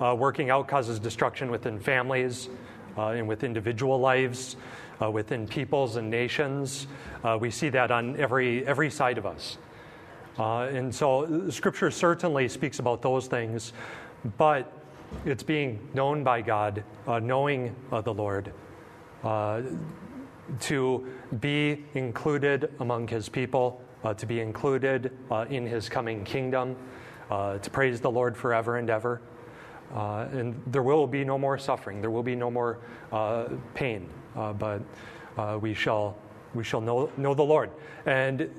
uh, 0.00 0.14
working 0.18 0.50
out, 0.50 0.68
causes 0.68 0.98
destruction 0.98 1.50
within 1.50 1.78
families 1.78 2.48
uh, 2.96 3.08
and 3.08 3.26
with 3.26 3.44
individual 3.44 3.98
lives, 3.98 4.56
uh, 5.00 5.10
within 5.10 5.46
peoples 5.46 5.96
and 5.96 6.10
nations. 6.10 6.86
Uh, 7.24 7.38
we 7.40 7.50
see 7.50 7.68
that 7.68 7.90
on 7.90 8.16
every, 8.16 8.66
every 8.66 8.90
side 8.90 9.18
of 9.18 9.26
us. 9.26 9.58
Uh, 10.38 10.68
and 10.72 10.94
so 10.94 11.50
Scripture 11.50 11.90
certainly 11.90 12.48
speaks 12.48 12.78
about 12.78 13.02
those 13.02 13.26
things, 13.26 13.72
but 14.36 14.72
it's 15.24 15.42
being 15.42 15.88
known 15.94 16.22
by 16.22 16.40
God, 16.40 16.84
uh, 17.06 17.18
knowing 17.18 17.74
uh, 17.90 18.00
the 18.00 18.14
Lord, 18.14 18.52
uh, 19.24 19.62
to 20.60 21.06
be 21.40 21.84
included 21.94 22.72
among 22.80 23.08
His 23.08 23.28
people, 23.28 23.82
uh, 24.04 24.14
to 24.14 24.26
be 24.26 24.40
included 24.40 25.16
uh, 25.30 25.46
in 25.50 25.66
His 25.66 25.88
coming 25.88 26.24
kingdom, 26.24 26.76
to 27.30 27.70
praise 27.72 28.00
the 28.00 28.10
Lord 28.10 28.36
forever 28.36 28.76
and 28.76 28.88
ever. 28.88 29.20
And 29.94 30.60
there 30.66 30.82
will 30.82 31.06
be 31.06 31.24
no 31.24 31.38
more 31.38 31.58
suffering, 31.58 32.00
there 32.00 32.10
will 32.10 32.22
be 32.22 32.36
no 32.36 32.50
more 32.50 32.78
pain, 33.74 34.08
but 34.34 34.82
we 35.60 35.74
shall 35.74 36.16
we 36.54 36.64
shall 36.64 36.80
know, 36.80 37.10
know 37.16 37.34
the 37.34 37.42
Lord. 37.42 37.70
And 38.06 38.50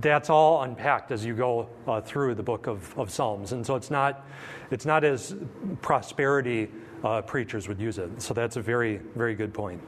that's 0.00 0.30
all 0.30 0.62
unpacked 0.62 1.12
as 1.12 1.24
you 1.24 1.34
go 1.34 1.68
uh, 1.86 2.00
through 2.00 2.34
the 2.34 2.42
book 2.42 2.66
of, 2.66 2.98
of, 2.98 3.10
Psalms. 3.10 3.52
And 3.52 3.66
so 3.66 3.76
it's 3.76 3.90
not, 3.90 4.26
it's 4.70 4.86
not 4.86 5.04
as 5.04 5.36
prosperity 5.82 6.70
uh, 7.04 7.22
preachers 7.22 7.68
would 7.68 7.80
use 7.80 7.98
it. 7.98 8.22
So 8.22 8.32
that's 8.32 8.56
a 8.56 8.62
very, 8.62 8.98
very 9.14 9.34
good 9.34 9.52
point. 9.52 9.82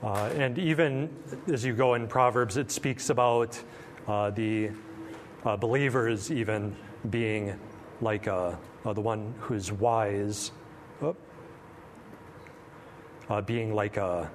Uh, 0.00 0.30
and 0.36 0.58
even 0.58 1.10
as 1.52 1.64
you 1.64 1.72
go 1.72 1.94
in 1.94 2.06
Proverbs, 2.06 2.56
it 2.56 2.70
speaks 2.70 3.10
about 3.10 3.60
uh, 4.06 4.30
the 4.30 4.70
uh, 5.44 5.56
believers 5.56 6.30
even 6.30 6.76
being 7.10 7.58
like 8.00 8.28
uh, 8.28 8.54
the 8.84 9.00
one 9.00 9.34
who's 9.40 9.72
wise, 9.72 10.52
oh, 11.02 11.16
being 13.42 13.74
like 13.74 13.96
a 13.96 14.30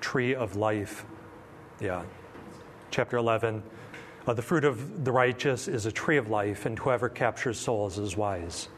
tree 0.00 0.34
of 0.34 0.56
life 0.56 1.04
yeah. 1.82 2.04
Chapter 2.92 3.16
11. 3.16 3.60
Uh, 4.24 4.32
the 4.34 4.42
fruit 4.42 4.64
of 4.64 5.04
the 5.04 5.10
righteous 5.10 5.66
is 5.66 5.84
a 5.84 5.90
tree 5.90 6.16
of 6.16 6.30
life, 6.30 6.64
and 6.64 6.78
whoever 6.78 7.08
captures 7.08 7.58
souls 7.58 7.98
is 7.98 8.16
wise. 8.16 8.68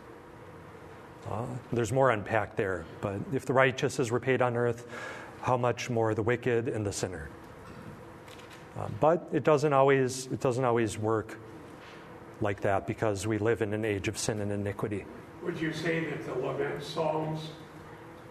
Uh, 1.31 1.45
there's 1.71 1.93
more 1.93 2.11
unpacked 2.11 2.57
there, 2.57 2.87
but 3.03 3.21
if 3.33 3.45
the 3.45 3.53
righteous 3.53 3.99
is 3.99 4.11
repaid 4.11 4.41
on 4.41 4.57
earth, 4.57 4.87
how 5.43 5.59
much 5.59 5.91
more 5.91 6.15
the 6.15 6.23
wicked 6.23 6.69
and 6.69 6.87
the 6.87 6.93
sinner? 6.93 7.29
Uh, 8.79 8.89
but 9.01 9.29
it 9.31 9.45
doesn't 9.45 9.75
always 9.75 10.27
it 10.27 10.41
doesn't 10.41 10.65
always 10.65 10.99
work 10.99 11.39
like 12.45 12.61
that 12.61 12.87
because 12.87 13.27
we 13.27 13.39
live 13.39 13.61
in 13.63 13.75
an 13.75 13.85
age 13.85 14.07
of 14.07 14.17
sin 14.17 14.41
and 14.41 14.53
iniquity. 14.53 15.05
Would 15.43 15.59
you 15.59 15.73
say 15.73 16.05
that 16.05 16.25
the 16.25 16.35
lament 16.35 16.83
psalms 16.83 17.41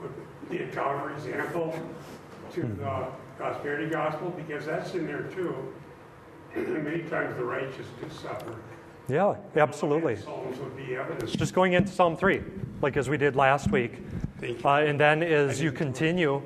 would 0.01 0.13
be 0.49 0.59
a 0.59 0.67
counterexample 0.67 1.77
to 2.53 2.61
mm-hmm. 2.61 2.81
the 2.81 3.07
prosperity 3.37 3.89
gospel 3.89 4.29
because 4.31 4.65
that's 4.65 4.93
in 4.93 5.07
there 5.07 5.23
too. 5.23 5.55
And 6.55 6.83
many 6.83 7.03
times 7.03 7.35
the 7.35 7.43
righteous 7.43 7.87
do 7.99 8.07
suffer. 8.09 8.55
Yeah, 9.09 9.35
absolutely. 9.57 10.15
Psalms 10.15 10.59
would 10.59 10.77
be 10.77 10.95
evidence. 10.95 11.31
Just 11.33 11.53
going 11.53 11.73
into 11.73 11.91
Psalm 11.91 12.15
3, 12.15 12.41
like 12.81 12.95
as 12.95 13.09
we 13.09 13.17
did 13.17 13.35
last 13.35 13.69
week. 13.71 13.99
Uh, 14.63 14.69
and 14.69 14.99
then 14.99 15.23
as 15.23 15.61
you 15.61 15.71
continue, 15.71 16.41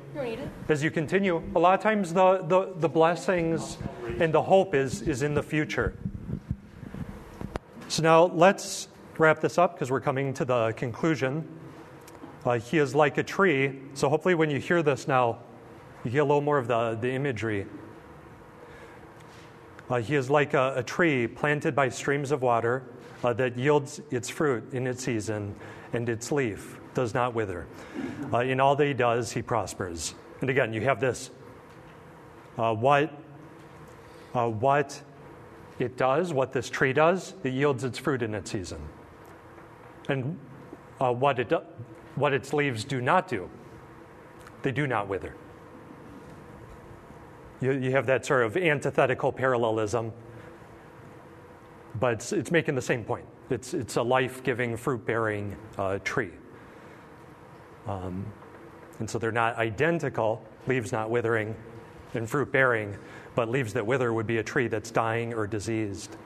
as 0.68 0.82
you 0.82 0.90
continue, 0.90 1.42
a 1.54 1.58
lot 1.58 1.74
of 1.74 1.80
times 1.80 2.12
the, 2.12 2.38
the, 2.46 2.72
the 2.76 2.88
blessings 2.88 3.76
and 4.18 4.32
the 4.32 4.42
hope 4.42 4.74
is, 4.74 5.02
is 5.02 5.22
in 5.22 5.34
the 5.34 5.42
future. 5.42 5.94
So 7.88 8.02
now 8.02 8.24
let's 8.24 8.88
wrap 9.16 9.40
this 9.40 9.56
up 9.56 9.74
because 9.74 9.90
we're 9.90 10.02
coming 10.02 10.34
to 10.34 10.44
the 10.44 10.72
conclusion. 10.76 11.48
Uh, 12.44 12.58
he 12.58 12.76
is 12.76 12.94
like 12.94 13.16
a 13.16 13.22
tree. 13.22 13.80
So 13.94 14.10
hopefully, 14.10 14.34
when 14.34 14.50
you 14.50 14.60
hear 14.60 14.82
this 14.82 15.08
now, 15.08 15.38
you 16.04 16.10
get 16.10 16.18
a 16.18 16.24
little 16.24 16.42
more 16.42 16.58
of 16.58 16.68
the, 16.68 16.98
the 17.00 17.10
imagery. 17.10 17.66
Uh, 19.88 20.02
he 20.02 20.16
is 20.16 20.28
like 20.28 20.52
a, 20.52 20.74
a, 20.76 20.82
tree 20.82 21.26
planted 21.26 21.74
by 21.74 21.88
streams 21.88 22.30
of 22.30 22.42
water 22.42 22.84
uh, 23.24 23.32
that 23.32 23.56
yields 23.56 24.02
its 24.10 24.28
fruit 24.28 24.74
in 24.74 24.86
its 24.86 25.02
season, 25.02 25.54
and 25.94 26.10
its 26.10 26.30
leaf 26.30 26.78
does 26.92 27.14
not 27.14 27.32
wither. 27.32 27.66
Uh, 28.30 28.40
in 28.40 28.60
all 28.60 28.76
that 28.76 28.86
he 28.86 28.92
does, 28.92 29.32
he 29.32 29.40
prospers. 29.40 30.14
And 30.42 30.50
again, 30.50 30.74
you 30.74 30.82
have 30.82 31.00
this 31.00 31.30
uh, 32.58 32.74
what, 32.74 33.10
uh, 34.34 34.50
what 34.50 35.00
it 35.78 35.96
does, 35.96 36.32
what 36.32 36.52
this 36.52 36.68
tree 36.68 36.92
does, 36.92 37.34
it 37.44 37.52
yields 37.52 37.84
its 37.84 37.98
fruit 37.98 38.22
in 38.22 38.34
its 38.34 38.50
season. 38.50 38.80
And 40.08 40.38
uh, 41.00 41.12
what, 41.12 41.38
it 41.38 41.48
do, 41.48 41.60
what 42.14 42.32
its 42.32 42.52
leaves 42.52 42.84
do 42.84 43.00
not 43.00 43.28
do, 43.28 43.48
they 44.62 44.72
do 44.72 44.86
not 44.86 45.08
wither. 45.08 45.34
You, 47.60 47.72
you 47.72 47.90
have 47.92 48.06
that 48.06 48.24
sort 48.24 48.44
of 48.44 48.56
antithetical 48.56 49.32
parallelism, 49.32 50.12
but 51.98 52.14
it's, 52.14 52.32
it's 52.32 52.50
making 52.50 52.74
the 52.74 52.82
same 52.82 53.04
point. 53.04 53.26
It's, 53.50 53.74
it's 53.74 53.96
a 53.96 54.02
life 54.02 54.42
giving, 54.42 54.76
fruit 54.76 55.04
bearing 55.04 55.56
uh, 55.76 55.98
tree. 56.04 56.30
Um, 57.86 58.26
and 58.98 59.08
so 59.08 59.18
they're 59.18 59.32
not 59.32 59.56
identical, 59.56 60.44
leaves 60.66 60.92
not 60.92 61.10
withering 61.10 61.54
and 62.14 62.28
fruit 62.28 62.50
bearing, 62.52 62.96
but 63.38 63.48
leaves 63.48 63.72
that 63.72 63.86
wither 63.86 64.12
would 64.12 64.26
be 64.26 64.38
a 64.38 64.42
tree 64.42 64.66
that's 64.66 64.90
dying 64.90 65.32
or 65.32 65.46
diseased 65.46 66.16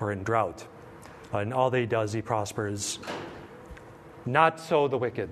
or 0.00 0.12
in 0.12 0.22
drought. 0.22 0.66
And 1.30 1.52
all 1.52 1.68
that 1.68 1.78
he 1.78 1.84
does, 1.84 2.10
he 2.14 2.22
prospers. 2.22 3.00
Not 4.24 4.58
so 4.58 4.88
the 4.88 4.96
wicked, 4.96 5.28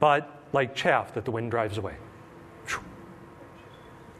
but 0.00 0.42
like 0.52 0.74
chaff 0.74 1.14
that 1.14 1.24
the 1.24 1.30
wind 1.30 1.52
drives 1.52 1.78
away. 1.78 1.94
You 2.66 2.80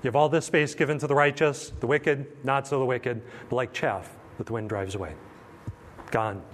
have 0.05 0.15
all 0.15 0.29
this 0.29 0.47
space 0.47 0.73
given 0.77 1.01
to 1.01 1.09
the 1.09 1.17
righteous, 1.17 1.73
the 1.81 1.89
wicked, 1.89 2.45
not 2.45 2.69
so 2.69 2.79
the 2.79 2.87
wicked, 2.87 3.23
but 3.51 3.57
like 3.57 3.73
chaff 3.73 4.09
that 4.39 4.47
the 4.47 4.53
wind 4.53 4.69
drives 4.69 4.95
away. 4.95 5.15
Gone. 6.13 6.45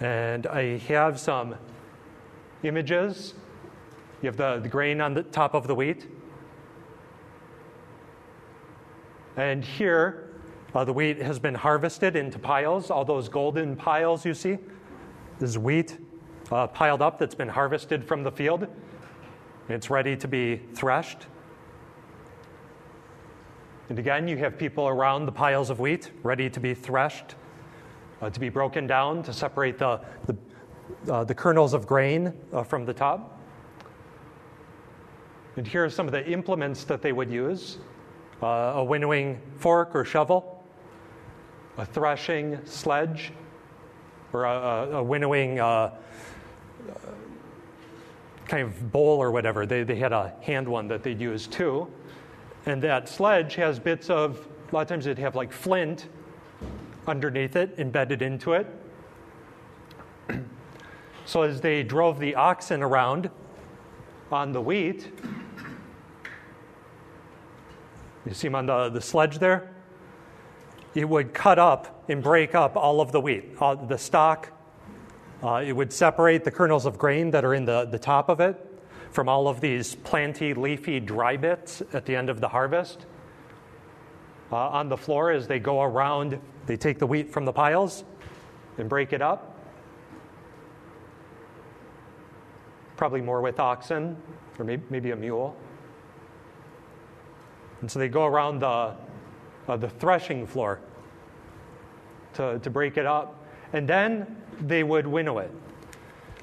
And 0.00 0.48
I 0.48 0.78
have 0.88 1.20
some 1.20 1.54
images. 2.64 3.34
You 4.22 4.26
have 4.26 4.36
the, 4.36 4.58
the 4.58 4.68
grain 4.68 5.00
on 5.00 5.14
the 5.14 5.22
top 5.22 5.54
of 5.54 5.68
the 5.68 5.74
wheat. 5.76 6.08
And 9.36 9.64
here, 9.64 10.30
uh, 10.74 10.84
the 10.84 10.92
wheat 10.92 11.18
has 11.18 11.38
been 11.38 11.54
harvested 11.54 12.16
into 12.16 12.38
piles, 12.38 12.90
all 12.90 13.04
those 13.04 13.28
golden 13.28 13.76
piles 13.76 14.24
you 14.24 14.34
see. 14.34 14.58
This 15.38 15.50
is 15.50 15.58
wheat 15.58 15.98
uh, 16.50 16.66
piled 16.66 17.02
up 17.02 17.18
that's 17.18 17.34
been 17.34 17.48
harvested 17.48 18.04
from 18.04 18.22
the 18.22 18.30
field. 18.30 18.66
It's 19.68 19.90
ready 19.90 20.16
to 20.16 20.28
be 20.28 20.60
threshed 20.74 21.26
and 23.90 23.98
again, 23.98 24.28
you 24.28 24.36
have 24.36 24.56
people 24.56 24.86
around 24.86 25.26
the 25.26 25.32
piles 25.32 25.68
of 25.68 25.80
wheat 25.80 26.12
ready 26.22 26.48
to 26.48 26.60
be 26.60 26.74
threshed, 26.74 27.34
uh, 28.22 28.30
to 28.30 28.38
be 28.38 28.48
broken 28.48 28.86
down, 28.86 29.24
to 29.24 29.32
separate 29.32 29.78
the, 29.78 30.00
the, 30.26 31.12
uh, 31.12 31.24
the 31.24 31.34
kernels 31.34 31.74
of 31.74 31.88
grain 31.88 32.32
uh, 32.52 32.62
from 32.62 32.86
the 32.86 32.94
top. 32.94 33.40
And 35.56 35.66
here 35.66 35.84
are 35.84 35.90
some 35.90 36.06
of 36.06 36.12
the 36.12 36.24
implements 36.24 36.84
that 36.84 37.02
they 37.02 37.10
would 37.10 37.32
use 37.32 37.78
uh, 38.42 38.72
a 38.76 38.84
winnowing 38.84 39.40
fork 39.58 39.94
or 39.94 40.04
shovel, 40.04 40.64
a 41.76 41.84
threshing 41.84 42.58
sledge, 42.64 43.32
or 44.32 44.44
a, 44.44 44.96
a 44.96 45.02
winnowing 45.02 45.58
uh, 45.58 45.90
kind 48.50 48.66
of 48.66 48.92
bowl 48.92 49.22
or 49.22 49.30
whatever. 49.30 49.64
They, 49.64 49.84
they 49.84 49.96
had 49.96 50.12
a 50.12 50.34
hand 50.42 50.68
one 50.68 50.88
that 50.88 51.02
they'd 51.02 51.20
use 51.20 51.46
too. 51.46 51.88
And 52.66 52.82
that 52.82 53.08
sledge 53.08 53.54
has 53.54 53.78
bits 53.78 54.10
of, 54.10 54.46
a 54.70 54.74
lot 54.74 54.82
of 54.82 54.88
times 54.88 55.06
it'd 55.06 55.18
have 55.18 55.36
like 55.36 55.52
flint 55.52 56.08
underneath 57.06 57.56
it, 57.56 57.74
embedded 57.78 58.22
into 58.22 58.54
it. 58.54 58.66
so 61.24 61.42
as 61.42 61.60
they 61.60 61.82
drove 61.82 62.18
the 62.18 62.34
oxen 62.34 62.82
around 62.82 63.30
on 64.32 64.52
the 64.52 64.60
wheat, 64.60 65.12
you 68.30 68.34
see 68.34 68.46
them 68.46 68.54
on 68.54 68.66
the, 68.66 68.88
the 68.90 69.00
sledge 69.00 69.38
there? 69.38 69.74
It 70.94 71.08
would 71.08 71.34
cut 71.34 71.58
up 71.58 72.04
and 72.08 72.22
break 72.22 72.54
up 72.54 72.76
all 72.76 73.00
of 73.00 73.10
the 73.10 73.20
wheat, 73.20 73.56
all 73.60 73.74
the 73.76 73.98
stalk. 73.98 74.52
Uh, 75.42 75.62
it 75.66 75.72
would 75.72 75.92
separate 75.92 76.44
the 76.44 76.50
kernels 76.50 76.86
of 76.86 76.96
grain 76.96 77.30
that 77.32 77.44
are 77.44 77.54
in 77.54 77.64
the, 77.64 77.86
the 77.86 77.98
top 77.98 78.28
of 78.28 78.40
it 78.40 78.66
from 79.10 79.28
all 79.28 79.48
of 79.48 79.60
these 79.60 79.96
planty, 79.96 80.54
leafy, 80.54 81.00
dry 81.00 81.36
bits 81.36 81.82
at 81.92 82.06
the 82.06 82.14
end 82.14 82.30
of 82.30 82.40
the 82.40 82.48
harvest. 82.48 83.06
Uh, 84.52 84.56
on 84.56 84.88
the 84.88 84.96
floor, 84.96 85.32
as 85.32 85.48
they 85.48 85.58
go 85.58 85.82
around, 85.82 86.38
they 86.66 86.76
take 86.76 86.98
the 86.98 87.06
wheat 87.06 87.32
from 87.32 87.44
the 87.44 87.52
piles 87.52 88.04
and 88.78 88.88
break 88.88 89.12
it 89.12 89.22
up. 89.22 89.58
Probably 92.96 93.22
more 93.22 93.40
with 93.40 93.58
oxen 93.58 94.16
or 94.58 94.64
maybe, 94.64 94.82
maybe 94.90 95.10
a 95.10 95.16
mule. 95.16 95.56
And 97.80 97.90
so 97.90 97.98
they 97.98 98.08
go 98.08 98.26
around 98.26 98.60
the, 98.60 98.94
uh, 99.68 99.76
the 99.76 99.88
threshing 99.88 100.46
floor 100.46 100.80
to, 102.34 102.58
to 102.58 102.70
break 102.70 102.96
it 102.96 103.06
up. 103.06 103.36
And 103.72 103.88
then 103.88 104.36
they 104.60 104.82
would 104.82 105.06
winnow 105.06 105.38
it. 105.38 105.50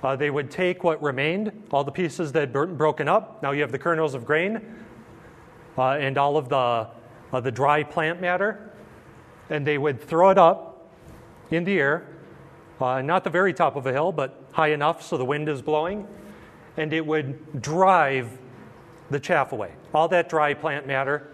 Uh, 0.04 0.16
they 0.16 0.30
would 0.30 0.52
take 0.52 0.84
what 0.84 1.02
remained, 1.02 1.52
all 1.72 1.84
the 1.84 1.92
pieces 1.92 2.32
that 2.32 2.54
had 2.54 2.78
broken 2.78 3.08
up. 3.08 3.42
Now 3.42 3.52
you 3.52 3.62
have 3.62 3.72
the 3.72 3.80
kernels 3.80 4.14
of 4.14 4.26
grain 4.26 4.62
uh, 5.78 5.92
and 5.92 6.18
all 6.18 6.38
of 6.38 6.50
the, 6.50 6.88
uh, 7.34 7.40
the 7.42 7.52
dry 7.52 7.84
plant 7.84 8.22
matter. 8.22 8.72
And 9.50 9.66
they 9.66 9.78
would 9.78 10.02
throw 10.02 10.30
it 10.30 10.38
up 10.38 10.92
in 11.52 11.64
the 11.64 11.80
air, 11.80 12.08
uh, 12.80 13.02
not 13.02 13.24
the 13.24 13.30
very 13.30 13.54
top 13.54 13.76
of 13.76 13.86
a 13.86 13.92
hill, 13.92 14.12
but 14.12 14.44
high 14.52 14.70
enough 14.70 15.02
so 15.02 15.18
the 15.18 15.26
wind 15.26 15.50
is 15.50 15.62
blowing. 15.62 16.08
And 16.76 16.94
it 16.94 17.06
would 17.06 17.62
drive 17.62 18.38
the 19.10 19.20
chaff 19.20 19.52
away. 19.52 19.72
All 19.94 20.08
that 20.10 20.30
dry 20.30 20.54
plant 20.54 20.88
matter, 20.88 21.32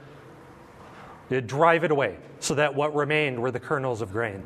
it'd 1.30 1.48
drive 1.48 1.84
it 1.84 1.92
away 1.92 2.18
so 2.40 2.56
that 2.56 2.74
what 2.74 2.94
remained 2.96 3.42
were 3.42 3.52
the 3.52 3.60
kernels 3.60 4.02
of 4.02 4.12
grain 4.12 4.44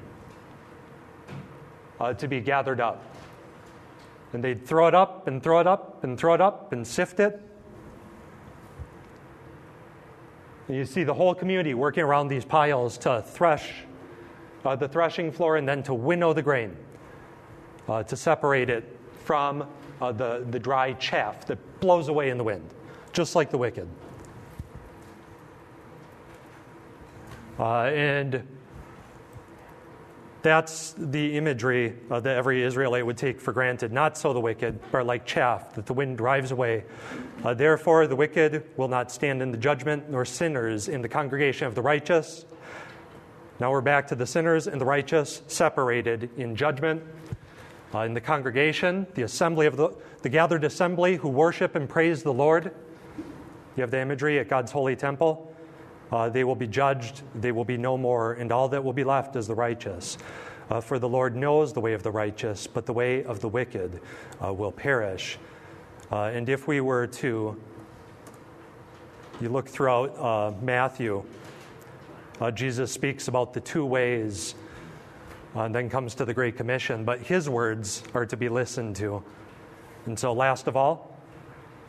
uh, 1.99 2.13
to 2.13 2.27
be 2.27 2.39
gathered 2.39 2.79
up. 2.79 3.03
And 4.33 4.43
they'd 4.43 4.65
throw 4.65 4.87
it 4.87 4.95
up 4.95 5.27
and 5.27 5.41
throw 5.41 5.59
it 5.59 5.67
up 5.67 6.03
and 6.03 6.17
throw 6.17 6.33
it 6.33 6.41
up 6.41 6.73
and 6.73 6.85
sift 6.85 7.19
it. 7.19 7.41
And 10.67 10.75
you 10.75 10.85
see 10.85 11.03
the 11.03 11.13
whole 11.13 11.33
community 11.33 11.73
working 11.73 12.03
around 12.03 12.27
these 12.27 12.43
piles 12.43 12.97
to 12.99 13.21
thresh 13.21 13.71
uh, 14.65 14.75
the 14.75 14.87
threshing 14.87 15.31
floor 15.31 15.55
and 15.55 15.67
then 15.67 15.81
to 15.83 15.93
winnow 15.93 16.33
the 16.33 16.41
grain, 16.41 16.75
uh, 17.87 18.03
to 18.03 18.17
separate 18.17 18.69
it 18.69 18.97
from 19.23 19.65
uh, 20.01 20.11
the, 20.11 20.45
the 20.51 20.59
dry 20.59 20.93
chaff 20.93 21.45
that 21.45 21.79
blows 21.79 22.09
away 22.09 22.29
in 22.29 22.37
the 22.37 22.43
wind, 22.43 22.69
just 23.17 23.35
like 23.35 23.49
the 23.49 23.57
wicked. 23.57 23.89
Uh, 27.57 27.85
and 27.85 28.47
that's 30.43 30.93
the 30.99 31.35
imagery 31.35 31.95
uh, 32.11 32.19
that 32.19 32.37
every 32.37 32.61
Israelite 32.61 33.03
would 33.03 33.17
take 33.17 33.41
for 33.41 33.53
granted. 33.53 33.91
Not 33.91 34.19
so 34.19 34.33
the 34.33 34.39
wicked, 34.39 34.79
but 34.91 35.07
like 35.07 35.25
chaff 35.25 35.73
that 35.73 35.87
the 35.87 35.93
wind 35.93 36.19
drives 36.19 36.51
away. 36.51 36.83
Uh, 37.43 37.55
Therefore, 37.55 38.05
the 38.05 38.15
wicked 38.15 38.63
will 38.77 38.87
not 38.87 39.11
stand 39.11 39.41
in 39.41 39.49
the 39.49 39.57
judgment, 39.57 40.11
nor 40.11 40.23
sinners 40.23 40.87
in 40.87 41.01
the 41.01 41.09
congregation 41.09 41.65
of 41.65 41.73
the 41.73 41.81
righteous. 41.81 42.45
Now 43.59 43.71
we're 43.71 43.81
back 43.81 44.05
to 44.09 44.15
the 44.15 44.27
sinners 44.27 44.67
and 44.67 44.79
the 44.79 44.85
righteous 44.85 45.41
separated 45.47 46.29
in 46.37 46.55
judgment. 46.55 47.01
Uh, 47.95 48.01
in 48.01 48.13
the 48.13 48.21
congregation, 48.21 49.07
the 49.15 49.23
assembly 49.23 49.65
of 49.65 49.75
the, 49.75 49.89
the 50.21 50.29
gathered 50.29 50.63
assembly 50.63 51.15
who 51.15 51.29
worship 51.29 51.75
and 51.75 51.89
praise 51.89 52.21
the 52.21 52.31
Lord. 52.31 52.75
You 53.77 53.81
have 53.81 53.91
the 53.91 54.01
imagery 54.01 54.39
at 54.39 54.49
God's 54.49 54.71
holy 54.71 54.95
temple. 54.95 55.53
Uh, 56.11 56.29
they 56.29 56.43
will 56.43 56.55
be 56.55 56.65
judged, 56.65 57.21
they 57.35 57.51
will 57.51 57.63
be 57.63 57.77
no 57.77 57.95
more, 57.95 58.33
and 58.33 58.51
all 58.51 58.67
that 58.69 58.83
will 58.83 58.93
be 58.93 59.03
left 59.03 59.35
is 59.35 59.45
the 59.45 59.53
righteous. 59.53 60.17
Uh, 60.71 60.81
for 60.81 60.97
the 60.97 61.07
Lord 61.07 61.35
knows 61.35 61.73
the 61.73 61.79
way 61.79 61.93
of 61.93 62.01
the 62.01 62.09
righteous, 62.09 62.65
but 62.65 62.87
the 62.87 62.93
way 62.93 63.23
of 63.23 63.39
the 63.39 63.47
wicked 63.47 64.01
uh, 64.43 64.51
will 64.51 64.71
perish. 64.71 65.37
Uh, 66.11 66.23
and 66.23 66.49
if 66.49 66.67
we 66.67 66.81
were 66.81 67.05
to, 67.05 67.55
you 69.39 69.49
look 69.49 69.69
throughout 69.69 70.17
uh, 70.17 70.53
Matthew, 70.59 71.23
uh, 72.41 72.49
Jesus 72.49 72.91
speaks 72.91 73.27
about 73.27 73.53
the 73.53 73.61
two 73.61 73.85
ways, 73.85 74.55
and 75.53 75.73
then 75.73 75.87
comes 75.87 76.15
to 76.15 76.25
the 76.25 76.33
Great 76.33 76.57
Commission, 76.57 77.05
but 77.05 77.19
his 77.19 77.47
words 77.47 78.01
are 78.15 78.25
to 78.25 78.37
be 78.37 78.49
listened 78.49 78.95
to. 78.95 79.23
And 80.07 80.17
so, 80.17 80.33
last 80.33 80.67
of 80.67 80.75
all, 80.75 81.16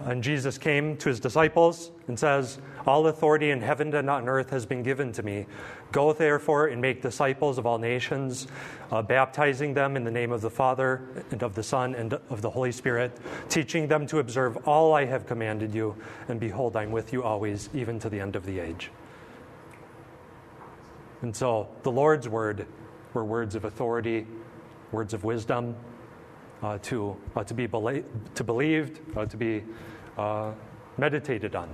and 0.00 0.22
Jesus 0.22 0.58
came 0.58 0.96
to 0.98 1.08
his 1.08 1.18
disciples 1.18 1.90
and 2.06 2.18
says, 2.18 2.58
All 2.86 3.06
authority 3.08 3.50
in 3.50 3.60
heaven 3.60 3.92
and 3.94 4.08
on 4.08 4.28
earth 4.28 4.50
has 4.50 4.64
been 4.64 4.82
given 4.82 5.12
to 5.12 5.22
me. 5.22 5.46
Go 5.90 6.12
therefore 6.12 6.68
and 6.68 6.80
make 6.80 7.02
disciples 7.02 7.58
of 7.58 7.66
all 7.66 7.78
nations, 7.78 8.46
uh, 8.92 9.02
baptizing 9.02 9.74
them 9.74 9.96
in 9.96 10.04
the 10.04 10.10
name 10.10 10.30
of 10.30 10.40
the 10.40 10.50
Father 10.50 11.02
and 11.32 11.42
of 11.42 11.54
the 11.54 11.62
Son 11.62 11.94
and 11.96 12.14
of 12.30 12.42
the 12.42 12.50
Holy 12.50 12.70
Spirit, 12.70 13.18
teaching 13.48 13.88
them 13.88 14.06
to 14.06 14.20
observe 14.20 14.68
all 14.68 14.94
I 14.94 15.04
have 15.04 15.26
commanded 15.26 15.74
you. 15.74 15.96
And 16.28 16.38
behold, 16.38 16.76
I'm 16.76 16.92
with 16.92 17.12
you 17.12 17.24
always, 17.24 17.68
even 17.74 17.98
to 17.98 18.08
the 18.08 18.20
end 18.20 18.36
of 18.36 18.46
the 18.46 18.60
age. 18.60 18.90
And 21.22 21.34
so 21.34 21.68
the 21.82 21.90
Lord's 21.90 22.28
word 22.28 22.66
were 23.14 23.24
words 23.24 23.56
of 23.56 23.64
authority, 23.64 24.26
words 24.92 25.12
of 25.12 25.24
wisdom, 25.24 25.74
to, 26.60 27.16
uh, 27.36 27.44
to 27.44 27.54
be 27.54 27.66
bela- 27.66 28.02
to 28.34 28.44
believed, 28.44 29.00
uh, 29.16 29.26
to 29.26 29.36
be 29.36 29.62
uh, 30.16 30.52
meditated 30.96 31.54
on, 31.54 31.68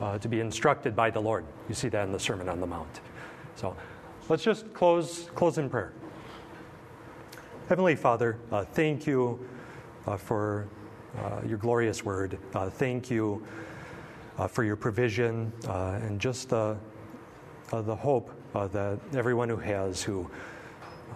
uh, 0.00 0.18
to 0.18 0.28
be 0.28 0.40
instructed 0.40 0.96
by 0.96 1.10
the 1.10 1.20
Lord. 1.20 1.44
You 1.68 1.74
see 1.74 1.88
that 1.90 2.04
in 2.04 2.12
the 2.12 2.18
Sermon 2.18 2.48
on 2.48 2.60
the 2.60 2.66
Mount. 2.66 3.00
So 3.56 3.76
let's 4.28 4.42
just 4.42 4.72
close, 4.72 5.30
close 5.34 5.58
in 5.58 5.68
prayer. 5.68 5.92
Heavenly 7.68 7.96
Father, 7.96 8.38
uh, 8.50 8.64
thank 8.64 9.06
you 9.06 9.46
for 10.18 10.66
your 11.46 11.58
glorious 11.58 12.04
word. 12.04 12.38
thank 12.52 13.10
you 13.10 13.44
for 14.48 14.64
your 14.64 14.76
provision 14.76 15.52
and 15.68 16.20
just 16.20 16.48
the, 16.48 16.76
the 17.70 17.94
hope 17.94 18.30
that 18.54 18.98
everyone 19.14 19.48
who 19.48 19.56
has 19.56 20.02
who 20.02 20.28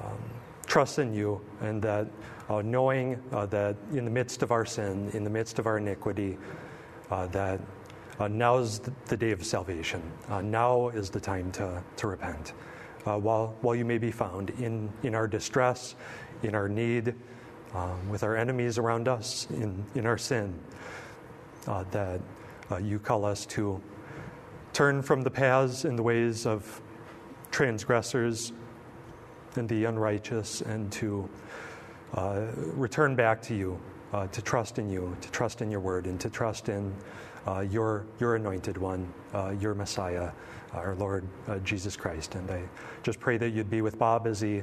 um, 0.02 0.18
trusts 0.66 0.98
in 0.98 1.14
you 1.14 1.40
and 1.60 1.80
that 1.82 2.06
uh, 2.48 2.62
knowing 2.62 3.20
uh, 3.32 3.46
that 3.46 3.76
in 3.92 4.04
the 4.04 4.10
midst 4.10 4.42
of 4.42 4.50
our 4.50 4.64
sin, 4.64 5.10
in 5.14 5.24
the 5.24 5.30
midst 5.30 5.58
of 5.58 5.66
our 5.66 5.78
iniquity, 5.78 6.36
uh, 7.10 7.26
that 7.28 7.60
uh, 8.18 8.28
now 8.28 8.58
is 8.58 8.80
the 9.06 9.16
day 9.16 9.30
of 9.30 9.44
salvation. 9.44 10.02
Uh, 10.28 10.40
now 10.40 10.88
is 10.88 11.10
the 11.10 11.20
time 11.20 11.50
to, 11.52 11.82
to 11.96 12.06
repent. 12.06 12.52
Uh, 13.04 13.18
while, 13.18 13.56
while 13.60 13.74
you 13.74 13.84
may 13.84 13.98
be 13.98 14.10
found 14.10 14.50
in, 14.50 14.92
in 15.02 15.14
our 15.14 15.28
distress, 15.28 15.94
in 16.42 16.54
our 16.54 16.68
need, 16.68 17.14
um, 17.74 18.08
with 18.08 18.22
our 18.22 18.36
enemies 18.36 18.78
around 18.78 19.06
us, 19.06 19.46
in, 19.50 19.84
in 19.94 20.06
our 20.06 20.18
sin, 20.18 20.58
that 21.66 22.20
you 22.82 22.98
call 22.98 23.24
us 23.24 23.46
to 23.46 23.80
turn 24.72 25.02
from 25.02 25.22
the 25.22 25.30
paths 25.30 25.84
and 25.84 25.98
the 25.98 26.02
ways 26.02 26.46
of 26.46 26.80
transgressors 27.50 28.52
and 29.56 29.68
the 29.68 29.84
unrighteous 29.84 30.60
and 30.62 30.90
to 30.92 31.28
uh, 32.14 32.46
return 32.56 33.14
back 33.14 33.42
to 33.42 33.54
you, 33.54 33.78
uh, 34.12 34.26
to 34.28 34.40
trust 34.40 34.78
in 34.78 34.88
you, 34.88 35.16
to 35.20 35.30
trust 35.30 35.60
in 35.60 35.70
your 35.70 35.80
word, 35.80 36.06
and 36.06 36.20
to 36.20 36.30
trust 36.30 36.68
in 36.68 36.94
uh, 37.46 37.60
your, 37.60 38.06
your 38.20 38.36
anointed 38.36 38.78
one, 38.78 39.12
uh, 39.34 39.54
your 39.60 39.74
Messiah, 39.74 40.30
our 40.72 40.94
Lord 40.96 41.26
uh, 41.48 41.58
Jesus 41.58 41.96
Christ. 41.96 42.34
And 42.34 42.50
I 42.50 42.62
just 43.02 43.20
pray 43.20 43.36
that 43.38 43.50
you'd 43.50 43.70
be 43.70 43.82
with 43.82 43.98
Bob 43.98 44.26
as 44.26 44.40
he 44.40 44.62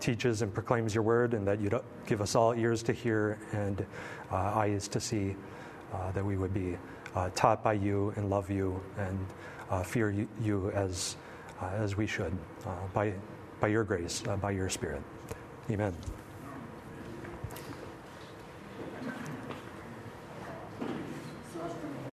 teaches 0.00 0.42
and 0.42 0.52
proclaims 0.52 0.94
your 0.94 1.04
word, 1.04 1.34
and 1.34 1.46
that 1.46 1.60
you'd 1.60 1.78
give 2.06 2.20
us 2.20 2.34
all 2.34 2.54
ears 2.54 2.82
to 2.84 2.92
hear 2.92 3.38
and 3.52 3.84
eyes 4.30 4.88
to 4.88 5.00
see, 5.00 5.36
that 6.14 6.24
we 6.24 6.36
would 6.36 6.54
be 6.54 6.76
taught 7.34 7.62
by 7.62 7.74
you 7.74 8.12
and 8.16 8.30
love 8.30 8.50
you 8.50 8.80
and 8.98 9.86
fear 9.86 10.10
you, 10.10 10.28
you 10.40 10.70
as, 10.70 11.16
as 11.60 11.96
we 11.96 12.06
should 12.06 12.36
by, 12.92 13.14
by 13.60 13.68
your 13.68 13.84
grace, 13.84 14.22
uh, 14.28 14.36
by 14.36 14.50
your 14.52 14.68
Spirit. 14.68 15.02
Amen. 15.70 15.94